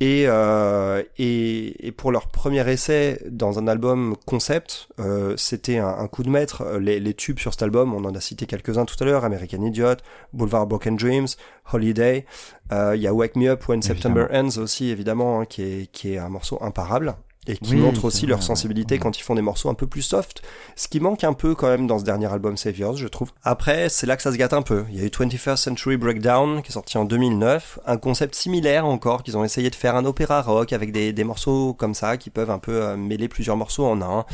et, 0.01 0.23
euh, 0.25 1.03
et, 1.17 1.87
et 1.87 1.91
pour 1.91 2.11
leur 2.11 2.27
premier 2.27 2.67
essai 2.69 3.21
dans 3.29 3.59
un 3.59 3.67
album 3.67 4.15
concept, 4.25 4.89
euh, 4.99 5.35
c'était 5.37 5.77
un, 5.77 5.87
un 5.87 6.07
coup 6.07 6.23
de 6.23 6.29
maître. 6.29 6.63
Euh, 6.63 6.79
Les, 6.79 6.99
les 6.99 7.13
tubes 7.13 7.39
sur 7.39 7.53
cet 7.53 7.61
album, 7.61 7.93
on 7.93 8.03
en 8.03 8.15
a 8.15 8.19
cité 8.19 8.47
quelques-uns 8.47 8.85
tout 8.85 9.01
à 9.01 9.05
l'heure, 9.05 9.23
American 9.23 9.63
Idiot, 9.63 9.97
Boulevard 10.33 10.65
Broken 10.65 10.95
Dreams, 10.97 11.27
Holiday, 11.71 12.25
euh, 12.71 12.95
il 12.95 13.01
y 13.01 13.07
a 13.07 13.13
Wake 13.13 13.35
Me 13.35 13.47
Up 13.47 13.67
When 13.69 13.81
September 13.81 14.25
Ends 14.33 14.57
aussi 14.57 14.89
évidemment, 14.89 15.39
hein, 15.39 15.45
qui, 15.45 15.61
est, 15.61 15.91
qui 15.91 16.13
est 16.13 16.17
un 16.17 16.29
morceau 16.29 16.57
imparable. 16.61 17.15
Et 17.47 17.57
qui 17.57 17.71
Oui, 17.71 17.77
montre 17.77 18.01
c'est 18.01 18.07
aussi 18.07 18.25
leur 18.27 18.43
sensibilité 18.43 18.95
ouais. 18.95 18.99
quand 18.99 19.17
ils 19.17 19.23
font 19.23 19.33
des 19.33 19.41
morceaux 19.41 19.69
un 19.69 19.73
peu 19.73 19.87
plus 19.87 20.03
soft, 20.03 20.43
ce 20.75 20.87
qui 20.87 20.99
manque 20.99 21.23
un 21.23 21.33
peu 21.33 21.55
quand 21.55 21.67
même 21.67 21.87
dans 21.87 21.97
ce 21.97 22.03
dernier 22.03 22.31
album 22.31 22.55
Saviors, 22.55 22.95
je 22.95 23.07
trouve. 23.07 23.31
Après, 23.43 23.89
c'est 23.89 24.05
là 24.05 24.15
que 24.15 24.21
ça 24.21 24.31
se 24.31 24.37
gâte 24.37 24.53
un 24.53 24.61
peu. 24.61 24.85
Il 24.91 24.99
y 24.99 25.01
a 25.01 25.05
eu 25.05 25.09
21st 25.09 25.55
Century 25.55 25.97
Breakdown, 25.97 26.61
qui 26.61 26.69
est 26.69 26.73
sorti 26.73 26.99
en 26.99 27.05
2009, 27.05 27.79
un 27.87 27.97
concept 27.97 28.35
similaire 28.35 28.85
encore, 28.85 29.23
qu'ils 29.23 29.37
ont 29.37 29.43
essayé 29.43 29.71
de 29.71 29.75
faire 29.75 29.95
un 29.95 30.05
opéra 30.05 30.43
rock 30.43 30.71
avec 30.71 30.91
des, 30.91 31.13
des 31.13 31.23
morceaux 31.23 31.73
comme 31.73 31.95
ça, 31.95 32.17
qui 32.17 32.29
peuvent 32.29 32.51
un 32.51 32.59
peu 32.59 32.83
euh, 32.83 32.95
mêler 32.95 33.27
plusieurs 33.27 33.57
morceaux 33.57 33.87
en 33.87 34.01
un. 34.03 34.25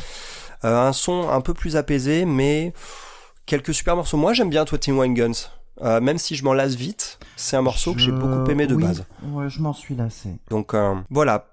Euh, 0.64 0.88
un 0.88 0.92
son 0.92 1.30
un 1.30 1.40
peu 1.40 1.54
plus 1.54 1.76
apaisé, 1.76 2.26
mais 2.26 2.74
quelques 3.46 3.72
super 3.72 3.96
morceaux. 3.96 4.18
Moi, 4.18 4.34
j'aime 4.34 4.50
bien 4.50 4.64
21 4.64 5.08
Guns. 5.14 5.48
Euh, 5.82 6.00
même 6.00 6.18
si 6.18 6.34
je 6.34 6.44
m'en 6.44 6.54
lasse 6.54 6.74
vite, 6.74 7.18
c'est 7.36 7.56
un 7.56 7.62
morceau 7.62 7.94
que 7.94 8.00
j'ai 8.00 8.10
beaucoup 8.10 8.50
aimé 8.50 8.66
de 8.66 8.74
oui, 8.74 8.82
base. 8.82 9.04
Ouais, 9.22 9.48
je 9.48 9.60
m'en 9.60 9.72
suis 9.72 9.94
lassé. 9.94 10.30
Donc 10.50 10.74
euh, 10.74 10.94
voilà, 11.08 11.46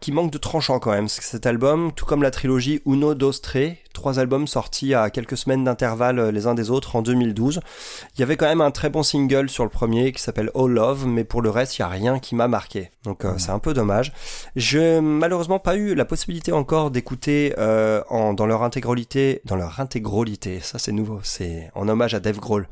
qui 0.00 0.12
manque 0.12 0.30
de 0.30 0.38
tranchant 0.38 0.78
quand 0.78 0.90
même. 0.90 1.08
Cet 1.08 1.46
album, 1.46 1.92
tout 1.92 2.04
comme 2.04 2.22
la 2.22 2.30
trilogie 2.30 2.80
Uno 2.86 3.14
Dos 3.14 3.32
Tre, 3.32 3.78
trois 3.92 4.18
albums 4.18 4.46
sortis 4.46 4.94
à 4.94 5.10
quelques 5.10 5.36
semaines 5.36 5.64
d'intervalle 5.64 6.18
euh, 6.18 6.30
les 6.32 6.46
uns 6.46 6.54
des 6.54 6.70
autres 6.70 6.96
en 6.96 7.02
2012. 7.02 7.60
Il 8.16 8.20
y 8.20 8.22
avait 8.22 8.36
quand 8.36 8.46
même 8.46 8.60
un 8.60 8.70
très 8.70 8.90
bon 8.90 9.02
single 9.02 9.48
sur 9.48 9.64
le 9.64 9.70
premier 9.70 10.12
qui 10.12 10.22
s'appelle 10.22 10.50
All 10.54 10.70
Love, 10.70 11.06
mais 11.06 11.24
pour 11.24 11.42
le 11.42 11.50
reste, 11.50 11.78
il 11.78 11.82
y 11.82 11.84
a 11.84 11.88
rien 11.88 12.18
qui 12.18 12.34
m'a 12.34 12.48
marqué. 12.48 12.90
Donc 13.04 13.24
euh, 13.24 13.34
c'est 13.38 13.50
un 13.50 13.58
peu 13.58 13.74
dommage. 13.74 14.12
Je 14.56 15.00
malheureusement 15.00 15.58
pas 15.58 15.76
eu 15.76 15.94
la 15.94 16.04
possibilité 16.04 16.52
encore 16.52 16.90
d'écouter 16.90 17.54
euh, 17.58 18.02
en 18.08 18.32
dans 18.32 18.46
leur 18.46 18.62
intégralité, 18.62 19.40
dans 19.44 19.56
leur 19.56 19.80
intégralité. 19.80 20.60
Ça 20.60 20.78
c'est 20.78 20.92
nouveau, 20.92 21.20
c'est 21.22 21.70
en 21.74 21.88
hommage 21.88 22.14
à 22.14 22.20
Dave 22.20 22.38
Grohl. 22.38 22.68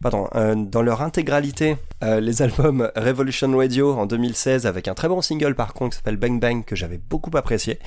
Pardon, 0.00 0.28
euh, 0.34 0.54
dans 0.54 0.82
leur 0.82 1.02
intégralité, 1.02 1.76
les 2.02 2.42
albums 2.42 2.90
Revolution 2.96 3.56
Radio 3.56 3.92
en 3.92 4.06
2016 4.06 4.66
avec 4.66 4.88
un 4.88 4.94
très 4.94 5.08
bon 5.08 5.20
single 5.20 5.54
par 5.54 5.72
contre 5.74 5.90
qui 5.90 5.96
s'appelle 5.98 6.16
Bang 6.16 6.31
Bang 6.38 6.64
que 6.64 6.76
j'avais 6.76 6.98
beaucoup 6.98 7.36
apprécié, 7.36 7.78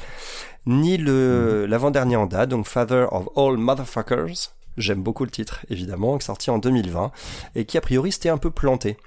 ni 0.66 0.98
le 0.98 1.66
l'avant-dernier 1.66 2.16
en 2.16 2.26
date, 2.26 2.50
donc 2.50 2.68
Father 2.68 3.08
of 3.12 3.30
All 3.36 3.58
Motherfuckers. 3.58 4.54
J'aime 4.78 5.02
beaucoup 5.02 5.24
le 5.24 5.32
titre, 5.32 5.66
évidemment, 5.70 6.20
sorti 6.20 6.50
en 6.50 6.58
2020 6.58 7.12
et 7.56 7.66
qui 7.66 7.78
a 7.78 7.82
priori 7.82 8.12
s'était 8.12 8.30
un 8.30 8.38
peu 8.38 8.52
planté. 8.52 8.98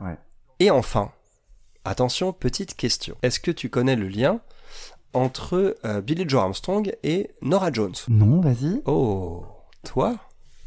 Ouais. 0.00 0.16
Et 0.60 0.70
enfin, 0.70 1.10
attention, 1.84 2.32
petite 2.32 2.76
question. 2.76 3.16
Est-ce 3.22 3.40
que 3.40 3.50
tu 3.50 3.70
connais 3.70 3.96
le 3.96 4.06
lien 4.06 4.40
entre 5.12 5.76
euh, 5.84 6.00
Billy 6.00 6.24
Joe 6.28 6.42
Armstrong 6.42 6.94
et 7.02 7.30
Nora 7.42 7.72
Jones? 7.72 7.94
Non, 8.08 8.40
vas-y. 8.40 8.82
Oh, 8.84 9.44
toi 9.84 10.16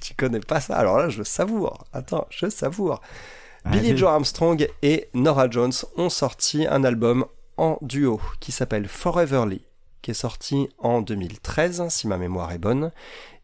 Tu 0.02 0.14
connais 0.14 0.42
pas 0.42 0.60
ça? 0.60 0.76
Alors 0.76 0.98
là, 0.98 1.08
je 1.08 1.24
savoure. 1.24 1.86
Attends, 1.94 2.28
je 2.30 2.50
savoure. 2.50 3.00
Billy. 3.66 3.96
Joe 3.96 4.10
Armstrong 4.10 4.68
et 4.82 5.10
Nora 5.14 5.50
Jones 5.50 5.72
ont 5.96 6.10
sorti 6.10 6.68
un 6.68 6.84
album 6.84 7.26
en 7.58 7.78
duo 7.82 8.20
qui 8.40 8.52
s'appelle 8.52 8.88
Foreverly, 8.88 9.62
qui 10.02 10.12
est 10.12 10.16
sorti 10.16 10.70
en 10.78 11.02
2013, 11.02 11.88
si 11.90 12.08
ma 12.08 12.18
mémoire 12.18 12.52
est 12.52 12.60
bonne, 12.60 12.92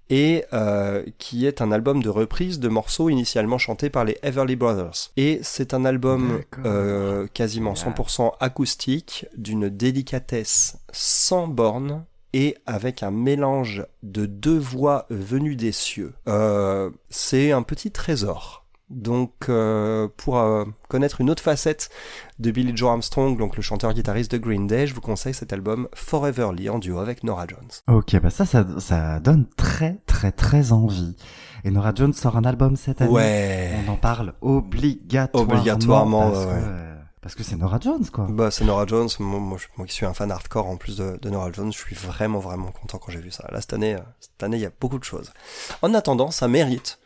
et 0.09 0.45
euh, 0.53 1.03
qui 1.19 1.45
est 1.45 1.61
un 1.61 1.71
album 1.71 2.01
de 2.01 2.09
reprise 2.09 2.59
de 2.59 2.67
morceaux 2.67 3.09
initialement 3.09 3.57
chantés 3.57 3.89
par 3.89 4.05
les 4.05 4.17
Everly 4.23 4.55
Brothers. 4.55 5.11
Et 5.17 5.39
c'est 5.43 5.73
un 5.73 5.85
album 5.85 6.41
euh, 6.65 7.27
quasiment 7.33 7.73
100% 7.73 8.33
acoustique, 8.39 9.27
d'une 9.37 9.69
délicatesse 9.69 10.77
sans 10.91 11.47
borne, 11.47 12.05
et 12.33 12.57
avec 12.65 13.03
un 13.03 13.11
mélange 13.11 13.85
de 14.03 14.25
deux 14.25 14.57
voix 14.57 15.05
venues 15.09 15.55
des 15.55 15.71
cieux. 15.71 16.13
Euh, 16.27 16.91
c'est 17.09 17.51
un 17.51 17.63
petit 17.63 17.91
trésor. 17.91 18.58
Donc, 18.89 19.33
euh, 19.49 20.07
pour 20.17 20.39
euh, 20.39 20.65
connaître 20.87 21.21
une 21.21 21.29
autre 21.29 21.43
facette 21.43 21.89
de 22.39 22.49
Billy 22.49 22.75
Joe 22.75 22.89
Armstrong, 22.89 23.37
donc 23.37 23.55
le 23.55 23.61
chanteur-guitariste 23.61 24.31
de 24.31 24.37
Green 24.37 24.65
Day, 24.65 24.87
je 24.87 24.95
vous 24.95 25.01
conseille 25.01 25.33
cet 25.33 25.53
album 25.53 25.87
Foreverly 25.93 26.69
en 26.69 26.79
duo 26.79 26.97
avec 26.97 27.23
Nora 27.23 27.45
Jones. 27.47 27.69
Ok, 27.87 28.19
bah 28.19 28.31
ça, 28.31 28.45
ça, 28.45 28.65
ça 28.79 29.19
donne 29.19 29.45
très, 29.57 29.99
très, 30.07 30.31
très 30.31 30.71
envie. 30.71 31.15
Et 31.63 31.71
Nora 31.71 31.93
Jones 31.93 32.13
sort 32.13 32.37
un 32.37 32.45
album 32.45 32.75
cette 32.75 33.01
année. 33.01 33.11
Ouais. 33.11 33.75
On 33.85 33.91
en 33.91 33.97
parle 33.97 34.33
obligatoirement. 34.41 35.53
Obligatoirement, 35.53 36.31
parce 36.31 36.45
ouais, 36.45 36.53
que, 36.53 36.65
euh, 36.65 36.95
Parce 37.21 37.35
que 37.35 37.43
c'est 37.43 37.57
Nora 37.57 37.79
Jones, 37.79 38.05
quoi. 38.11 38.27
Bah, 38.29 38.49
c'est 38.49 38.65
Nora 38.65 38.85
Jones. 38.87 39.09
Moi, 39.19 39.57
moi 39.77 39.85
qui 39.85 39.93
suis 39.93 40.05
un 40.05 40.13
fan 40.13 40.31
hardcore 40.31 40.67
en 40.67 40.77
plus 40.77 40.97
de, 40.97 41.19
de 41.21 41.29
Nora 41.29 41.51
Jones, 41.51 41.71
je 41.71 41.77
suis 41.77 41.95
vraiment, 41.95 42.39
vraiment 42.39 42.71
content 42.71 42.97
quand 42.97 43.11
j'ai 43.11 43.19
vu 43.19 43.29
ça. 43.29 43.47
Là, 43.51 43.61
cette 43.61 43.73
année, 43.73 43.95
euh, 43.95 43.99
cette 44.19 44.41
année, 44.41 44.57
il 44.57 44.63
y 44.63 44.65
a 44.65 44.71
beaucoup 44.79 44.97
de 44.97 45.03
choses. 45.03 45.31
En 45.81 45.93
attendant, 45.93 46.31
ça 46.31 46.47
mérite, 46.47 46.97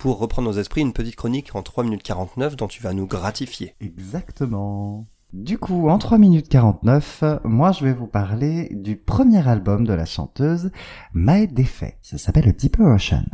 pour 0.00 0.18
reprendre 0.18 0.48
nos 0.48 0.58
esprits, 0.58 0.80
une 0.80 0.94
petite 0.94 1.14
chronique 1.14 1.54
en 1.54 1.62
3 1.62 1.84
minutes 1.84 2.02
49 2.02 2.56
dont 2.56 2.68
tu 2.68 2.82
vas 2.82 2.94
nous 2.94 3.06
gratifier. 3.06 3.74
Exactement. 3.80 5.06
Du 5.34 5.58
coup, 5.58 5.90
en 5.90 5.98
3 5.98 6.16
minutes 6.16 6.48
49, 6.48 7.22
moi 7.44 7.70
je 7.72 7.84
vais 7.84 7.92
vous 7.92 8.06
parler 8.06 8.70
du 8.72 8.96
premier 8.96 9.46
album 9.46 9.86
de 9.86 9.92
la 9.92 10.06
chanteuse 10.06 10.72
Mae 11.12 11.46
Defay. 11.46 11.98
Ça 12.00 12.16
s'appelle 12.16 12.52
Deeper 12.54 12.86
Ocean. 12.86 13.26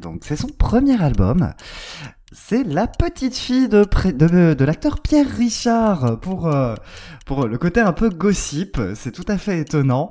Donc 0.00 0.22
c'est 0.24 0.36
son 0.36 0.48
premier 0.48 1.00
album. 1.02 1.52
C'est 2.32 2.62
la 2.62 2.86
petite 2.86 3.36
fille 3.36 3.68
de, 3.68 3.82
pré- 3.84 4.12
de, 4.12 4.54
de 4.54 4.64
l'acteur 4.64 5.00
Pierre 5.00 5.26
Richard 5.28 6.20
pour, 6.20 6.46
euh, 6.46 6.74
pour 7.26 7.46
le 7.48 7.58
côté 7.58 7.80
un 7.80 7.92
peu 7.92 8.08
gossip. 8.08 8.80
C'est 8.94 9.10
tout 9.12 9.24
à 9.26 9.36
fait 9.36 9.58
étonnant. 9.58 10.10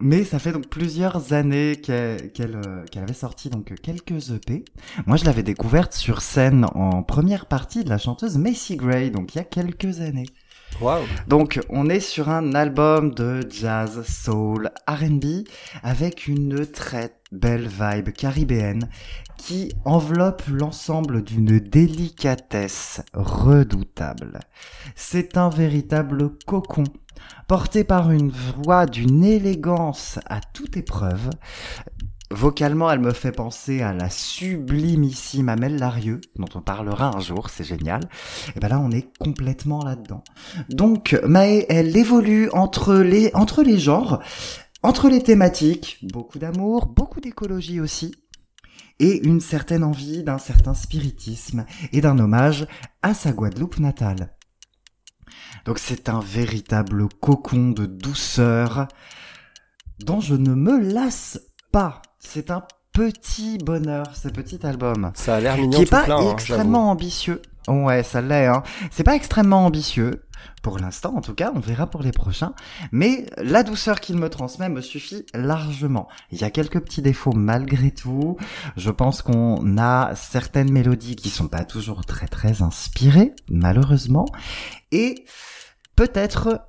Mais 0.00 0.24
ça 0.24 0.38
fait 0.38 0.52
donc 0.52 0.68
plusieurs 0.68 1.32
années 1.32 1.76
qu'elle 1.76 2.30
euh, 2.38 2.84
avait 2.96 3.14
sorti 3.14 3.48
donc 3.48 3.72
quelques 3.80 4.30
EP. 4.30 4.64
Moi, 5.06 5.16
je 5.16 5.24
l'avais 5.24 5.42
découverte 5.42 5.94
sur 5.94 6.20
scène 6.20 6.66
en 6.74 7.02
première 7.02 7.46
partie 7.46 7.82
de 7.82 7.88
la 7.88 7.96
chanteuse 7.96 8.36
Macy 8.36 8.76
Gray, 8.76 9.10
donc 9.10 9.34
il 9.34 9.38
y 9.38 9.40
a 9.40 9.44
quelques 9.44 10.00
années. 10.00 10.26
Waouh. 10.80 11.04
Donc, 11.26 11.58
on 11.70 11.88
est 11.88 12.00
sur 12.00 12.28
un 12.28 12.54
album 12.54 13.14
de 13.14 13.40
jazz, 13.48 14.02
soul, 14.06 14.70
R&B 14.86 15.44
avec 15.82 16.26
une 16.26 16.66
très 16.66 17.14
belle 17.32 17.66
vibe 17.66 18.10
caribéenne 18.10 18.88
qui 19.36 19.72
enveloppe 19.84 20.42
l'ensemble 20.46 21.24
d'une 21.24 21.58
délicatesse 21.58 23.02
redoutable. 23.14 24.40
C'est 24.94 25.36
un 25.36 25.48
véritable 25.48 26.36
cocon 26.46 26.84
porté 27.48 27.84
par 27.84 28.10
une 28.10 28.30
voix 28.30 28.86
d'une 28.86 29.24
élégance 29.24 30.18
à 30.26 30.40
toute 30.40 30.76
épreuve. 30.76 31.30
Vocalement, 32.30 32.90
elle 32.90 33.00
me 33.00 33.12
fait 33.12 33.32
penser 33.32 33.82
à 33.82 33.92
la 33.92 34.08
sublimissime 34.08 35.50
Amel 35.50 35.76
Larieux, 35.76 36.22
dont 36.36 36.48
on 36.54 36.62
parlera 36.62 37.14
un 37.14 37.20
jour, 37.20 37.50
c'est 37.50 37.64
génial. 37.64 38.00
Et 38.56 38.60
ben 38.60 38.68
là, 38.68 38.80
on 38.80 38.90
est 38.90 39.06
complètement 39.18 39.84
là-dedans. 39.84 40.24
Donc, 40.70 41.20
Mae, 41.24 41.66
elle 41.68 41.94
évolue 41.94 42.48
entre 42.54 42.94
les, 42.94 43.30
entre 43.34 43.62
les 43.62 43.78
genres, 43.78 44.22
entre 44.82 45.08
les 45.08 45.22
thématiques, 45.22 45.98
beaucoup 46.02 46.38
d'amour, 46.38 46.86
beaucoup 46.86 47.20
d'écologie 47.20 47.80
aussi, 47.80 48.14
et 48.98 49.24
une 49.26 49.40
certaine 49.40 49.84
envie 49.84 50.22
d'un 50.22 50.38
certain 50.38 50.74
spiritisme 50.74 51.64
et 51.92 52.00
d'un 52.00 52.18
hommage 52.18 52.66
à 53.02 53.14
sa 53.14 53.32
Guadeloupe 53.32 53.78
natale. 53.78 54.34
Donc 55.64 55.78
c'est 55.78 56.08
un 56.08 56.20
véritable 56.20 57.08
cocon 57.20 57.70
de 57.70 57.86
douceur 57.86 58.88
dont 60.00 60.20
je 60.20 60.34
ne 60.34 60.54
me 60.54 60.78
lasse 60.80 61.40
pas. 61.70 62.02
C'est 62.18 62.50
un 62.50 62.64
petit 62.92 63.58
bonheur, 63.58 64.14
ce 64.16 64.28
petit 64.28 64.64
album 64.66 65.12
Ça 65.14 65.36
a 65.36 65.40
l'air 65.40 65.56
mignon 65.56 65.70
qui 65.78 65.82
est 65.82 65.84
tout 65.86 65.90
pas 65.90 66.04
plein. 66.04 66.18
hein, 66.18 66.32
extrêmement 66.32 66.90
ambitieux. 66.90 67.40
Ouais, 67.68 68.02
ça 68.02 68.20
l'est. 68.20 68.46
Hein. 68.46 68.62
C'est 68.90 69.04
pas 69.04 69.14
extrêmement 69.14 69.64
ambitieux 69.64 70.24
pour 70.62 70.78
l'instant, 70.78 71.14
en 71.16 71.20
tout 71.20 71.34
cas. 71.34 71.52
On 71.54 71.60
verra 71.60 71.86
pour 71.86 72.02
les 72.02 72.12
prochains. 72.12 72.54
Mais 72.92 73.26
la 73.36 73.62
douceur 73.62 74.00
qu'il 74.00 74.16
me 74.16 74.28
transmet 74.28 74.68
me 74.68 74.80
suffit 74.80 75.24
largement. 75.34 76.08
Il 76.30 76.40
y 76.40 76.44
a 76.44 76.50
quelques 76.50 76.80
petits 76.80 77.02
défauts 77.02 77.32
malgré 77.32 77.90
tout. 77.90 78.36
Je 78.76 78.90
pense 78.90 79.22
qu'on 79.22 79.78
a 79.78 80.14
certaines 80.14 80.70
mélodies 80.70 81.16
qui 81.16 81.30
sont 81.30 81.48
pas 81.48 81.64
toujours 81.64 82.04
très 82.04 82.28
très 82.28 82.62
inspirées, 82.62 83.34
malheureusement, 83.48 84.26
et 84.90 85.24
peut-être 85.96 86.60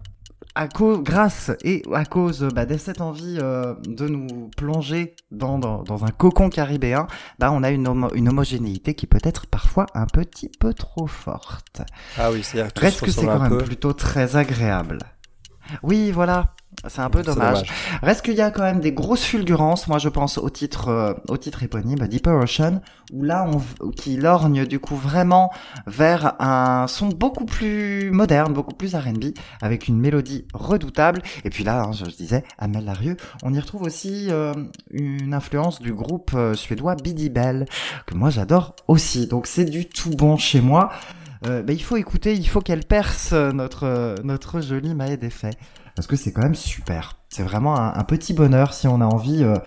à 0.55 0.67
cause, 0.67 1.01
grâce 1.01 1.51
et 1.63 1.81
à 1.93 2.05
cause 2.05 2.47
bah, 2.53 2.65
de 2.65 2.77
cette 2.77 3.01
envie 3.01 3.37
euh, 3.41 3.73
de 3.87 4.07
nous 4.07 4.49
plonger 4.55 5.15
dans, 5.31 5.57
dans, 5.57 5.81
dans 5.83 6.03
un 6.05 6.09
cocon 6.09 6.49
caribéen, 6.49 7.07
bah, 7.39 7.51
on 7.51 7.63
a 7.63 7.71
une, 7.71 7.87
homo- 7.87 8.13
une 8.13 8.29
homogénéité 8.29 8.93
qui 8.93 9.07
peut 9.07 9.19
être 9.23 9.47
parfois 9.47 9.87
un 9.95 10.05
petit 10.05 10.49
peu 10.59 10.73
trop 10.73 11.07
forte. 11.07 11.81
Ah 12.17 12.31
oui, 12.31 12.43
c'est-à-dire 12.43 12.73
que 12.73 12.79
Reste 12.81 13.09
c'est 13.09 13.25
quand 13.25 13.39
même 13.39 13.57
peu. 13.57 13.63
plutôt 13.63 13.93
très 13.93 14.35
agréable. 14.35 14.99
Oui, 15.81 16.11
voilà. 16.11 16.53
C'est 16.87 17.01
un 17.01 17.09
peu 17.09 17.21
dommage. 17.21 17.63
Reste 18.01 18.25
qu'il 18.25 18.35
y 18.35 18.41
a 18.41 18.51
quand 18.51 18.63
même 18.63 18.81
des 18.81 18.91
grosses 18.91 19.23
fulgurances. 19.23 19.87
Moi, 19.87 19.99
je 19.99 20.09
pense 20.09 20.37
au 20.37 20.49
titre, 20.49 20.89
euh, 20.89 21.13
au 21.29 21.37
titre 21.37 21.63
éponyme, 21.63 22.07
Deeper 22.07 22.35
Ocean, 22.35 22.81
où 23.13 23.23
là, 23.23 23.47
on, 23.49 23.89
qui 23.89 24.17
lorgne 24.17 24.65
du 24.65 24.79
coup 24.79 24.95
vraiment 24.95 25.51
vers 25.87 26.35
un 26.41 26.87
son 26.87 27.07
beaucoup 27.07 27.45
plus 27.45 28.11
moderne, 28.11 28.53
beaucoup 28.53 28.73
plus 28.73 28.95
R&B, 28.95 29.33
avec 29.61 29.87
une 29.87 29.97
mélodie 29.97 30.45
redoutable. 30.53 31.21
Et 31.45 31.49
puis 31.49 31.63
là, 31.63 31.83
hein, 31.83 31.91
je, 31.93 32.03
je 32.05 32.15
disais, 32.15 32.43
Amel 32.57 32.83
Larieux, 32.83 33.15
on 33.43 33.53
y 33.53 33.59
retrouve 33.59 33.83
aussi 33.83 34.27
euh, 34.29 34.53
une 34.91 35.33
influence 35.33 35.81
du 35.81 35.93
groupe 35.93 36.31
euh, 36.33 36.53
suédois 36.53 36.95
Biddy 36.95 37.29
Bell, 37.29 37.65
que 38.05 38.15
moi 38.15 38.29
j'adore 38.29 38.75
aussi. 38.89 39.27
Donc 39.27 39.47
c'est 39.47 39.65
du 39.65 39.87
tout 39.87 40.09
bon 40.09 40.37
chez 40.37 40.61
moi. 40.61 40.91
Bah, 41.43 41.73
il 41.73 41.83
faut 41.83 41.97
écouter, 41.97 42.35
il 42.35 42.47
faut 42.47 42.61
qu'elle 42.61 42.85
perce 42.85 43.33
notre, 43.33 44.15
notre 44.23 44.61
jolie 44.61 44.95
Maë 44.95 45.17
d'effet. 45.17 45.51
Parce 45.95 46.07
que 46.07 46.15
c'est 46.15 46.31
quand 46.31 46.41
même 46.41 46.55
super. 46.55 47.17
C'est 47.29 47.43
vraiment 47.43 47.77
un, 47.77 47.93
un 47.93 48.03
petit 48.03 48.33
bonheur 48.33 48.73
si 48.73 48.87
on 48.87 49.01
a 49.01 49.05
envie, 49.05 49.43
euh, 49.43 49.57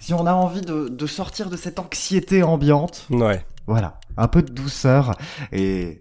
si 0.00 0.14
on 0.14 0.26
a 0.26 0.32
envie 0.32 0.60
de, 0.60 0.88
de 0.88 1.06
sortir 1.06 1.50
de 1.50 1.56
cette 1.56 1.78
anxiété 1.78 2.42
ambiante. 2.42 3.06
Ouais. 3.10 3.44
Voilà, 3.66 3.98
un 4.16 4.28
peu 4.28 4.42
de 4.42 4.52
douceur 4.52 5.18
et 5.50 6.00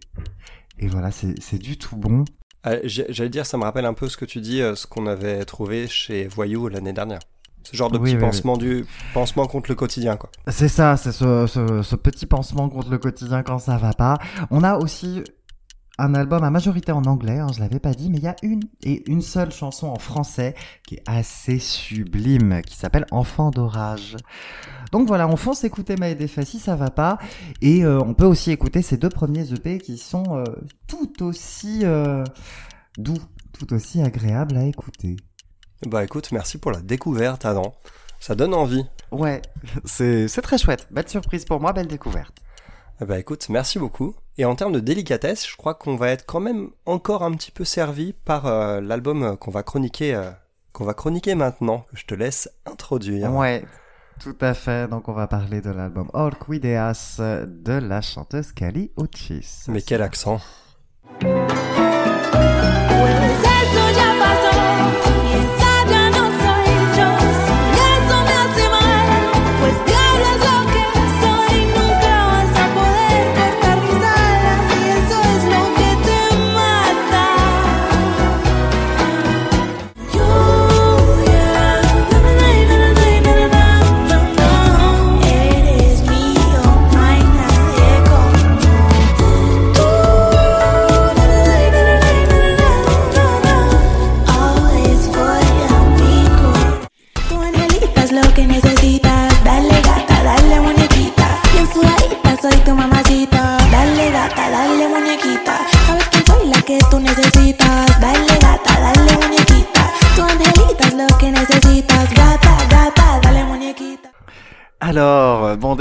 et 0.78 0.88
voilà, 0.88 1.10
c'est 1.10 1.34
c'est 1.42 1.58
du 1.58 1.78
tout 1.80 1.96
bon. 1.96 2.26
Euh, 2.68 2.80
J'allais 2.84 3.30
dire, 3.30 3.46
ça 3.46 3.58
me 3.58 3.64
rappelle 3.64 3.86
un 3.86 3.94
peu 3.96 4.08
ce 4.08 4.18
que 4.18 4.26
tu 4.26 4.40
dis, 4.40 4.62
euh, 4.62 4.76
ce 4.76 4.86
qu'on 4.86 5.08
avait 5.08 5.46
trouvé 5.46 5.88
chez 5.88 6.28
Voyou 6.28 6.68
l'année 6.68 6.94
dernière. 6.94 7.20
Ce 7.64 7.76
genre 7.76 7.90
de 7.90 7.98
Oui, 7.98 8.12
petit 8.12 8.16
oui, 8.18 8.22
pansement 8.22 8.58
du 8.58 8.86
pansement 9.16 9.48
contre 9.48 9.72
le 9.72 9.76
quotidien, 9.76 10.18
quoi. 10.18 10.30
C'est 10.50 10.68
ça, 10.68 10.98
c'est 10.98 11.12
ce, 11.12 11.48
ce, 11.48 11.82
ce 11.82 11.96
petit 11.96 12.28
pansement 12.28 12.70
contre 12.70 12.92
le 12.92 13.00
quotidien 13.00 13.42
quand 13.42 13.58
ça 13.58 13.78
va 13.78 13.94
pas. 13.94 14.20
On 14.52 14.64
a 14.64 14.76
aussi 14.78 15.24
un 15.98 16.14
album 16.14 16.44
à 16.44 16.50
majorité 16.50 16.92
en 16.92 17.04
anglais, 17.06 17.40
hein, 17.40 17.48
je 17.54 17.60
l'avais 17.60 17.80
pas 17.80 17.94
dit, 17.94 18.10
mais 18.10 18.18
il 18.18 18.24
y 18.24 18.28
a 18.28 18.36
une 18.44 18.64
et 18.84 19.10
une 19.10 19.22
seule 19.22 19.52
chanson 19.52 19.88
en 19.88 19.98
français 19.98 20.56
qui 20.86 20.96
est 20.96 21.04
assez 21.06 21.60
sublime, 21.60 22.62
qui 22.64 22.76
s'appelle 22.76 23.06
Enfant 23.12 23.50
d'orage. 23.50 24.18
Donc 24.92 25.08
voilà, 25.08 25.28
on 25.28 25.38
fonce 25.38 25.64
écouter 25.64 25.96
Maë 25.96 26.16
Défait 26.16 26.46
si 26.46 26.60
ça 26.60 26.76
va 26.76 26.90
pas, 26.90 27.18
et 27.62 27.86
euh, 27.86 28.00
on 28.02 28.14
peut 28.14 28.26
aussi 28.26 28.52
écouter 28.52 28.82
ces 28.82 28.98
deux 28.98 29.10
premiers 29.10 29.54
EP 29.54 29.78
qui 29.78 29.98
sont 29.98 30.38
euh, 30.38 30.44
tout 30.88 31.24
aussi 31.24 31.82
euh, 31.84 32.24
doux, 32.98 33.18
tout 33.54 33.74
aussi 33.74 34.02
agréables 34.02 34.58
à 34.58 34.66
écouter. 34.66 35.16
Bah 35.88 36.04
écoute, 36.04 36.32
merci 36.32 36.58
pour 36.58 36.72
la 36.72 36.82
découverte, 36.82 37.46
Adam. 37.46 37.74
Ça 38.20 38.36
donne 38.36 38.54
envie. 38.54 38.86
Ouais, 39.12 39.42
c'est 39.86 40.28
c'est 40.28 40.42
très 40.42 40.58
chouette, 40.58 40.88
belle 40.92 41.08
surprise 41.08 41.46
pour 41.46 41.62
moi, 41.62 41.72
belle 41.72 41.88
découverte. 41.88 42.45
Eh 43.02 43.06
Bah 43.06 43.20
écoute, 43.20 43.50
merci 43.50 43.78
beaucoup. 43.78 44.16
Et 44.38 44.46
en 44.46 44.56
termes 44.56 44.72
de 44.72 44.80
délicatesse, 44.80 45.48
je 45.48 45.58
crois 45.58 45.74
qu'on 45.74 45.98
va 45.98 46.10
être 46.10 46.26
quand 46.26 46.40
même 46.40 46.70
encore 46.86 47.24
un 47.24 47.32
petit 47.34 47.52
peu 47.52 47.66
servi 47.66 48.14
par 48.14 48.46
euh, 48.46 48.80
l'album 48.80 49.24
euh, 49.24 49.36
qu'on 49.36 49.52
va 49.52 49.64
chroniquer, 49.64 50.16
euh, 50.16 50.32
qu'on 50.72 50.86
va 50.86 50.94
chroniquer 50.94 51.36
maintenant, 51.36 51.86
que 51.92 51.98
je 51.98 52.06
te 52.06 52.16
laisse 52.16 52.50
introduire. 52.66 53.34
Ouais, 53.34 53.66
tout 54.20 54.38
à 54.40 54.54
fait. 54.54 54.90
Donc, 54.90 55.10
on 55.10 55.14
va 55.14 55.28
parler 55.28 55.60
de 55.60 55.72
l'album 55.72 56.10
Orquideas 56.14 57.18
de 57.20 57.74
la 57.74 58.02
chanteuse 58.02 58.54
Kali 58.54 58.92
Uchis. 58.98 59.66
Mais 59.68 59.82
quel 59.82 60.02
accent 60.02 60.40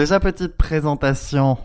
Bon, 0.05 0.09
déjà, 0.09 0.21
petite 0.21 0.59
présentation. 0.59 1.57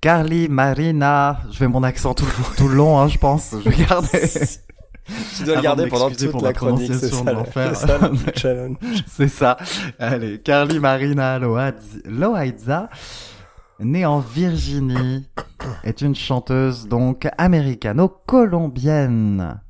Carly 0.00 0.48
Marina. 0.48 1.40
Je 1.50 1.56
fais 1.56 1.66
mon 1.66 1.82
accent 1.82 2.14
tout, 2.14 2.24
tout 2.56 2.68
le 2.68 2.76
long, 2.76 3.00
hein, 3.00 3.08
je 3.08 3.18
pense. 3.18 3.52
Je 3.64 3.68
vais 3.68 3.84
garder. 3.84 4.08
Tu 5.36 5.42
dois 5.42 5.56
le 5.56 5.62
garder 5.62 5.86
de 5.86 5.90
pendant 5.90 6.08
toute 6.08 6.30
pour 6.30 6.40
la 6.44 6.52
chronique, 6.52 6.94
c'est 6.94 7.10
prononciation 7.10 7.24
ça, 7.24 7.30
de 7.32 7.36
l'enfer. 7.36 7.74
c'est 7.74 7.86
ça 7.88 7.98
le 7.98 8.12
challenge. 8.36 8.76
C'est 9.08 9.26
ça. 9.26 9.56
Allez, 9.98 10.38
Carly 10.40 10.78
Marina 10.78 11.36
Loaiz- 11.40 12.00
Loaiza, 12.04 12.88
née 13.80 14.06
en 14.06 14.20
Virginie, 14.20 15.26
est 15.82 16.00
une 16.02 16.14
chanteuse 16.14 16.86
donc 16.86 17.26
américano-colombienne. 17.38 19.60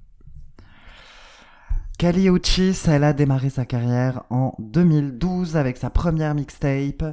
Kali 2.01 2.30
Uchis, 2.30 2.80
elle 2.88 3.05
a 3.05 3.12
démarré 3.12 3.51
sa 3.51 3.66
carrière 3.66 4.22
en 4.30 4.55
2012 4.59 5.59
avec 5.59 5.76
sa 5.76 5.90
première 5.90 6.34
mixtape 6.34 7.05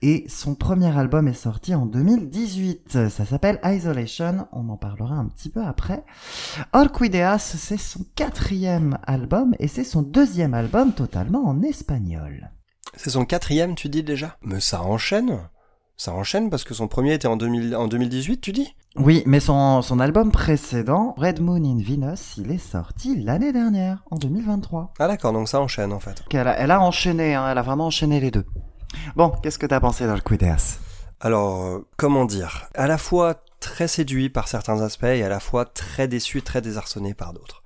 et 0.00 0.24
son 0.30 0.54
premier 0.54 0.96
album 0.96 1.28
est 1.28 1.34
sorti 1.34 1.74
en 1.74 1.84
2018. 1.84 3.10
Ça 3.10 3.26
s'appelle 3.26 3.60
Isolation, 3.62 4.48
on 4.52 4.70
en 4.70 4.78
parlera 4.78 5.16
un 5.16 5.26
petit 5.26 5.50
peu 5.50 5.62
après. 5.62 6.06
Orquideas, 6.72 7.38
c'est 7.38 7.76
son 7.76 8.06
quatrième 8.14 8.96
album 9.06 9.54
et 9.58 9.68
c'est 9.68 9.84
son 9.84 10.00
deuxième 10.00 10.54
album 10.54 10.94
totalement 10.94 11.44
en 11.46 11.60
espagnol. 11.60 12.50
C'est 12.96 13.10
son 13.10 13.26
quatrième, 13.26 13.74
tu 13.74 13.90
dis 13.90 14.02
déjà? 14.02 14.38
Mais 14.40 14.60
ça 14.60 14.80
enchaîne 14.80 15.50
Ça 15.96 16.12
enchaîne 16.12 16.50
parce 16.50 16.64
que 16.64 16.74
son 16.74 16.88
premier 16.88 17.14
était 17.14 17.28
en, 17.28 17.36
2000 17.36 17.76
en 17.76 17.86
2018, 17.86 18.40
tu 18.40 18.52
dis? 18.52 18.74
Oui, 18.96 19.22
mais 19.26 19.38
son, 19.40 19.80
son 19.82 20.00
album 20.00 20.32
précédent, 20.32 21.14
Red 21.16 21.40
Moon 21.40 21.56
in 21.64 21.78
Venus, 21.82 22.36
il 22.36 22.50
est 22.50 22.58
sorti 22.58 23.22
l'année 23.22 23.52
dernière, 23.52 24.02
en 24.10 24.16
2023. 24.16 24.94
Ah 24.98 25.06
d'accord, 25.08 25.32
donc 25.32 25.48
ça 25.48 25.60
enchaîne 25.60 25.92
en 25.92 26.00
fait. 26.00 26.22
Elle 26.32 26.48
a, 26.48 26.58
elle 26.58 26.70
a 26.72 26.80
enchaîné, 26.80 27.34
hein, 27.34 27.46
elle 27.50 27.58
a 27.58 27.62
vraiment 27.62 27.86
enchaîné 27.86 28.18
les 28.20 28.30
deux. 28.32 28.44
Bon, 29.16 29.30
qu'est-ce 29.42 29.58
que 29.58 29.66
t'as 29.66 29.80
pensé 29.80 30.06
d'Orquideas 30.06 30.78
Alors, 31.20 31.62
euh, 31.64 31.86
comment 31.96 32.24
dire? 32.24 32.68
À 32.74 32.86
la 32.88 32.98
fois 32.98 33.36
très 33.60 33.88
séduit 33.88 34.28
par 34.30 34.48
certains 34.48 34.80
aspects 34.82 35.04
et 35.04 35.22
à 35.22 35.28
la 35.28 35.40
fois 35.40 35.64
très 35.64 36.06
déçu, 36.08 36.42
très 36.42 36.60
désarçonné 36.60 37.14
par 37.14 37.32
d'autres. 37.32 37.62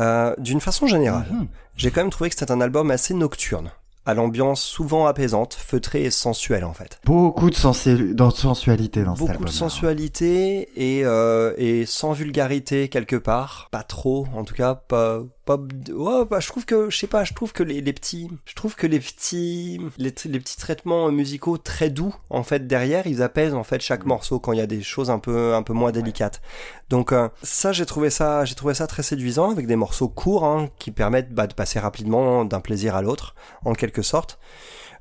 Euh, 0.00 0.34
D'une 0.38 0.60
façon 0.60 0.86
générale, 0.86 1.26
Mhm. 1.30 1.48
j'ai 1.76 1.90
quand 1.90 2.00
même 2.00 2.10
trouvé 2.10 2.30
que 2.30 2.36
c'était 2.36 2.50
un 2.52 2.60
album 2.62 2.90
assez 2.90 3.12
nocturne, 3.14 3.70
à 4.04 4.14
l'ambiance 4.14 4.62
souvent 4.62 5.06
apaisante, 5.06 5.54
feutrée 5.54 6.04
et 6.04 6.10
sensuelle 6.10 6.64
en 6.64 6.72
fait. 6.72 6.98
Beaucoup 7.04 7.50
de, 7.50 7.54
sensu- 7.54 8.14
de 8.14 8.30
sensualité 8.30 9.04
dans 9.04 9.14
cet 9.14 9.26
Beaucoup 9.26 9.44
de 9.44 9.50
sensualité 9.50 10.68
et, 10.76 11.04
euh, 11.04 11.52
et 11.56 11.86
sans 11.86 12.12
vulgarité 12.12 12.88
quelque 12.88 13.16
part, 13.16 13.68
pas 13.70 13.82
trop 13.82 14.26
en 14.34 14.44
tout 14.44 14.54
cas, 14.54 14.74
pas 14.74 15.20
bah, 15.46 16.40
je 16.40 16.46
trouve 16.48 16.64
que 16.64 16.88
je 16.88 16.96
sais 16.96 17.06
pas, 17.06 17.24
je 17.24 17.34
trouve 17.34 17.52
que 17.52 17.62
les, 17.62 17.80
les 17.80 17.92
petits 17.92 18.30
je 18.44 18.54
trouve 18.54 18.76
que 18.76 18.86
les 18.86 19.00
petits 19.00 19.80
les, 19.98 20.14
les 20.24 20.40
petits 20.40 20.56
traitements 20.56 21.10
musicaux 21.10 21.58
très 21.58 21.90
doux 21.90 22.14
en 22.30 22.42
fait 22.42 22.66
derrière, 22.66 23.06
ils 23.06 23.22
apaisent 23.22 23.54
en 23.54 23.64
fait 23.64 23.80
chaque 23.80 24.04
morceau 24.04 24.38
quand 24.38 24.52
il 24.52 24.58
y 24.58 24.62
a 24.62 24.66
des 24.66 24.82
choses 24.82 25.10
un 25.10 25.18
peu 25.18 25.54
un 25.54 25.62
peu 25.62 25.72
moins 25.72 25.90
délicates. 25.90 26.40
Donc 26.88 27.12
euh, 27.12 27.28
ça 27.42 27.72
j'ai 27.72 27.86
trouvé 27.86 28.10
ça 28.10 28.44
j'ai 28.44 28.54
trouvé 28.54 28.74
ça 28.74 28.86
très 28.86 29.02
séduisant 29.02 29.50
avec 29.50 29.66
des 29.66 29.76
morceaux 29.76 30.08
courts 30.08 30.44
hein, 30.44 30.68
qui 30.78 30.90
permettent 30.92 31.34
bah, 31.34 31.46
de 31.46 31.54
passer 31.54 31.78
rapidement 31.78 32.44
d'un 32.44 32.60
plaisir 32.60 32.94
à 32.94 33.02
l'autre 33.02 33.34
en 33.64 33.72
quelque 33.72 34.02
sorte. 34.02 34.38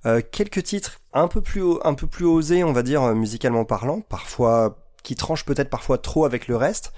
Euh, 0.07 0.21
quelques 0.31 0.63
titres 0.63 0.99
un 1.13 1.27
peu 1.27 1.41
plus 1.41 1.63
un 1.83 1.93
peu 1.93 2.07
plus 2.07 2.25
osés, 2.25 2.63
on 2.63 2.73
va 2.73 2.81
dire 2.81 3.03
euh, 3.03 3.13
musicalement 3.13 3.65
parlant, 3.65 4.01
parfois 4.01 4.77
qui 5.03 5.15
tranchent 5.15 5.45
peut-être 5.45 5.69
parfois 5.69 5.97
trop 5.97 6.25
avec 6.25 6.47
le 6.47 6.55
reste. 6.55 6.93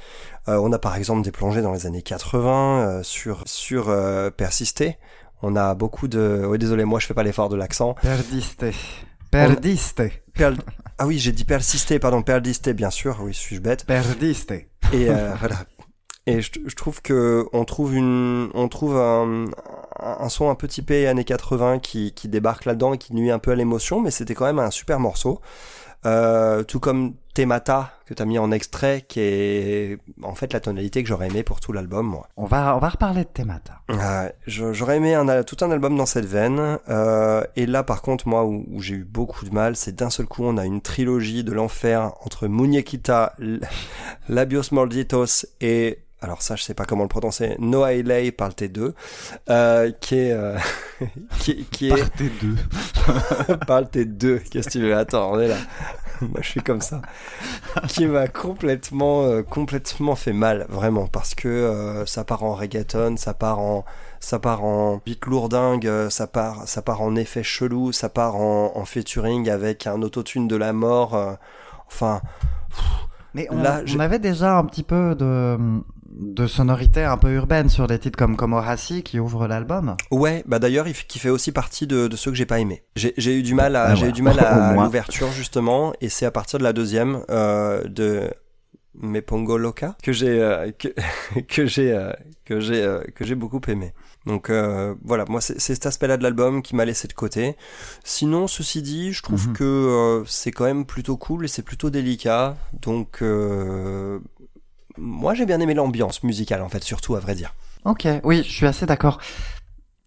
Euh, 0.47 0.57
on 0.61 0.71
a 0.71 0.79
par 0.79 0.95
exemple 0.95 1.21
des 1.21 1.31
plongées 1.31 1.61
dans 1.61 1.73
les 1.73 1.85
années 1.85 2.01
80 2.01 2.79
euh, 2.79 3.03
sur 3.03 3.43
sur 3.45 3.89
euh, 3.89 4.29
Persister. 4.29 4.97
On 5.41 5.55
a 5.55 5.73
beaucoup 5.73 6.07
de 6.07 6.43
oui 6.47 6.57
désolé 6.57 6.85
moi 6.85 6.99
je 6.99 7.07
fais 7.07 7.13
pas 7.13 7.23
l'effort 7.23 7.49
de 7.49 7.55
l'accent. 7.55 7.95
Perdiste. 8.01 8.65
Perdiste. 9.31 10.03
Ah 10.97 11.07
oui, 11.07 11.17
j'ai 11.17 11.31
dit 11.31 11.43
Persister, 11.43 11.99
pardon, 11.99 12.21
Persister 12.21 12.73
bien 12.73 12.91
sûr. 12.91 13.17
Oui, 13.21 13.33
suis-je 13.33 13.61
bête? 13.61 13.85
Perdiste. 13.85 14.51
Et 14.51 14.65
euh, 14.93 15.33
voilà. 15.39 15.55
Et 16.25 16.41
je, 16.41 16.51
je 16.65 16.75
trouve 16.75 17.01
que 17.01 17.45
on 17.51 17.65
trouve 17.65 17.95
une, 17.95 18.49
on 18.53 18.69
trouve 18.69 18.95
un, 18.95 19.45
un 19.99 20.29
son 20.29 20.49
un 20.49 20.55
peu 20.55 20.67
typé 20.67 21.07
années 21.07 21.25
80 21.25 21.79
qui, 21.79 22.13
qui 22.13 22.27
débarque 22.29 22.65
là-dedans 22.65 22.93
et 22.93 22.97
qui 22.97 23.13
nuit 23.13 23.31
un 23.31 23.39
peu 23.39 23.51
à 23.51 23.55
l'émotion, 23.55 24.01
mais 24.01 24.11
c'était 24.11 24.33
quand 24.33 24.45
même 24.45 24.59
un 24.59 24.71
super 24.71 24.99
morceau. 24.99 25.41
Euh, 26.05 26.63
tout 26.63 26.79
comme 26.79 27.13
Temata 27.33 27.93
que 28.05 28.13
t'as 28.13 28.25
mis 28.25 28.37
en 28.37 28.51
extrait, 28.51 29.05
qui 29.07 29.21
est 29.21 29.97
en 30.21 30.35
fait 30.35 30.51
la 30.51 30.59
tonalité 30.59 31.01
que 31.01 31.09
j'aurais 31.09 31.27
aimé 31.27 31.43
pour 31.43 31.61
tout 31.61 31.71
l'album. 31.71 32.05
Moi, 32.05 32.27
On 32.35 32.45
va, 32.45 32.75
on 32.75 32.79
va 32.79 32.89
reparler 32.89 33.23
de 33.23 33.29
Temata. 33.29 33.81
Euh, 33.89 34.29
j'aurais 34.45 34.97
aimé 34.97 35.15
un, 35.15 35.43
tout 35.43 35.57
un 35.61 35.71
album 35.71 35.95
dans 35.95 36.05
cette 36.05 36.25
veine. 36.25 36.79
Euh, 36.89 37.43
et 37.55 37.65
là, 37.65 37.83
par 37.83 38.01
contre, 38.01 38.27
moi, 38.27 38.43
où, 38.43 38.65
où 38.69 38.81
j'ai 38.81 38.95
eu 38.95 39.05
beaucoup 39.05 39.45
de 39.45 39.53
mal, 39.53 39.75
c'est 39.75 39.95
d'un 39.95 40.09
seul 40.09 40.25
coup, 40.25 40.43
on 40.43 40.57
a 40.57 40.65
une 40.65 40.81
trilogie 40.81 41.43
de 41.43 41.53
l'enfer 41.53 42.11
entre 42.25 42.47
Muñequita, 42.47 43.35
Labios 44.27 44.71
Malditos 44.71 45.45
et 45.61 46.02
alors 46.23 46.41
ça, 46.41 46.55
je 46.55 46.63
sais 46.63 46.73
pas 46.73 46.85
comment 46.85 47.03
le 47.03 47.09
prononcer, 47.09 47.55
Noah 47.59 47.93
Elay 47.93 48.31
par 48.31 48.47
le 48.49 48.53
T2, 48.53 48.93
euh, 49.49 49.91
qui 49.99 50.15
est, 50.15 50.31
euh, 50.31 50.57
qui, 51.39 51.65
qui 51.65 51.89
est, 51.89 51.95
Partez 51.97 52.31
deux. 52.41 52.55
parle 53.67 53.89
tes 53.89 54.05
deux. 54.05 54.39
Qu'est-ce 54.49 54.67
que 54.67 54.73
tu 54.73 54.81
veux? 54.81 54.95
Attends, 54.95 55.31
on 55.33 55.39
est 55.39 55.47
là. 55.47 55.57
Moi, 56.21 56.39
je 56.41 56.47
suis 56.47 56.61
comme 56.61 56.81
ça. 56.81 57.01
Qui 57.87 58.05
m'a 58.05 58.27
complètement, 58.27 59.23
euh, 59.23 59.43
complètement 59.43 60.15
fait 60.15 60.31
mal, 60.33 60.65
vraiment, 60.69 61.07
parce 61.07 61.35
que 61.35 61.47
euh, 61.47 62.05
ça 62.05 62.23
part 62.23 62.43
en 62.43 62.53
reggaeton, 62.55 63.17
ça 63.17 63.33
part 63.33 63.59
en, 63.59 63.83
ça 64.19 64.39
part 64.39 64.63
en 64.63 65.01
beat 65.05 65.25
lourdingue, 65.25 65.87
euh, 65.87 66.09
ça 66.09 66.27
part, 66.27 66.67
ça 66.67 66.81
part 66.81 67.01
en 67.01 67.15
effet 67.15 67.43
chelou, 67.43 67.91
ça 67.91 68.09
part 68.09 68.35
en, 68.37 68.71
en 68.75 68.85
featuring 68.85 69.49
avec 69.49 69.87
un 69.87 70.01
autotune 70.01 70.47
de 70.47 70.55
la 70.55 70.71
mort. 70.71 71.15
euh, 71.15 71.33
enfin, 71.87 72.21
Mais 73.33 73.47
on, 73.51 73.61
Là, 73.61 73.81
on 73.93 73.99
avait 73.99 74.19
déjà 74.19 74.57
un 74.57 74.63
petit 74.65 74.83
peu 74.83 75.15
de, 75.15 75.57
de 76.15 76.45
sonorité 76.47 77.03
un 77.03 77.17
peu 77.17 77.31
urbaine 77.33 77.69
sur 77.69 77.87
des 77.87 77.97
titres 77.99 78.17
comme 78.17 78.35
Komorasi 78.35 79.03
qui 79.03 79.19
ouvre 79.19 79.47
l'album. 79.47 79.95
ouais. 80.11 80.43
Bah 80.45 80.59
d'ailleurs, 80.59 80.87
il 80.87 80.93
qui 80.93 81.19
fait 81.19 81.29
aussi 81.29 81.51
partie 81.51 81.87
de, 81.87 82.07
de 82.07 82.15
ceux 82.15 82.31
que 82.31 82.37
j'ai 82.37 82.45
pas 82.45 82.59
aimé. 82.59 82.83
J'ai 82.95 83.13
eu 83.37 83.43
du 83.43 83.53
mal 83.55 83.75
à, 83.75 83.85
Ah, 83.87 83.95
j'ai 83.95 84.07
eu 84.07 84.11
du 84.11 84.21
mal 84.21 84.39
à 84.39 84.73
l'ouverture 84.83 85.31
justement, 85.31 85.93
et 86.01 86.09
c'est 86.09 86.25
à 86.25 86.31
partir 86.31 86.59
de 86.59 86.63
la 86.63 86.73
deuxième 86.73 87.23
euh, 87.29 87.83
de 87.85 88.29
Mepongo 88.95 89.57
Loca 89.57 89.95
que 90.03 90.11
j'ai 90.13 90.39
euh, 90.41 90.71
que, 90.77 90.89
que 91.47 91.65
j'ai 91.65 91.91
euh, 91.91 92.11
que 92.45 92.59
j'ai 92.59 92.83
euh, 92.83 93.01
que 93.15 93.25
j'ai 93.25 93.35
beaucoup 93.35 93.61
aimé. 93.67 93.93
Donc 94.25 94.49
euh, 94.49 94.93
voilà, 95.03 95.25
moi 95.27 95.41
c'est 95.41 95.59
cet 95.59 95.85
aspect-là 95.85 96.15
de 96.15 96.23
l'album 96.23 96.61
qui 96.61 96.75
m'a 96.77 96.85
laissé 96.85 97.07
de 97.09 97.13
côté. 97.13 97.57
Sinon, 98.05 98.47
ceci 98.47 98.81
dit, 98.81 99.11
je 99.11 99.21
trouve 99.21 99.47
Mhm. 99.49 99.53
que 99.53 99.63
euh, 99.63 100.23
c'est 100.27 100.51
quand 100.51 100.63
même 100.65 100.85
plutôt 100.85 101.17
cool 101.17 101.43
et 101.43 101.47
c'est 101.49 101.61
plutôt 101.63 101.89
délicat. 101.89 102.55
Donc 102.81 103.21
euh, 103.21 104.19
moi 104.97 105.33
j'ai 105.33 105.45
bien 105.45 105.59
aimé 105.59 105.73
l'ambiance 105.73 106.23
musicale 106.23 106.61
en 106.61 106.69
fait, 106.69 106.83
surtout 106.83 107.15
à 107.15 107.19
vrai 107.19 107.35
dire. 107.35 107.53
Ok, 107.85 108.07
oui, 108.23 108.43
je 108.43 108.51
suis 108.51 108.65
assez 108.65 108.85
d'accord. 108.85 109.19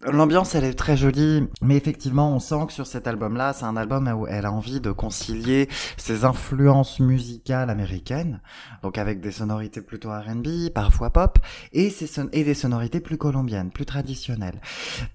L'ambiance, 0.05 0.53
elle 0.53 0.63
est 0.63 0.75
très 0.75 0.95
jolie, 0.95 1.47
mais 1.59 1.75
effectivement, 1.75 2.31
on 2.31 2.39
sent 2.39 2.67
que 2.67 2.73
sur 2.73 2.85
cet 2.85 3.07
album-là, 3.07 3.53
c'est 3.53 3.65
un 3.65 3.75
album 3.75 4.07
où 4.07 4.27
elle 4.27 4.45
a 4.45 4.51
envie 4.51 4.79
de 4.79 4.91
concilier 4.91 5.67
ses 5.97 6.23
influences 6.23 6.99
musicales 6.99 7.71
américaines, 7.71 8.39
donc 8.83 8.99
avec 8.99 9.21
des 9.21 9.31
sonorités 9.31 9.81
plutôt 9.81 10.09
R&B, 10.11 10.69
parfois 10.73 11.09
pop, 11.09 11.39
et, 11.73 11.91
des 12.31 12.53
sonorités 12.53 12.99
plus 12.99 13.17
colombiennes, 13.17 13.71
plus 13.71 13.87
traditionnelles. 13.87 14.61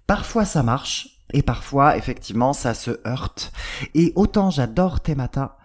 Parfois, 0.08 0.44
ça 0.44 0.64
marche, 0.64 1.20
et 1.32 1.42
parfois, 1.42 1.96
effectivement, 1.96 2.52
ça 2.52 2.74
se 2.74 2.90
heurte. 3.06 3.52
Et 3.94 4.12
autant 4.16 4.50
j'adore 4.50 5.00
Temata, 5.00 5.58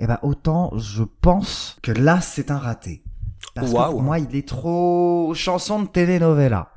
et 0.00 0.08
ben 0.08 0.18
autant 0.22 0.72
je 0.76 1.04
pense 1.04 1.76
que 1.80 1.92
là, 1.92 2.20
c'est 2.20 2.50
un 2.50 2.58
raté. 2.58 3.04
Parce 3.54 3.70
que 3.70 3.76
pour 3.92 4.02
moi, 4.02 4.18
il 4.18 4.34
est 4.36 4.46
trop 4.48 5.32
chanson 5.34 5.82
de 5.82 5.86
telenovela. 5.88 6.70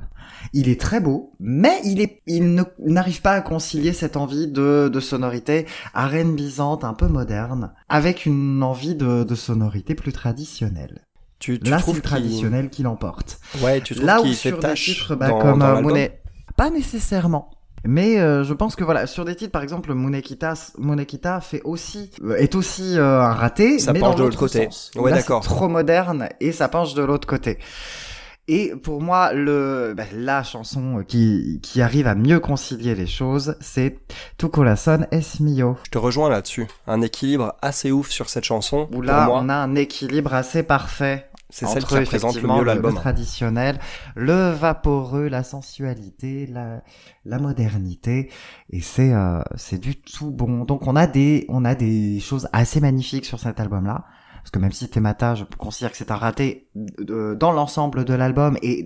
Il 0.54 0.70
est 0.70 0.80
très 0.80 1.00
beau, 1.00 1.34
mais 1.40 1.82
il 1.84 2.00
est, 2.00 2.22
il 2.28 2.64
n'arrive 2.80 3.22
pas 3.22 3.32
à 3.34 3.42
concilier 3.42 3.92
cette 3.92 4.16
envie 4.16 4.48
de, 4.48 4.90
de 4.92 5.00
sonorité 5.00 5.66
R&Bisante, 5.94 6.84
un 6.84 6.94
peu 6.94 7.08
moderne, 7.08 7.74
avec 7.90 8.26
une 8.26 8.64
envie 8.64 8.96
de, 8.96 9.24
de 9.24 9.36
sonorité 9.36 9.94
plus 9.96 10.14
traditionnelle. 10.14 11.02
Tu, 11.40 11.60
tu 11.60 11.70
Là, 11.70 11.80
c'est 11.80 11.94
le 11.94 12.02
traditionnel 12.02 12.70
qui 12.70 12.84
l'emporte. 12.84 13.40
Ouais, 13.62 13.82
tu 13.82 13.94
trouves 13.94 14.06
Là 14.08 14.22
où 14.22 14.28
sur 14.34 14.58
des 14.60 14.74
titres 14.74 15.16
bah, 15.16 15.30
dans, 15.30 15.40
comme 15.40 15.60
dans 15.60 15.76
euh, 15.78 15.82
Mune- 15.82 16.10
pas 16.56 16.70
nécessairement. 16.70 17.52
Mais 17.86 18.20
euh, 18.20 18.44
je 18.44 18.54
pense 18.54 18.76
que 18.76 18.84
voilà, 18.84 19.08
sur 19.08 19.26
des 19.26 19.36
titres 19.36 19.52
par 19.52 19.64
exemple, 19.64 19.94
Munekita, 19.94 20.54
Munekita 20.78 21.42
fait 21.42 21.62
aussi 21.64 22.10
euh, 22.24 22.36
est 22.36 22.56
aussi 22.56 22.98
euh, 22.98 23.22
un 23.22 23.34
raté, 23.34 23.80
Ça 23.80 23.94
mais 23.94 24.00
penche 24.00 24.16
dans 24.16 24.20
de 24.20 24.24
l'autre 24.24 24.40
côté. 24.40 24.66
sens. 24.66 24.92
Ouais, 24.96 25.12
d'accord. 25.12 25.42
Trop 25.44 25.68
moderne 25.68 26.30
et 26.40 26.52
ça 26.52 26.68
penche 26.68 26.94
de 26.94 27.04
l'autre 27.04 27.28
côté. 27.28 27.60
Et 28.50 28.74
pour 28.82 29.02
moi, 29.02 29.34
le 29.34 29.94
bah, 29.96 30.06
la 30.14 30.42
chanson 30.42 31.04
qui 31.06 31.60
qui 31.62 31.82
arrive 31.82 32.08
à 32.08 32.16
mieux 32.16 32.40
concilier 32.40 32.96
les 32.96 33.08
choses, 33.08 33.56
c'est 33.60 34.00
Tu 34.38 34.48
corazón 34.48 35.06
es 35.12 35.22
mio. 35.42 35.78
Je 35.86 35.92
te 35.92 35.98
rejoins 35.98 36.30
là-dessus. 36.30 36.66
Un 36.88 37.02
équilibre 37.02 37.56
assez 37.62 37.92
ouf 37.92 38.10
sur 38.10 38.30
cette 38.30 38.46
chanson. 38.46 38.88
Où 38.92 38.96
Pour 38.96 39.04
là, 39.04 39.26
moi, 39.26 39.40
on 39.42 39.50
a 39.50 39.56
un 39.56 39.76
équilibre 39.76 40.34
assez 40.34 40.64
parfait 40.64 41.28
c'est 41.58 41.66
celle 41.66 41.86
qui 41.86 41.96
représente 41.96 42.36
le 42.36 42.48
mieux 42.48 42.64
l'album. 42.64 42.92
le 42.92 42.96
traditionnel, 42.96 43.80
le 44.16 44.52
vaporeux, 44.52 45.28
la 45.28 45.44
sensualité, 45.44 46.46
la, 46.46 46.84
la 47.26 47.40
modernité, 47.40 48.30
et 48.70 48.82
c'est 48.82 49.12
euh, 49.14 49.42
c'est 49.56 49.80
du 49.80 50.00
tout 50.00 50.30
bon. 50.30 50.66
Donc 50.66 50.86
on 50.86 50.96
a 50.96 51.08
des 51.08 51.46
on 51.50 51.66
a 51.66 51.74
des 51.74 52.20
choses 52.20 52.48
assez 52.54 52.80
magnifiques 52.80 53.26
sur 53.26 53.40
cet 53.40 53.60
album-là, 53.60 54.06
parce 54.38 54.52
que 54.52 54.60
même 54.60 54.72
si 54.72 54.88
Temata, 54.88 55.34
je 55.34 55.46
considère 55.58 55.92
que 55.92 55.98
c'est 55.98 56.12
un 56.12 56.16
raté 56.16 56.70
euh, 57.10 57.36
dans 57.36 57.52
l'ensemble 57.52 58.06
de 58.06 58.14
l'album 58.14 58.58
et 58.62 58.86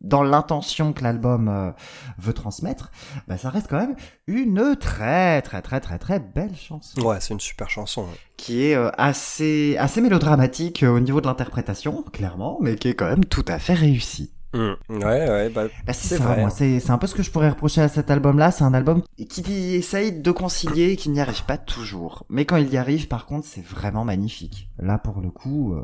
dans 0.00 0.22
l'intention 0.22 0.92
que 0.92 1.02
l'album 1.02 1.48
euh, 1.48 1.70
veut 2.18 2.32
transmettre, 2.34 2.90
bah 3.28 3.38
ça 3.38 3.48
reste 3.50 3.68
quand 3.68 3.78
même 3.78 3.96
une 4.26 4.76
très 4.76 5.40
très 5.42 5.62
très 5.62 5.80
très 5.80 5.98
très 5.98 6.20
belle 6.20 6.54
chanson 6.54 7.00
Ouais, 7.00 7.16
c'est 7.20 7.32
une 7.34 7.40
super 7.40 7.70
chanson. 7.70 8.06
qui 8.36 8.64
est 8.66 8.74
euh, 8.76 8.90
assez 8.98 9.76
assez 9.78 10.00
mélodramatique 10.00 10.82
euh, 10.82 10.88
au 10.90 11.00
niveau 11.00 11.20
de 11.20 11.26
l'interprétation, 11.26 12.02
clairement, 12.12 12.58
mais 12.60 12.76
qui 12.76 12.88
est 12.88 12.94
quand 12.94 13.08
même 13.08 13.24
tout 13.24 13.44
à 13.48 13.58
fait 13.58 13.74
réussi. 13.74 14.32
Hmm. 14.54 14.74
Ouais, 14.88 15.28
ouais, 15.28 15.48
bah, 15.50 15.64
Bah, 15.86 15.92
c'est 15.92 16.16
vrai. 16.16 16.46
c'est 16.54 16.80
c'est 16.80 16.90
un 16.90 16.98
peu 16.98 17.06
ce 17.06 17.14
que 17.14 17.22
je 17.22 17.30
pourrais 17.30 17.50
reprocher 17.50 17.82
à 17.82 17.88
cet 17.88 18.10
album-là. 18.10 18.50
C'est 18.50 18.64
un 18.64 18.72
album 18.74 19.02
qui 19.28 19.74
essaye 19.74 20.12
de 20.22 20.30
concilier 20.30 20.92
et 20.92 20.96
qui 20.96 21.10
n'y 21.10 21.20
arrive 21.20 21.44
pas 21.44 21.58
toujours. 21.58 22.24
Mais 22.30 22.44
quand 22.46 22.56
il 22.56 22.72
y 22.72 22.76
arrive, 22.78 23.08
par 23.08 23.26
contre, 23.26 23.46
c'est 23.46 23.64
vraiment 23.64 24.04
magnifique. 24.04 24.70
Là, 24.78 24.96
pour 24.98 25.20
le 25.20 25.30
coup, 25.30 25.74
euh, 25.74 25.82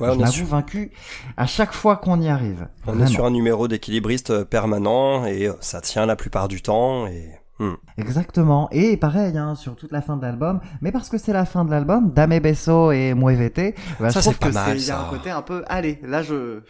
ouais, 0.00 0.08
je 0.08 0.12
on 0.12 0.14
est, 0.14 0.18
m'avoue 0.18 0.32
sur, 0.32 0.46
vaincu 0.46 0.90
à 1.36 1.46
chaque 1.46 1.72
fois 1.72 1.96
qu'on 1.96 2.20
y 2.20 2.28
arrive. 2.28 2.68
on 2.86 3.00
est 3.00 3.06
sur 3.06 3.24
un 3.26 3.30
numéro 3.30 3.68
d'équilibriste 3.68 4.30
euh, 4.30 4.44
permanent 4.44 5.24
et 5.26 5.48
euh, 5.48 5.52
ça 5.60 5.80
tient 5.80 6.06
la 6.06 6.16
plupart 6.16 6.48
du 6.48 6.62
temps 6.62 7.06
et. 7.06 7.30
hmm. 7.58 7.74
Exactement. 7.98 8.68
Et 8.72 8.96
pareil, 8.96 9.36
hein, 9.38 9.54
sur 9.54 9.76
toute 9.76 9.92
la 9.92 10.02
fin 10.02 10.16
de 10.16 10.22
l'album, 10.22 10.60
mais 10.82 10.92
parce 10.92 11.08
que 11.08 11.18
c'est 11.18 11.32
la 11.32 11.44
fin 11.44 11.64
de 11.64 11.70
l'album, 11.70 12.12
Dame 12.12 12.38
Besso 12.40 12.92
et 12.92 13.14
Muévete, 13.14 13.74
bah, 14.00 14.10
Ça, 14.10 14.20
je 14.20 14.24
trouve 14.24 14.38
que 14.38 14.52
c'est- 14.52 14.76
il 14.76 14.86
y 14.86 14.90
a 14.90 15.00
un 15.00 15.10
côté 15.10 15.30
un 15.30 15.42
peu, 15.42 15.64
allez, 15.66 15.98
là 16.02 16.22
je, 16.22 16.60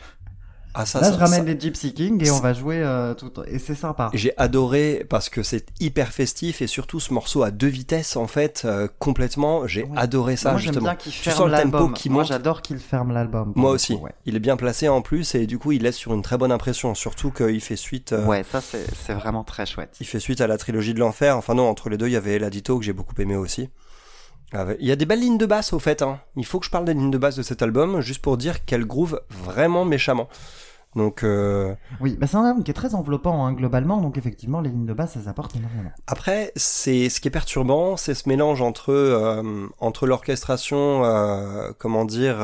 Ah, 0.78 0.84
ça, 0.86 1.00
là 1.00 1.06
ça- 1.08 1.12
je 1.14 1.18
ramène 1.18 1.38
ça- 1.46 1.52
les 1.52 1.58
Gypsy 1.58 1.94
Kings 1.94 2.24
et 2.24 2.30
on 2.30 2.40
va 2.40 2.52
jouer 2.52 2.82
euh, 2.82 3.14
tout, 3.14 3.32
et 3.46 3.58
c'est 3.58 3.74
sympa. 3.74 4.10
J'ai 4.12 4.32
adoré 4.36 5.06
parce 5.08 5.28
que 5.30 5.42
c'est 5.42 5.66
hyper 5.80 6.12
festif 6.12 6.60
et 6.62 6.66
surtout 6.66 7.00
ce 7.00 7.12
morceau 7.14 7.42
à 7.42 7.50
deux 7.50 7.66
vitesses 7.66 8.16
en 8.16 8.26
fait 8.26 8.62
euh, 8.64 8.86
complètement. 8.98 9.66
J'ai 9.66 9.84
Ouais. 9.84 9.90
adoré 9.96 10.36
ça 10.36 10.50
Moi 10.52 10.60
justement. 10.60 10.80
bien 10.92 10.96
Tu 10.96 11.10
sens 11.30 11.48
le 11.48 11.52
tempo 11.70 11.88
qui 11.88 12.10
Moi 12.10 12.22
monte. 12.22 12.28
j'adore 12.28 12.60
qu'il 12.62 12.78
ferme 12.78 13.12
l'album. 13.12 13.52
Moi 13.56 13.70
aussi. 13.70 13.96
coup, 13.96 14.04
ouais. 14.04 14.14
Il 14.26 14.36
est 14.36 14.40
bien 14.40 14.56
placé 14.56 14.88
en 14.88 15.00
plus 15.02 15.34
et 15.34 15.46
du 15.46 15.58
coup 15.58 15.72
il 15.72 15.82
laisse 15.82 15.96
sur 15.96 16.12
une 16.12 16.22
très 16.22 16.36
bonne 16.36 16.52
impression. 16.52 16.94
Surtout 16.94 17.30
qu'il 17.30 17.60
fait 17.60 17.76
suite. 17.76 18.12
euh, 18.12 18.24
Ouais, 18.26 18.44
ça 18.44 18.60
c'est 18.60 19.14
vraiment 19.14 19.44
très 19.44 19.64
chouette. 19.66 19.96
Il 20.00 20.06
fait 20.06 20.20
suite 20.20 20.40
à 20.40 20.46
la 20.46 20.58
trilogie 20.58 20.92
de 20.94 20.98
l'enfer. 21.00 21.36
Enfin 21.36 21.54
non, 21.54 21.68
entre 21.68 21.88
les 21.88 21.96
deux 21.96 22.06
il 22.08 22.12
y 22.12 22.16
avait 22.16 22.34
Eladito 22.34 22.78
que 22.78 22.84
j'ai 22.84 22.92
beaucoup 22.92 23.14
aimé 23.20 23.36
aussi. 23.36 23.70
Il 24.80 24.86
y 24.86 24.92
a 24.92 24.96
des 24.96 25.06
belles 25.06 25.20
lignes 25.20 25.38
de 25.38 25.44
basse 25.46 25.72
au 25.72 25.78
fait. 25.78 26.02
Hein. 26.02 26.20
Il 26.36 26.46
faut 26.46 26.58
que 26.60 26.66
je 26.66 26.70
parle 26.70 26.84
des 26.84 26.94
lignes 26.94 27.10
de 27.10 27.18
basse 27.18 27.36
de 27.36 27.42
cet 27.42 27.62
album 27.62 28.00
juste 28.00 28.22
pour 28.22 28.36
dire 28.38 28.64
qu'elle 28.64 28.84
groove 28.86 29.20
vraiment 29.28 29.84
méchamment. 29.84 30.28
Donc 30.96 31.22
euh, 31.22 31.74
Oui, 32.00 32.16
bah 32.18 32.26
c'est 32.26 32.38
un 32.38 32.44
album 32.44 32.64
qui 32.64 32.70
est 32.70 32.74
très 32.74 32.94
enveloppant 32.94 33.46
hein, 33.46 33.52
globalement, 33.52 34.00
donc 34.00 34.16
effectivement 34.16 34.60
les 34.60 34.70
lignes 34.70 34.86
de 34.86 34.94
basse 34.94 35.16
elles 35.16 35.28
apportent 35.28 35.54
énormément. 35.54 35.90
Après, 36.06 36.52
c'est 36.56 37.10
ce 37.10 37.20
qui 37.20 37.28
est 37.28 37.30
perturbant, 37.30 37.98
c'est 37.98 38.14
ce 38.14 38.28
mélange 38.28 38.62
entre 38.62 38.92
euh, 38.92 39.68
entre 39.78 40.06
l'orchestration, 40.06 41.04
euh, 41.04 41.70
comment 41.78 42.06
dire, 42.06 42.38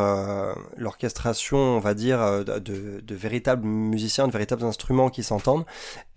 l'orchestration, 0.77 1.59
on 1.59 1.81
va 1.81 1.95
dire, 1.95 2.45
de, 2.45 3.01
de 3.01 3.15
véritables 3.15 3.67
musiciens, 3.67 4.27
de 4.27 4.33
véritables 4.33 4.65
instruments 4.65 5.09
qui 5.09 5.23
s'entendent, 5.23 5.65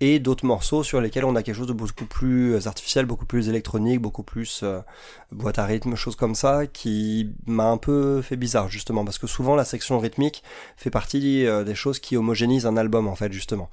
et 0.02 0.20
d'autres 0.20 0.46
morceaux 0.46 0.84
sur 0.84 1.00
lesquels 1.02 1.26
on 1.26 1.36
a 1.36 1.44
quelque 1.44 1.56
chose 1.56 1.68
de 1.68 1.74
beaucoup 1.74 2.06
plus 2.06 2.68
artificiel, 2.68 3.06
beaucoup 3.06 3.26
plus 3.26 3.50
électronique, 3.50 4.02
beaucoup 4.02 4.24
plus 4.24 4.62
euh, 4.64 4.82
boîte 5.32 5.60
à 5.60 5.66
rythme, 5.66 5.96
choses 5.96 6.16
comme 6.16 6.36
ça, 6.36 6.68
qui 6.68 7.30
m'a 7.46 7.66
un 7.70 7.78
peu 7.78 8.22
fait 8.22 8.36
bizarre 8.36 8.70
justement, 8.70 9.06
parce 9.06 9.18
que 9.18 9.28
souvent 9.28 9.56
la 9.56 9.66
section 9.66 10.00
rythmique 10.00 10.44
fait 10.76 10.90
partie 10.90 11.46
euh, 11.46 11.64
des 11.64 11.76
choses 11.76 12.00
qui 12.00 12.18
homogénisent 12.18 12.66
un 12.66 12.78
album 12.78 13.08
en 13.08 13.16
fait 13.16 13.32
justement. 13.32 13.70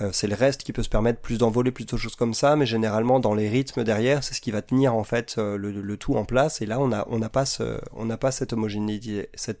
Euh, 0.00 0.10
c'est 0.12 0.26
le 0.26 0.34
reste 0.34 0.64
qui 0.64 0.72
peut 0.72 0.82
se 0.82 0.88
permettre 0.88 1.20
plus 1.20 1.38
d'envoler, 1.38 1.70
plus 1.70 1.86
de 1.86 1.96
choses 1.96 2.16
comme 2.16 2.34
ça, 2.34 2.56
mais 2.56 2.66
généralement 2.66 3.20
dans 3.20 3.34
les 3.34 3.48
rythmes 3.48 3.84
derrière, 3.84 4.24
c'est 4.24 4.34
ce 4.34 4.40
qui 4.40 4.50
va 4.50 4.60
tenir 4.60 4.94
en 4.94 5.04
fait 5.04 5.36
euh, 5.38 5.56
le, 5.56 5.96
tout 5.96 6.16
en 6.16 6.24
place. 6.24 6.60
Et 6.62 6.66
là, 6.66 6.80
on 6.80 6.88
n'a 6.88 7.28
pas 7.28 7.44
ce, 7.46 7.78
pas 8.16 8.32
cette 8.32 8.52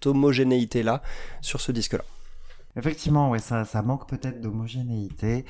homogénéité, 0.06 0.82
là 0.82 1.02
sur 1.40 1.60
ce 1.60 1.70
disque-là. 1.70 2.04
Effectivement, 2.76 3.30
ouais, 3.30 3.38
ça, 3.38 3.64
ça 3.64 3.82
manque 3.82 4.08
peut-être 4.08 4.40
d'homogénéité. 4.40 5.44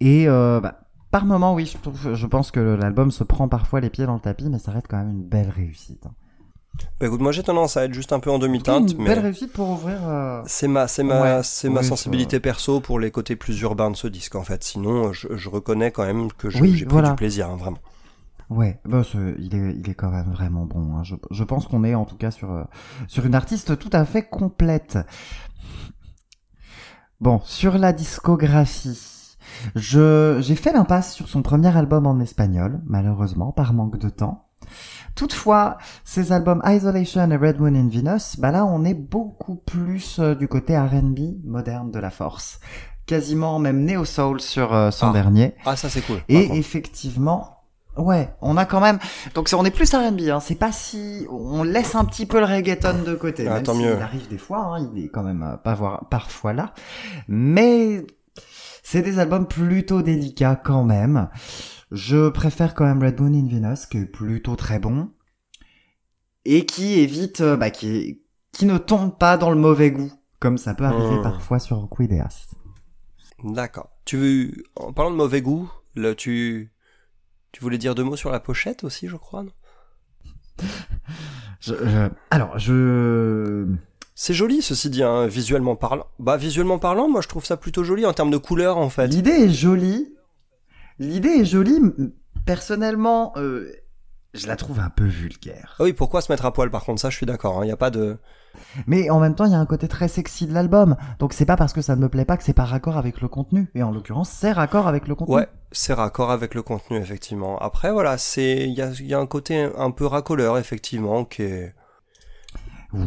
Et 0.00 0.28
euh, 0.28 0.60
bah, 0.60 0.80
par 1.10 1.24
moment, 1.24 1.54
oui, 1.54 1.66
je, 1.66 1.78
trouve- 1.78 2.14
je 2.14 2.26
pense 2.26 2.50
que 2.50 2.60
l'album 2.60 3.10
se 3.10 3.24
prend 3.24 3.48
parfois 3.48 3.80
les 3.80 3.90
pieds 3.90 4.06
dans 4.06 4.14
le 4.14 4.20
tapis, 4.20 4.48
mais 4.50 4.58
ça 4.58 4.70
reste 4.72 4.86
quand 4.88 4.98
même 4.98 5.10
une 5.10 5.24
belle 5.24 5.48
réussite. 5.50 6.04
hein. 6.06 6.12
Bah, 7.00 7.06
écoute, 7.06 7.20
moi 7.20 7.32
j'ai 7.32 7.42
tendance 7.42 7.76
à 7.76 7.84
être 7.84 7.92
juste 7.92 8.12
un 8.12 8.20
peu 8.20 8.30
en 8.30 8.38
demi-teinte, 8.38 8.92
une 8.92 8.98
mais 8.98 9.04
belle 9.10 9.18
réussite 9.18 9.52
pour 9.52 9.68
ouvrir. 9.70 9.98
euh, 10.08 10.42
c'est 10.46 10.68
ma, 10.68 10.86
c'est 10.88 11.02
ma, 11.02 11.20
Ouais, 11.20 11.40
c'est 11.42 11.68
ma 11.68 11.80
oui, 11.80 11.86
sensibilité 11.86 12.40
perso 12.40 12.80
pour 12.80 12.98
les 12.98 13.10
côtés 13.10 13.36
plus 13.36 13.60
urbains 13.60 13.90
de 13.90 13.96
ce 13.96 14.06
disque 14.06 14.34
en 14.36 14.44
fait. 14.44 14.62
Sinon, 14.64 15.12
je, 15.12 15.28
je 15.36 15.48
reconnais 15.50 15.90
quand 15.90 16.04
même 16.06 16.32
que 16.32 16.48
je- 16.48 16.60
Oui, 16.60 16.76
j'ai 16.76 16.84
pris 16.86 16.92
voilà. 16.92 17.10
du 17.10 17.14
plaisir, 17.16 17.50
hein, 17.50 17.56
vraiment. 17.56 17.78
Ouais, 18.48 18.80
bah, 18.84 19.02
ce- 19.04 19.36
il, 19.38 19.54
est, 19.54 19.74
il 19.76 19.88
est 19.90 19.94
quand 19.94 20.10
même 20.10 20.30
vraiment 20.32 20.64
bon. 20.64 20.96
hein. 20.96 21.02
Je, 21.04 21.16
je 21.30 21.44
pense 21.44 21.66
qu'on 21.68 21.84
est 21.84 21.94
en 21.94 22.04
tout 22.04 22.16
cas 22.16 22.30
sur, 22.30 22.50
euh, 22.50 22.64
sur 23.08 23.26
une 23.26 23.34
artiste 23.34 23.78
tout 23.78 23.90
à 23.92 24.04
fait 24.04 24.22
complète. 24.22 24.98
Bon, 27.20 27.40
sur 27.44 27.76
la 27.78 27.92
discographie, 27.92 29.36
je 29.74 30.38
j'ai 30.40 30.54
fait 30.54 30.72
l'impasse 30.72 31.12
sur 31.14 31.28
son 31.28 31.42
premier 31.42 31.76
album 31.76 32.06
en 32.06 32.18
espagnol, 32.20 32.80
malheureusement, 32.86 33.52
par 33.52 33.72
manque 33.74 33.98
de 33.98 34.08
temps. 34.08 34.46
Toutefois, 35.16 35.76
ses 36.04 36.32
albums 36.32 36.62
Isolation 36.64 37.30
et 37.30 37.36
Red 37.36 37.60
Moon 37.60 37.74
in 37.74 37.88
Venus, 37.88 38.38
bah 38.38 38.50
là 38.52 38.64
on 38.64 38.84
est 38.84 38.94
beaucoup 38.94 39.56
plus 39.56 40.18
euh, 40.18 40.34
du 40.34 40.48
côté 40.48 40.78
R&B 40.78 41.44
moderne 41.44 41.90
de 41.90 41.98
la 41.98 42.10
force. 42.10 42.60
Quasiment 43.06 43.58
même 43.58 43.84
Neo 43.84 44.04
Soul 44.04 44.40
sur 44.40 44.72
euh, 44.72 44.90
son 44.90 45.08
Ah. 45.08 45.12
dernier. 45.12 45.54
Ah, 45.66 45.76
ça 45.76 45.88
c'est 45.90 46.00
cool. 46.02 46.18
Et 46.28 46.56
effectivement, 46.56 47.58
ouais, 48.00 48.34
on 48.40 48.56
a 48.56 48.64
quand 48.64 48.80
même. 48.80 48.98
Donc 49.34 49.48
on 49.56 49.64
est 49.64 49.70
plus 49.70 49.92
R&B. 49.94 50.20
Hein. 50.30 50.40
C'est 50.40 50.54
pas 50.54 50.72
si 50.72 51.26
on 51.30 51.62
laisse 51.62 51.94
un 51.94 52.04
petit 52.04 52.26
peu 52.26 52.38
le 52.40 52.46
reggaeton 52.46 53.02
de 53.04 53.14
côté. 53.14 53.46
Ah, 53.48 53.54
même 53.54 53.62
tant 53.62 53.74
mieux. 53.74 54.00
arrive 54.00 54.28
des 54.28 54.38
fois, 54.38 54.76
hein, 54.76 54.90
il 54.94 55.04
est 55.04 55.08
quand 55.08 55.22
même 55.22 55.42
euh, 55.42 55.56
pas 55.56 55.74
voir- 55.74 56.08
parfois 56.10 56.52
là. 56.52 56.72
Mais 57.28 58.04
c'est 58.82 59.02
des 59.02 59.18
albums 59.18 59.46
plutôt 59.46 60.02
délicats 60.02 60.56
quand 60.56 60.84
même. 60.84 61.28
Je 61.92 62.28
préfère 62.28 62.74
quand 62.74 62.84
même 62.84 63.02
Red 63.02 63.20
Moon 63.20 63.34
in 63.34 63.48
Venus, 63.48 63.86
qui 63.86 63.98
est 63.98 64.06
plutôt 64.06 64.56
très 64.56 64.78
bon 64.78 65.10
et 66.44 66.64
qui 66.66 67.00
évite, 67.00 67.40
euh, 67.40 67.56
bah, 67.56 67.70
qui 67.70 67.88
est- 67.96 68.22
qui 68.52 68.66
ne 68.66 68.78
tombe 68.78 69.16
pas 69.18 69.36
dans 69.36 69.50
le 69.50 69.56
mauvais 69.56 69.90
goût, 69.90 70.10
comme 70.38 70.56
ça 70.58 70.74
peut 70.74 70.84
arriver 70.84 71.18
Mmh. 71.18 71.22
parfois 71.22 71.58
sur 71.58 71.88
Quideas. 71.90 72.48
D'accord. 73.44 73.90
Tu 74.04 74.16
veux, 74.16 74.50
en 74.76 74.92
parlant 74.92 75.10
de 75.10 75.16
mauvais 75.16 75.40
goût, 75.42 75.70
là, 75.94 76.14
tu, 76.14 76.72
tu 77.52 77.60
voulais 77.60 77.78
dire 77.78 77.94
deux 77.94 78.04
mots 78.04 78.16
sur 78.16 78.30
la 78.30 78.40
pochette 78.40 78.84
aussi, 78.84 79.08
je 79.08 79.16
crois, 79.16 79.42
non? 79.42 79.52
Je, 81.60 81.74
alors, 82.30 82.58
je 82.58 83.66
C'est 84.14 84.34
joli, 84.34 84.62
ceci 84.62 84.90
dit, 84.90 85.02
hein, 85.02 85.26
visuellement 85.26 85.76
parlant. 85.76 86.06
Bah, 86.18 86.36
visuellement 86.36 86.78
parlant, 86.78 87.08
moi, 87.08 87.20
je 87.20 87.28
trouve 87.28 87.44
ça 87.44 87.56
plutôt 87.56 87.84
joli 87.84 88.06
en 88.06 88.12
termes 88.12 88.30
de 88.30 88.36
couleur, 88.36 88.78
en 88.78 88.90
fait. 88.90 89.06
L'idée 89.06 89.30
est 89.30 89.50
jolie. 89.50 90.14
L'idée 90.98 91.28
est 91.40 91.44
jolie. 91.44 91.80
Personnellement, 92.46 93.32
euh, 93.36 93.70
je 94.34 94.46
la 94.46 94.56
trouve 94.56 94.78
un 94.80 94.90
peu 94.90 95.04
vulgaire. 95.04 95.76
Ah 95.78 95.84
oui, 95.84 95.92
pourquoi 95.92 96.20
se 96.20 96.30
mettre 96.30 96.44
à 96.46 96.52
poil, 96.52 96.70
par 96.70 96.84
contre, 96.84 97.00
ça, 97.00 97.10
je 97.10 97.16
suis 97.16 97.26
d'accord. 97.26 97.62
Il 97.64 97.66
n'y 97.66 97.72
a 97.72 97.76
pas 97.76 97.90
de. 97.90 98.18
Mais 98.86 99.10
en 99.10 99.20
même 99.20 99.34
temps, 99.34 99.44
il 99.44 99.52
y 99.52 99.54
a 99.54 99.58
un 99.58 99.66
côté 99.66 99.86
très 99.88 100.08
sexy 100.08 100.46
de 100.46 100.52
l'album. 100.52 100.96
Donc 101.20 101.32
c'est 101.32 101.46
pas 101.46 101.56
parce 101.56 101.72
que 101.72 101.82
ça 101.82 101.94
ne 101.96 102.00
me 102.00 102.08
plaît 102.08 102.24
pas 102.24 102.36
que 102.36 102.42
c'est 102.44 102.52
pas 102.52 102.64
raccord 102.64 102.96
avec 102.96 103.20
le 103.20 103.28
contenu. 103.28 103.70
Et 103.74 103.82
en 103.82 103.90
l'occurrence, 103.92 104.28
c'est 104.30 104.52
raccord 104.52 104.88
avec 104.88 105.06
le 105.08 105.14
contenu. 105.14 105.34
Ouais, 105.36 105.48
c'est 105.72 105.92
raccord 105.94 106.30
avec 106.32 106.54
le 106.54 106.62
contenu, 106.62 106.96
effectivement. 106.98 107.58
Après, 107.58 107.92
voilà, 107.92 108.18
c'est, 108.18 108.68
il 108.68 108.74
y 108.74 108.82
a, 108.82 108.90
il 108.92 109.06
y 109.06 109.14
a 109.14 109.18
un 109.20 109.26
côté 109.26 109.68
un 109.76 109.90
peu 109.92 110.06
racoleur, 110.06 110.58
effectivement, 110.58 111.24
qui 111.24 111.42
est. 111.42 111.74
Ou- 112.92 112.98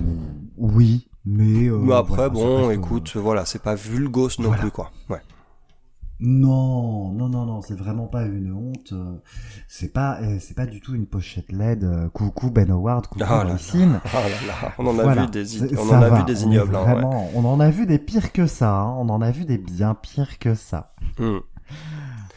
Oui, 0.57 1.09
mais. 1.25 1.67
euh, 1.67 1.77
Mais 1.77 1.93
après, 1.95 2.15
voilà, 2.15 2.29
bon, 2.29 2.67
reste, 2.67 2.79
écoute, 2.79 3.17
voilà, 3.17 3.45
c'est 3.45 3.61
pas 3.61 3.75
vulgos 3.75 4.29
non 4.39 4.47
Voilà. 4.47 4.61
plus, 4.61 4.71
quoi. 4.71 4.91
Ouais. 5.09 5.21
Non, 6.25 7.11
non, 7.11 7.27
non, 7.27 7.45
non, 7.45 7.61
c'est 7.61 7.75
vraiment 7.75 8.07
pas 8.07 8.23
une 8.23 8.53
honte. 8.53 8.93
euh, 8.93 9.17
C'est 9.67 9.91
pas, 9.91 10.19
euh, 10.21 10.37
c'est 10.39 10.53
pas 10.55 10.65
du 10.65 10.79
tout 10.79 10.95
une 10.95 11.05
pochette 11.05 11.51
LED. 11.51 11.83
euh, 11.83 12.07
Coucou 12.09 12.49
Ben 12.49 12.71
Howard, 12.71 13.07
coucou 13.07 13.25
Ah 13.27 13.43
là 13.43 13.53
là. 13.55 13.57
Ah 14.05 14.21
là 14.29 14.29
là, 14.47 14.71
on 14.77 14.87
en 14.87 14.97
a 14.99 15.03
Voilà. 15.03 15.25
vu 15.25 15.31
des, 15.31 15.77
on 15.77 15.89
en 15.89 16.01
a 16.01 16.09
va, 16.09 16.19
vu 16.19 16.23
des 16.23 16.45
on 16.45 16.47
ignobles, 16.51 16.75
hein, 16.77 16.85
ouais. 16.85 16.93
vraiment, 16.93 17.29
On 17.35 17.43
en 17.43 17.59
a 17.59 17.69
vu 17.69 17.85
des 17.85 17.99
pires 17.99 18.31
que 18.31 18.47
ça. 18.47 18.71
hein, 18.73 18.95
On 18.99 19.09
en 19.09 19.21
a 19.21 19.31
vu 19.31 19.43
des 19.43 19.57
bien 19.57 19.95
pires 19.95 20.39
que 20.39 20.55
ça. 20.55 20.93
Hmm. 21.19 21.39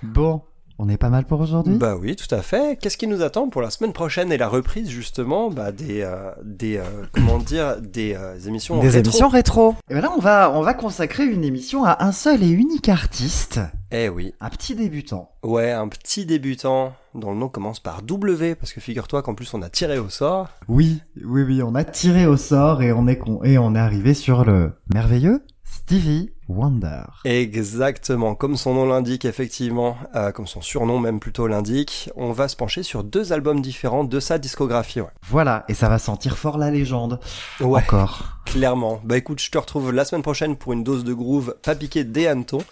Bon, 0.02 0.42
on 0.78 0.88
est 0.88 0.96
pas 0.98 1.08
mal 1.08 1.24
pour 1.24 1.40
aujourd'hui? 1.40 1.76
Bah 1.76 1.96
oui, 1.96 2.16
tout 2.16 2.32
à 2.34 2.42
fait. 2.42 2.78
Qu'est-ce 2.80 2.96
qui 2.98 3.06
nous 3.06 3.22
attend 3.22 3.48
pour 3.48 3.62
la 3.62 3.70
semaine 3.70 3.92
prochaine 3.92 4.30
et 4.32 4.36
la 4.36 4.48
reprise 4.48 4.88
justement 4.90 5.50
bah, 5.50 5.72
des 5.72 6.02
euh, 6.02 6.30
des 6.44 6.76
euh, 6.76 6.82
comment 7.12 7.38
dire 7.38 7.80
des 7.80 8.14
euh, 8.14 8.38
émissions 8.46 8.80
Des 8.80 8.88
rétro? 8.88 9.10
émissions 9.10 9.28
rétro. 9.28 9.74
Et 9.90 9.94
ben 9.94 10.00
là, 10.02 10.10
on 10.16 10.20
va, 10.20 10.50
on 10.54 10.60
va 10.62 10.74
consacrer 10.74 11.24
une 11.24 11.44
émission 11.44 11.84
à 11.84 12.04
un 12.04 12.12
seul 12.12 12.42
et 12.42 12.50
unique 12.50 12.88
artiste, 12.88 13.60
Eh 13.90 14.08
oui, 14.08 14.34
un 14.40 14.50
petit 14.50 14.74
débutant. 14.74 15.30
ouais, 15.42 15.72
un 15.72 15.88
petit 15.88 16.26
débutant 16.26 16.92
dont 17.14 17.30
le 17.32 17.38
nom 17.38 17.48
commence 17.48 17.80
par 17.80 18.02
W 18.02 18.54
parce 18.54 18.72
que 18.74 18.80
figure-toi 18.80 19.22
qu'en 19.22 19.34
plus 19.34 19.54
on 19.54 19.62
a 19.62 19.70
tiré 19.70 19.98
au 19.98 20.10
sort. 20.10 20.48
Oui, 20.68 21.00
oui, 21.24 21.42
oui, 21.42 21.62
on 21.62 21.74
a 21.74 21.84
tiré 21.84 22.26
au 22.26 22.36
sort 22.36 22.82
et 22.82 22.92
on 22.92 23.06
est 23.06 23.16
con, 23.16 23.40
et 23.42 23.56
on 23.56 23.74
est 23.74 23.78
arrivé 23.78 24.12
sur 24.12 24.44
le 24.44 24.72
merveilleux 24.92 25.42
Stevie 25.64 26.30
Wonder. 26.48 27.02
Exactement, 27.24 28.34
comme 28.34 28.56
son 28.56 28.74
nom 28.74 28.86
l'indique 28.86 29.24
effectivement, 29.24 29.96
euh, 30.14 30.30
comme 30.32 30.46
son 30.46 30.60
surnom 30.60 30.98
même 31.00 31.18
plutôt 31.20 31.46
l'indique, 31.46 32.10
on 32.16 32.32
va 32.32 32.48
se 32.48 32.56
pencher 32.56 32.82
sur 32.82 33.02
deux 33.04 33.32
albums 33.32 33.60
différents 33.60 34.04
de 34.04 34.20
sa 34.20 34.38
discographie. 34.38 35.00
Ouais, 35.00 35.08
Voilà, 35.28 35.64
et 35.68 35.74
ça 35.74 35.88
va 35.88 35.98
sentir 35.98 36.38
fort 36.38 36.58
la 36.58 36.70
légende. 36.70 37.18
ouais 37.60 37.82
Encore. 37.82 38.38
clairement. 38.44 39.00
Bah 39.04 39.16
écoute, 39.16 39.40
je 39.40 39.50
te 39.50 39.58
retrouve 39.58 39.92
la 39.92 40.04
semaine 40.04 40.22
prochaine 40.22 40.56
pour 40.56 40.72
une 40.72 40.84
dose 40.84 41.04
de 41.04 41.14
groove 41.14 41.56
pas 41.62 41.74
piqué 41.74 42.04
des 42.04 42.26
hannetons. 42.26 42.62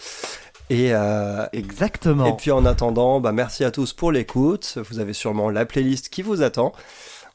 Et, 0.70 0.94
euh, 0.94 1.44
Exactement. 1.52 2.24
Et 2.26 2.32
puis 2.36 2.50
en 2.50 2.64
attendant, 2.64 3.20
bah 3.20 3.32
merci 3.32 3.64
à 3.64 3.70
tous 3.70 3.92
pour 3.92 4.12
l'écoute. 4.12 4.78
Vous 4.88 4.98
avez 4.98 5.12
sûrement 5.12 5.50
la 5.50 5.66
playlist 5.66 6.08
qui 6.08 6.22
vous 6.22 6.42
attend. 6.42 6.72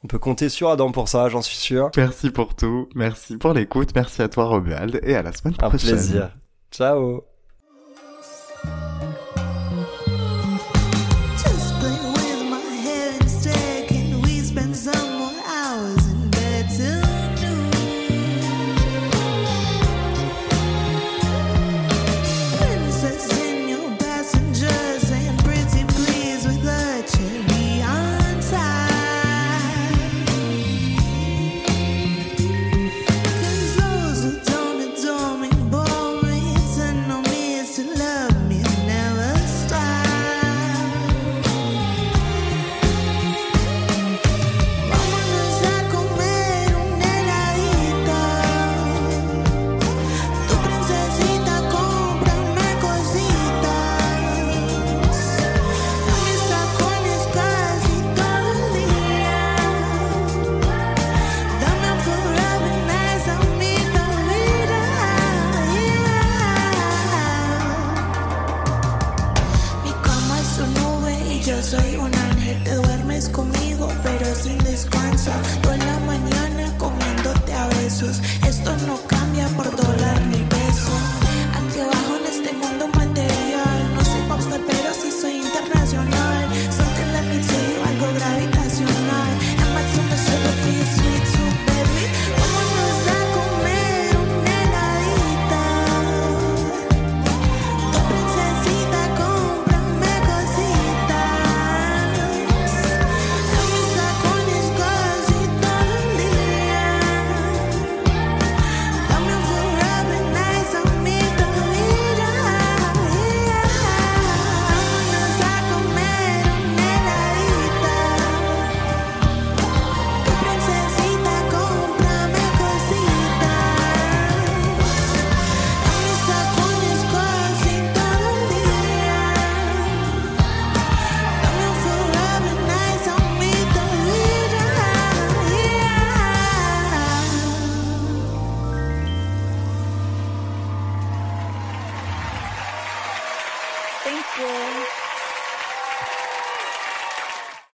On 0.04 0.08
peut 0.08 0.20
compter 0.20 0.48
sur 0.50 0.70
Adam 0.70 0.92
pour 0.92 1.10
ça, 1.10 1.28
j'en 1.30 1.42
suis 1.42 1.58
sûr. 1.58 1.92
Merci 1.98 2.30
pour 2.30 2.56
tout, 2.56 2.88
merci 2.96 3.38
pour 3.38 3.54
l'écoute, 3.54 3.90
merci 3.96 4.22
à 4.22 4.30
toi 4.30 4.46
Romuald, 4.46 5.00
et 5.04 5.16
à 5.16 5.22
la 5.22 5.34
semaine 5.34 5.56
Un 5.62 5.70
prochaine. 5.70 5.90
plaisir. 5.92 6.30
Ciao. 6.72 7.24